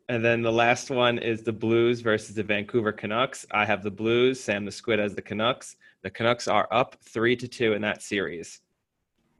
[0.08, 3.46] And then the last one is the Blues versus the Vancouver Canucks.
[3.50, 4.38] I have the Blues.
[4.40, 5.76] Sam the Squid has the Canucks.
[6.02, 8.60] The Canucks are up three to two in that series,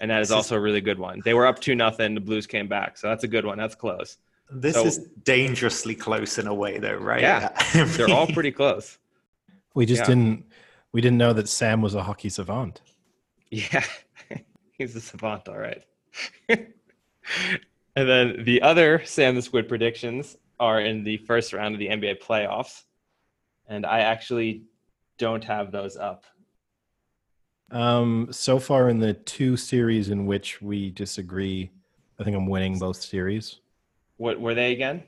[0.03, 1.23] and that is also a really good one.
[1.25, 2.15] They were up two nothing.
[2.15, 3.57] The Blues came back, so that's a good one.
[3.57, 4.19] That's close.
[4.51, 7.23] This So- is dangerously close in a way, though, right?
[7.23, 8.99] Yeah, I They're all pretty close.
[9.75, 10.07] We just Yeah.
[10.09, 10.45] didn't
[10.93, 12.83] we didn't know that Sam was a hockey savant.
[13.51, 13.85] Yeah,
[14.77, 15.83] he's a savant, all right.
[16.49, 16.67] and
[17.95, 22.21] then the other Sam the Squid predictions are in the first round of the NBA
[22.21, 22.83] playoffs,
[23.69, 24.63] and I actually
[25.19, 26.25] don't have those up.
[27.73, 31.71] Um, so far in the two series in which we disagree,
[32.21, 33.61] I think I'm winning both series.
[34.19, 35.03] What were they again?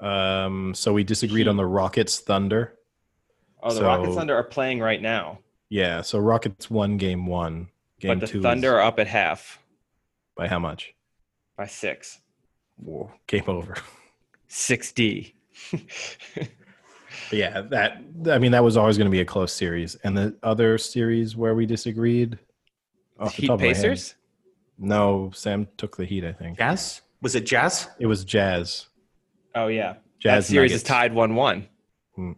[0.00, 2.74] Um, so we disagreed on the Rockets Thunder.
[3.62, 5.38] Oh, the So- Rockets Thunder are playing right now,
[5.70, 7.68] Yeah, so Rockets won game one.
[7.98, 9.58] Game but the two Thunder are up at half
[10.36, 10.94] by how much?
[11.56, 12.20] by six.
[12.76, 13.76] Whoa, game over.
[14.48, 15.34] Six D.
[15.72, 15.80] But
[17.30, 19.94] yeah, that I mean that was always going to be a close series.
[19.96, 22.38] And the other series where we disagreed,
[23.18, 24.14] off the Heat my head- Pacers.
[24.78, 26.24] No, Sam took the Heat.
[26.24, 27.02] I think Jazz?
[27.22, 27.88] Was it Jazz?
[28.00, 28.86] it was Jazz.
[29.54, 30.82] Oh yeah, Jazz that series Nuggets.
[30.82, 31.68] is tied one-one.
[32.16, 32.32] Hmm.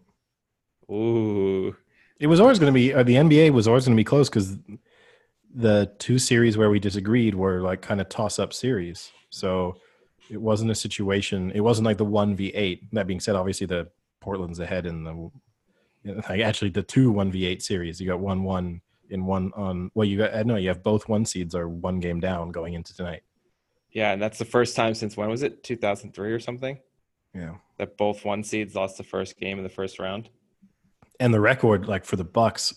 [0.90, 1.74] Ooh,
[2.20, 4.28] It was always going to be uh, the NBA was always going to be close
[4.28, 4.56] because
[5.54, 9.10] the two series where we disagreed were like kind of toss up series.
[9.30, 9.76] So
[10.30, 11.50] it wasn't a situation.
[11.54, 12.82] It wasn't like the one v eight.
[12.92, 13.88] That being said, obviously the
[14.26, 15.30] Portland's ahead in the
[16.28, 18.00] like actually the two one v eight series.
[18.00, 18.80] You got one one
[19.10, 19.90] in one on.
[19.94, 22.94] Well, you got know you have both one seeds are one game down going into
[22.94, 23.22] tonight.
[23.92, 25.62] yeah, and that's the first time since when was it?
[25.62, 26.78] Two thousand three or something
[27.34, 27.54] Yeah.
[27.78, 30.28] that both one seeds lost the first game in the first round.
[31.20, 32.74] and the record like for the bucks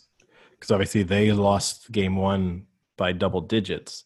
[0.52, 2.66] because obviously they lost game one
[2.98, 4.04] by double digits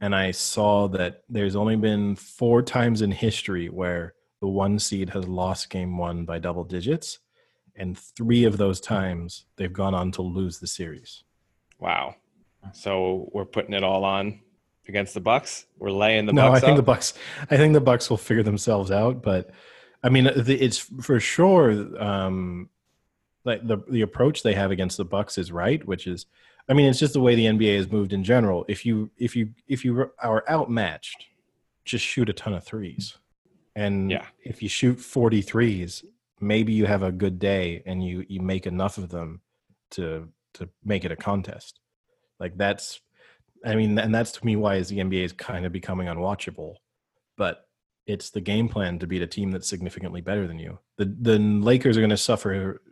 [0.00, 4.14] and i saw that there's only been four times in history where
[4.44, 7.20] the one seed has lost game one by double digits
[7.76, 11.24] and three of those times they've gone on to lose the series
[11.78, 12.16] Wow.
[12.72, 14.40] So we're putting it all on
[14.88, 15.66] against the Bucks.
[15.78, 16.76] We're laying the no Bucks i think up.
[16.76, 17.14] the bucks
[17.50, 19.50] i think the bucks will figure themselves out but
[20.02, 21.70] i mean it's for sure
[22.02, 22.68] um
[23.44, 26.26] like the the approach they have against the bucks is right which is
[26.68, 29.34] i mean it's just the way the nba has moved in general if you if
[29.36, 31.26] you if you are outmatched
[31.84, 33.18] just shoot a ton of threes
[33.76, 34.26] and Yeah.
[34.42, 36.04] if you shoot 43s,
[36.40, 39.40] maybe you have a good day and you you make enough of them
[39.92, 41.80] to to make it a contest.
[42.40, 43.00] Like that's
[43.64, 46.74] i mean and that's to me why is the nba is kind of becoming unwatchable
[47.38, 47.66] but
[48.06, 50.78] it's the game plan to beat a team that's significantly better than you.
[50.98, 52.82] The the lakers are going to suffer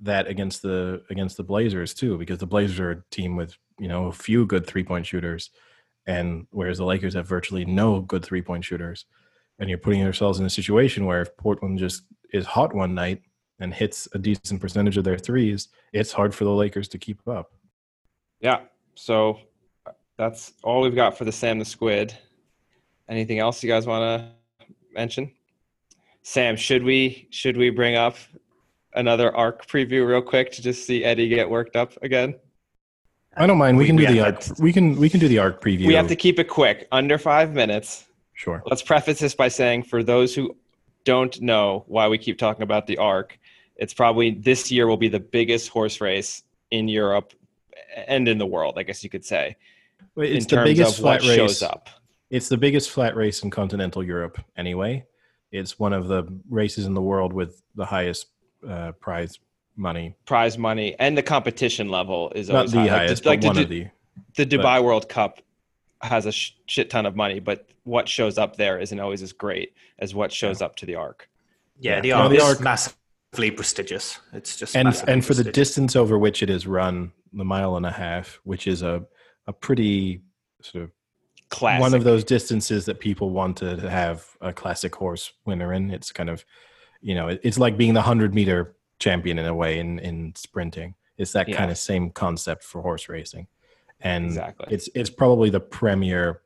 [0.00, 3.88] that against the against the blazers too because the blazers are a team with you
[3.88, 5.50] know a few good three point shooters
[6.06, 9.06] and whereas the lakers have virtually no good three point shooters
[9.58, 12.02] and you're putting yourselves in a situation where if portland just
[12.32, 13.22] is hot one night
[13.60, 17.26] and hits a decent percentage of their threes it's hard for the lakers to keep
[17.28, 17.52] up
[18.40, 18.60] Yeah.
[18.96, 19.38] So
[19.86, 22.14] uh, that's all we've got for the Sam the Squid.
[23.08, 25.32] Anything else you guys want to mention?
[26.22, 28.16] Sam, should we should we bring up
[28.94, 32.34] another arc preview real quick to just see Eddie get worked up again?
[33.36, 35.18] i don't mind we, We- can do we the arc that- we can we can
[35.20, 38.06] do the arc preview We have to keep it quick, under five minutes.
[38.34, 40.56] Sure Let's preface this by saying for those who
[41.04, 43.38] don't know why we keep talking about the arc,
[43.76, 47.32] it's probably this year will be the biggest horse race in Europe
[48.06, 49.56] and in the world, I guess you could say,
[50.16, 51.88] it's in the terms biggest of what flat race shows up.
[52.30, 55.04] It's the biggest flat race in continental Europe, anyway.
[55.52, 58.26] It's one of the races in the world with the highest
[58.68, 59.38] uh, prize
[59.76, 60.14] money.
[60.24, 62.88] prize money and the competition level is Not always the high.
[62.88, 63.86] highest, like, but one the, of the.
[64.36, 65.40] the Dubai World Cup
[66.04, 69.74] has a shit ton of money, but what shows up there isn't always as great
[69.98, 71.28] as what shows up to the arc.
[71.78, 72.00] Yeah, Yeah.
[72.00, 74.20] the No, arc the is massively prestigious.
[74.32, 77.84] It's just and and for the distance over which it is run, the mile and
[77.86, 79.04] a half, which is a
[79.46, 80.22] a pretty
[80.62, 80.90] sort of
[81.50, 81.80] Classic.
[81.80, 85.90] one of those distances that people want to have a classic horse winner in.
[85.90, 86.44] It's kind of,
[87.02, 90.94] you know, it's like being the hundred meter champion in a way in in sprinting.
[91.18, 91.56] It's that Yeah.
[91.58, 93.46] kind of same concept for horse racing,
[94.04, 94.66] and Exactly.
[94.70, 96.42] it's it's probably the premier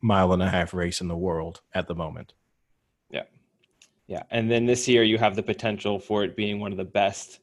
[0.00, 2.32] mile and a half race in the world at the moment.
[3.10, 3.24] Yeah,
[4.06, 4.22] Yeah.
[4.30, 7.40] and then this year you have the potential for it being one of the best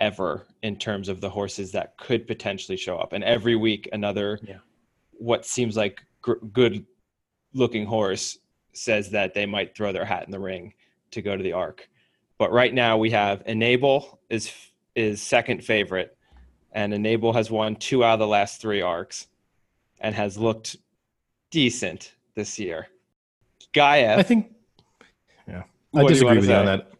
[0.00, 3.12] ever in terms of the horses that could potentially show up.
[3.12, 4.58] And every week another Yeah.
[5.12, 6.86] what seems like gr- good
[7.52, 8.38] looking horse
[8.72, 10.72] says that they might throw their hat in the ring
[11.10, 11.88] to go to the arc.
[12.38, 14.52] But right now we have Enable is
[14.94, 16.16] is second favorite
[16.72, 19.26] and Enable has won two out of the last 3 arcs
[20.00, 20.76] and has looked
[21.50, 22.88] decent this year.
[23.72, 24.52] Gaia I think,
[25.46, 25.62] yeah,
[25.94, 26.90] I you disagree wanna with you on that.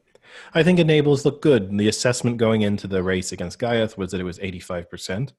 [0.54, 1.76] I think enables look good.
[1.76, 5.32] The assessment going into the race against Ghaiyyath was that it was 85%.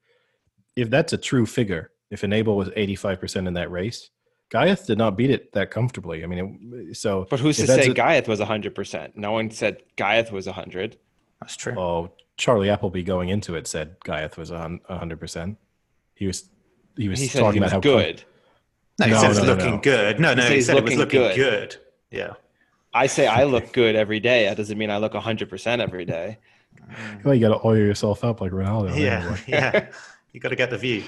[0.75, 4.09] If that's a true figure, if enable was 85% in that race,
[4.51, 6.23] Ghaiyyath did not beat it that comfortably.
[6.23, 9.15] I mean, it, so But who's to say a- Ghaiyyath was 100%?
[9.15, 10.97] No one said Ghaiyyath was 100.
[11.41, 11.77] That's true.
[11.77, 15.57] oh, Charlie Appleby going into it said Ghaiyyath was a 100%.
[16.15, 16.49] He was
[16.97, 18.23] he was He said talking he was about how com- good.
[18.99, 19.81] no, he no, said it's no, no, looking no.
[19.81, 20.19] good.
[20.19, 21.69] No, no, said he he's said it was looking looking good.
[21.69, 21.77] good.
[22.17, 22.33] Yeah.
[22.93, 24.45] I say I look good every day.
[24.45, 26.37] That doesn't mean I look 100% every day.
[27.23, 28.97] well, you got to oil yourself up like Ronaldo.
[28.97, 29.39] yeah, anyway.
[29.47, 29.87] yeah.
[30.33, 31.03] You got to get the view.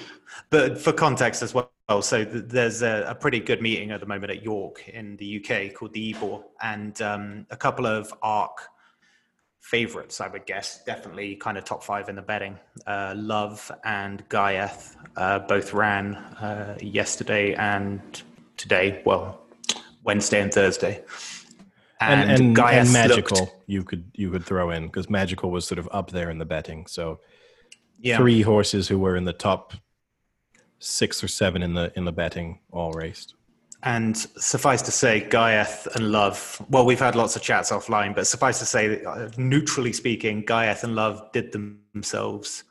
[0.50, 1.70] But for context as well,
[2.02, 5.44] so th- there's a, a pretty good meeting at the moment at York in the
[5.44, 8.70] UK called the Ebor, and um, a couple of ARC
[9.64, 12.60] favorites, I would guess, definitely kind of top five in the betting.
[12.86, 18.02] Uh, Love and Ghaiyyath uh, both ran uh, yesterday and
[18.58, 19.02] today.
[19.06, 19.42] Well,
[20.04, 21.04] Wednesday and Thursday.
[22.02, 25.80] and and, and looked- magical you could you could throw in because magical was sort
[25.80, 27.22] of up there in the betting so
[28.02, 28.18] yeah.
[28.18, 29.74] three horses who were in the top
[30.80, 33.36] six or seven in the in the betting all raced
[33.86, 36.62] And suffice to say, Ghaiyyath and Love.
[36.70, 40.84] Well, we've had lots of chats offline, but suffice to say, uh, neutrally speaking, Ghaiyyath
[40.84, 42.64] and Love did themselves.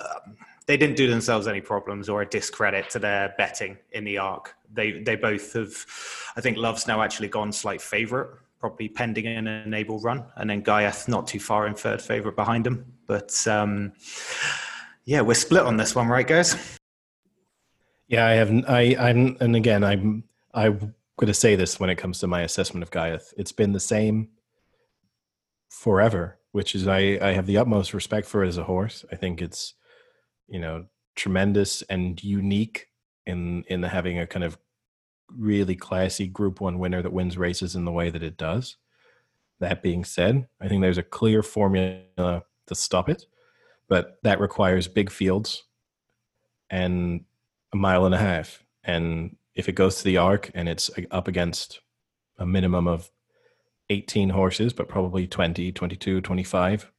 [0.00, 0.36] Um,
[0.66, 4.56] they didn't do themselves any problems or a discredit to their betting in the arc.
[4.72, 5.72] They they both have.
[6.36, 8.28] I think Love's now actually gone slight favourite,
[8.58, 12.66] probably pending an enable run, and then Ghaiyyath not too far in third favourite behind
[12.66, 12.84] him.
[13.06, 13.92] But um,
[15.04, 16.56] yeah, we're split on this one, right, guys?
[18.08, 20.24] yeah i have i i'm and again i'm
[20.54, 23.34] i'm going to say this when it comes to my assessment of Ghaiyyath.
[23.36, 24.28] it's been the same
[25.68, 29.04] forever which is i i have the utmost respect for it as a horse.
[29.12, 29.74] I think it's
[30.48, 32.88] you know tremendous and unique
[33.26, 34.58] in in the having a kind of
[35.36, 38.76] really classy group one winner that wins races in the way that it does.
[39.60, 43.26] That being said i think there's a clear formula to stop it
[43.88, 45.64] but that requires big fields
[46.70, 47.24] and
[47.72, 48.64] a mile and a half.
[48.84, 51.80] And if it goes to the arc and it's up against
[52.38, 53.10] a minimum of
[53.90, 56.92] 18 horses but probably 20 22 25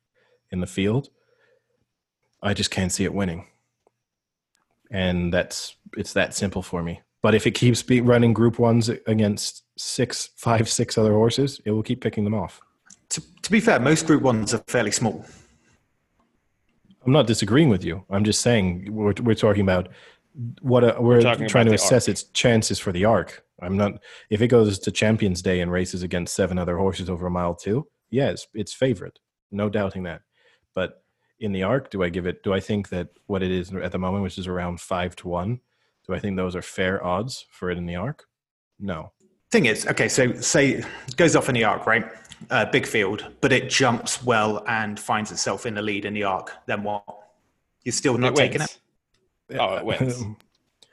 [0.51, 1.09] in the field
[2.41, 3.45] i just can't see it winning.
[4.91, 7.01] And that's it's that simple for me.
[7.21, 11.71] But if it keeps be running group ones against six five six other horses it
[11.71, 12.59] will keep picking them off.
[13.09, 15.25] To, to be fair, most Group Ones are fairly small.
[17.05, 18.03] i'm not disagreeing with you.
[18.09, 19.89] I'm just saying we're, we're talking about
[20.61, 23.77] what a, we're, talking trying to about the assess its chances for the arc i'm
[23.77, 23.93] not
[24.29, 27.55] if it goes to champions day and races against seven other horses over a mile
[27.55, 29.19] two yes it's favorite
[29.51, 30.21] no doubting that
[30.75, 31.03] but
[31.39, 33.91] in the arc do i give it do i think that what it is at
[33.91, 35.59] the moment which is around five to one
[36.07, 38.25] do i think those are fair odds for it in the arc
[38.79, 39.11] no
[39.51, 42.05] Thing is, okay, so say it goes off in the arc, right?
[42.51, 46.23] Uh, big field, but it jumps well and finds itself in the lead in the
[46.23, 46.51] arc.
[46.67, 47.03] Then what?
[47.83, 48.75] You're still not it taking wins.
[48.75, 48.79] it.
[49.57, 50.23] Oh, it wins.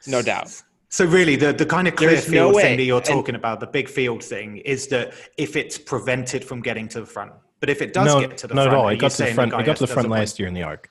[0.07, 0.63] No doubt.
[0.89, 3.05] So really, the, the kind of clear There's no field way- thing that you're and-
[3.05, 7.07] talking about, the big field thing, is that if it's prevented from getting to the
[7.07, 8.89] front, but if it does no, get to the not front, at all.
[8.89, 9.51] It got to the front.
[9.51, 10.21] the It got to the front doesn't win?
[10.21, 10.91] last year in the arc,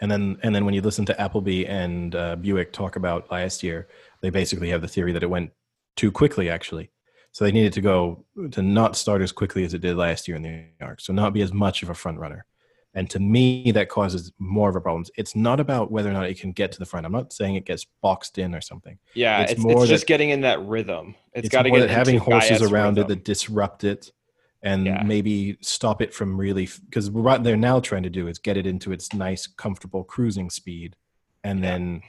[0.00, 3.62] and then and then when you listen to Appleby and uh, Buick talk about last
[3.62, 3.88] year,
[4.22, 5.50] they basically have the theory that it went
[5.96, 6.48] too quickly.
[6.48, 6.90] Actually,
[7.32, 10.36] so they needed to go to not start as quickly as it did last year
[10.36, 12.46] in the arc, so not be as much of a front runner.
[12.94, 15.04] And to me, that causes more of a problem.
[15.16, 17.04] It's not about whether or not it can get to the front.
[17.04, 18.98] I'm not saying it gets boxed in or something.
[19.14, 21.16] Yeah, It's it's, it's, more just getting in that rhythm.
[21.32, 24.12] It's It's, got to get that having horses around it that disrupt it
[24.62, 25.02] and Yeah.
[25.02, 28.66] maybe stop it from really because what they're now trying to do is get it
[28.66, 30.94] into its nice, comfortable cruising speed,
[31.42, 31.70] and Yeah.
[31.72, 32.02] then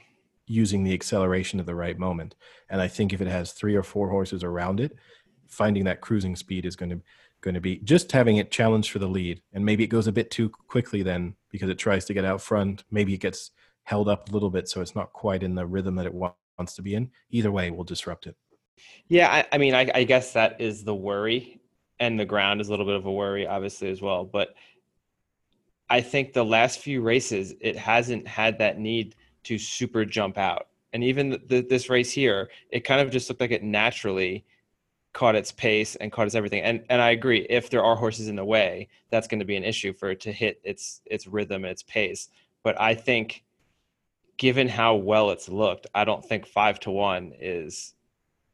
[0.46, 2.36] using the acceleration at the right moment.
[2.70, 4.92] And I think if it has three or four horses around it,
[5.48, 7.00] finding that cruising speed is going to
[7.40, 9.42] going to be just having it challenged for the lead.
[9.52, 12.40] And maybe it goes a bit too quickly then because it tries to get out
[12.40, 12.84] front.
[12.90, 13.50] Maybe it gets
[13.84, 16.74] held up a little bit so it's not quite in the rhythm that it wants
[16.74, 17.10] to be in.
[17.30, 18.36] Either way, we'll disrupt it.
[19.08, 21.60] Yeah, I, I mean, I, I guess that is the worry,
[21.98, 24.24] and the ground is a little bit of a worry, obviously, as well.
[24.24, 24.54] But
[25.88, 29.14] I think the last few races, it hasn't had that need
[29.44, 33.40] to super jump out, and even the, this race here, it kind of just looked
[33.40, 34.44] like it naturally
[35.16, 36.62] caught its pace and caught its everything.
[36.62, 39.56] And and I agree, if there are horses in the way, that's going to be
[39.56, 42.28] an issue for it to hit its its rhythm and its pace.
[42.62, 43.42] But I think,
[44.36, 47.94] given how well it's looked, I don't think five to one is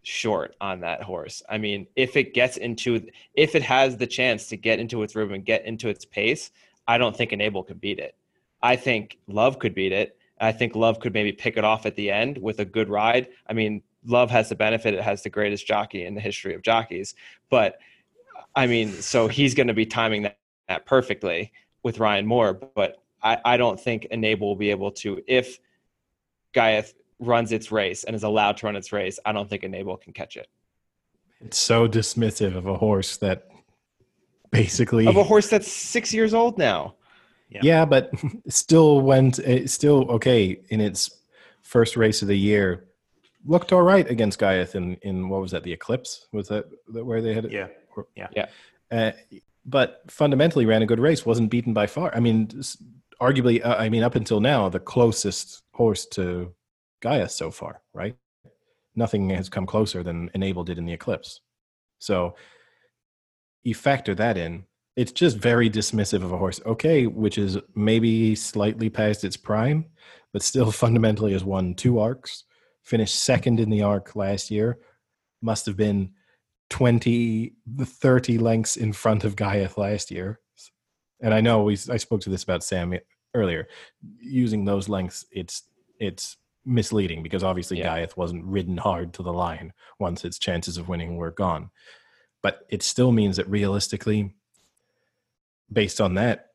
[0.03, 1.43] short on that horse.
[1.49, 5.17] I mean, if it gets into, if it has the chance to get into its
[5.17, 6.53] rhythm and get into its pace,
[6.87, 8.15] I don't think Enable could beat it.
[8.63, 10.17] I think Love could beat it.
[10.41, 13.29] I think Love could maybe pick it off at the end with a good ride.
[13.49, 16.63] I mean, Love has the benefit; it has the greatest jockey in the history of
[16.63, 17.15] jockeys.
[17.51, 17.79] But
[18.55, 20.39] I mean, so he's going to be timing that,
[20.69, 21.53] that perfectly
[21.83, 22.55] with Ryan Moore.
[22.55, 25.59] But I, I don't think Enable will be able to if
[26.55, 29.97] Ghaiyyath runs its race and is allowed to run its race, I don't think Enable
[29.97, 30.49] can catch it.
[31.41, 33.49] It's so dismissive of a horse that
[34.51, 36.97] basically Of a horse that's six years old now.
[37.49, 38.13] yeah, but
[38.49, 41.11] still went eh, still okay in its
[41.63, 42.87] first race of the year.
[43.45, 47.05] Looked all right against Ghaiyyath in in what was that the Eclipse was that, that
[47.05, 47.53] where they had it?
[47.53, 48.47] Yeah.
[48.91, 49.13] Uh,
[49.65, 51.25] but fundamentally ran a good race.
[51.25, 52.15] wasn't beaten by far.
[52.15, 52.49] I mean,
[53.21, 56.55] arguably, uh, I mean, up until now, the closest horse to
[57.01, 58.17] Gaia so far, right?
[58.95, 61.41] Nothing has come closer than Enable did in the Eclipse.
[61.99, 62.35] So
[63.63, 64.65] you factor that in.
[64.97, 66.61] It's just very dismissive of a horse.
[66.67, 69.87] Okay, which is maybe slightly past its prime,
[70.33, 72.45] but still fundamentally has won two arcs.
[72.83, 74.79] Finished second in the arc last year.
[75.41, 76.13] Must have been
[76.71, 80.41] 20 30 lengths in front of Ghaiyyath last year.
[81.21, 82.95] And I know we I spoke to this about Sam
[83.35, 83.69] earlier.
[84.19, 85.63] Using those lengths, it's
[85.99, 87.97] it's misleading because obviously Yeah.
[87.97, 91.71] Ghaiyyath wasn't ridden hard to the line once its chances of winning were gone.
[92.43, 94.35] But it still means that realistically,
[95.73, 96.49] based on that,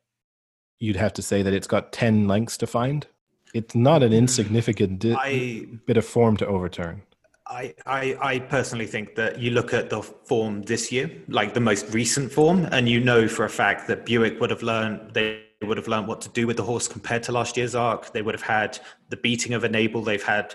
[0.80, 3.08] you'd have to say that it's got 10 lengths to find.
[3.58, 4.18] It's not an mm.
[4.18, 7.02] insignificant di- I bit of form to overturn.
[7.48, 11.60] I, I, I personally think that you look at the form this year, like the
[11.60, 15.44] most recent form, and you know for a fact that Buick would have learned they
[15.64, 18.14] would have learned what to do with the horse compared to last year's arc.
[18.14, 18.78] They would have had
[19.10, 20.04] the beating of Enable.
[20.04, 20.54] They've had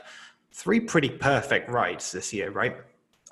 [0.52, 2.76] three pretty perfect rides this year, right?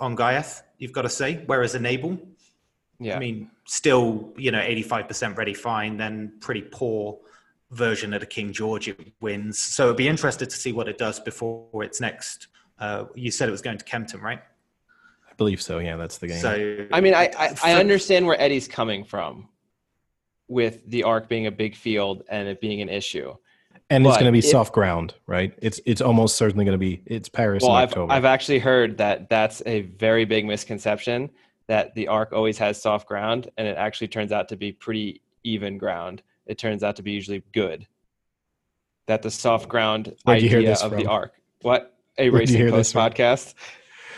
[0.00, 1.44] On Ghaiyyath, you've got to say.
[1.46, 2.18] Whereas Enable,
[2.98, 3.14] Yeah.
[3.14, 7.20] I mean, still, you know, 85% ready fine, then pretty poor
[7.70, 9.58] version of the King George it wins.
[9.58, 12.48] So it'd be interested to see what it does before its next.
[12.78, 14.40] Uh, you said it was going to Kempton, right?
[15.28, 15.78] I believe so.
[15.78, 16.40] Yeah, that's the game.
[16.40, 19.48] So I mean, I, I, I understand where Eddie's coming from
[20.48, 23.34] with the arc being a big field and it being an issue.
[23.88, 25.52] and it's going to be if- soft ground, right?
[25.62, 28.98] It's it's almost certainly going to be it's Paris Well, in I've, I've actually heard
[28.98, 31.30] that that's a very big misconception
[31.68, 35.20] that the arc always has soft ground and it actually turns out to be pretty
[35.44, 36.22] even ground.
[36.50, 37.86] It turns out to be usually good.
[39.06, 41.32] That the soft ground Where'd you hear idea of the arc.
[41.62, 41.96] What?
[42.18, 43.54] A Where'd Racing Post podcast?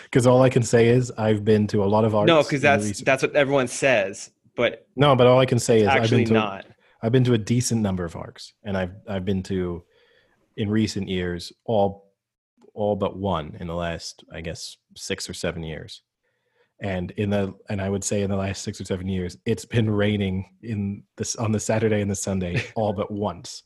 [0.05, 2.29] Because all I can say is I've been to a lot of arcs.
[2.29, 5.83] No, because that's recent- that's what everyone says, but no, but all I can say
[5.83, 6.67] is I've actually been to not.
[7.03, 9.85] I've been to a decent number of arcs, and I've I've been to
[10.57, 12.11] in recent years all
[12.73, 16.01] all but one in the last I guess six or seven years,
[16.83, 19.65] and in the and I would say in the last six or seven years it's
[19.65, 23.63] been raining in this on the Saturday and the Sunday all but once,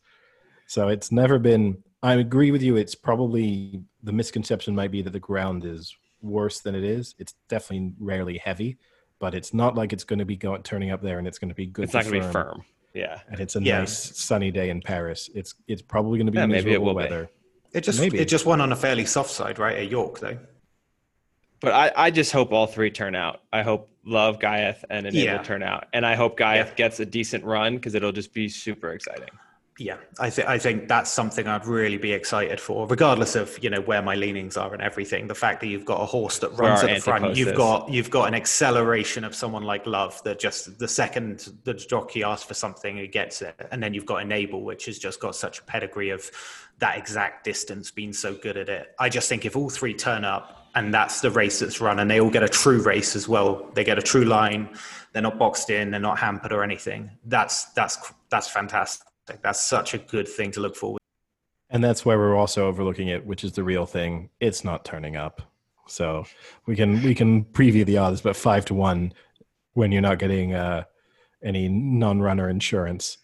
[0.68, 1.82] so it's never been.
[2.02, 2.76] I agree with you.
[2.76, 7.14] It's probably the misconception might be that the ground is worse than it is.
[7.18, 8.76] It's definitely rarely heavy,
[9.18, 11.48] but it's not like it's going to be going turning up there and it's going
[11.48, 11.84] to be good.
[11.84, 12.62] It's not going to be firm.
[12.94, 13.20] Yeah.
[13.28, 13.78] and it's a Yeah.
[13.80, 15.28] nice sunny day in Paris.
[15.34, 16.96] It's it's probably going to be Yeah, maybe it miserable will be.
[17.04, 17.30] weather.
[17.72, 18.18] it just maybe.
[18.18, 19.76] it just won on a fairly soft side, right?
[19.78, 20.38] At York, though.
[21.60, 23.40] But I, I just hope all three turn out.
[23.52, 25.42] I hope Love, Ghaiyyath, and Enable Yeah.
[25.42, 25.86] turn out.
[25.92, 26.74] And I hope Ghaiyyath Yeah.
[26.74, 29.30] gets a decent run because it'll just be super exciting.
[29.78, 33.68] Yeah, I think I think that's something I'd really be excited for, regardless of you
[33.68, 35.26] know where my leanings are and everything.
[35.26, 38.08] The fact that you've got a horse that runs at the front, you've got you've
[38.08, 42.54] got an acceleration of someone like Love that just the second the jockey asks for
[42.54, 45.62] something, he gets it, and then you've got Enable, which has just got such a
[45.64, 46.30] pedigree of
[46.78, 48.94] that exact distance, being so good at it.
[48.98, 52.08] I just think if all three turn up and that's the race that's run, and
[52.10, 53.68] they all get a true race as well.
[53.74, 54.68] They get a true line.
[55.12, 55.90] They're not boxed in.
[55.90, 57.10] They're not hampered or anything.
[57.24, 59.06] That's that's that's fantastic.
[59.42, 61.00] That's such a good thing to look forward.
[61.70, 64.30] And that's why we're also overlooking it, which is the real thing.
[64.38, 65.42] It's not turning up.
[65.88, 66.24] So
[66.66, 69.12] we can we can preview the odds, but five to one
[69.72, 70.84] when you're not getting uh,
[71.42, 73.18] any non-runner insurance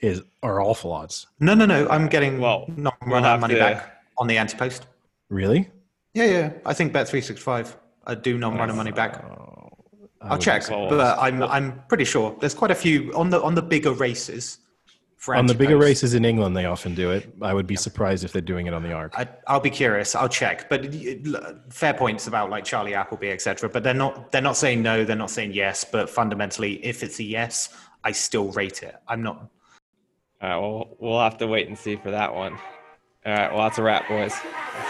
[0.00, 1.26] is are awful odds.
[1.38, 1.86] No, no, no.
[1.88, 4.86] I'm getting Well, not we'll money to- back on the anti-post.
[5.28, 5.70] Really?
[6.14, 6.52] Yeah, yeah.
[6.66, 7.76] I think bet three six five.
[8.06, 9.24] I do non-runner money back.
[9.24, 13.42] I I'll check, well, but I'm I'm pretty sure there's quite a few on the
[13.42, 14.58] on the bigger races.
[15.16, 17.32] For On the bigger races in England, they often do it.
[17.40, 19.12] I would be surprised if they're doing it on the arc.
[19.16, 20.16] I, I'll be curious.
[20.16, 20.68] I'll check.
[20.68, 23.68] But uh, fair points about like Charlie Appleby, etc.
[23.68, 25.04] But they're not they're not saying no.
[25.04, 25.84] They're not saying yes.
[25.84, 27.68] But fundamentally, if it's a yes,
[28.02, 28.96] I still rate it.
[29.06, 29.48] I'm not.
[30.42, 32.54] All right, well, we'll have to wait and see for that one.
[33.24, 34.34] All right, well, that's a wrap, boys.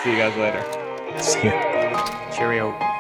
[0.03, 0.82] See you guys later.
[1.19, 2.31] See ya.
[2.31, 2.92] Cheerio.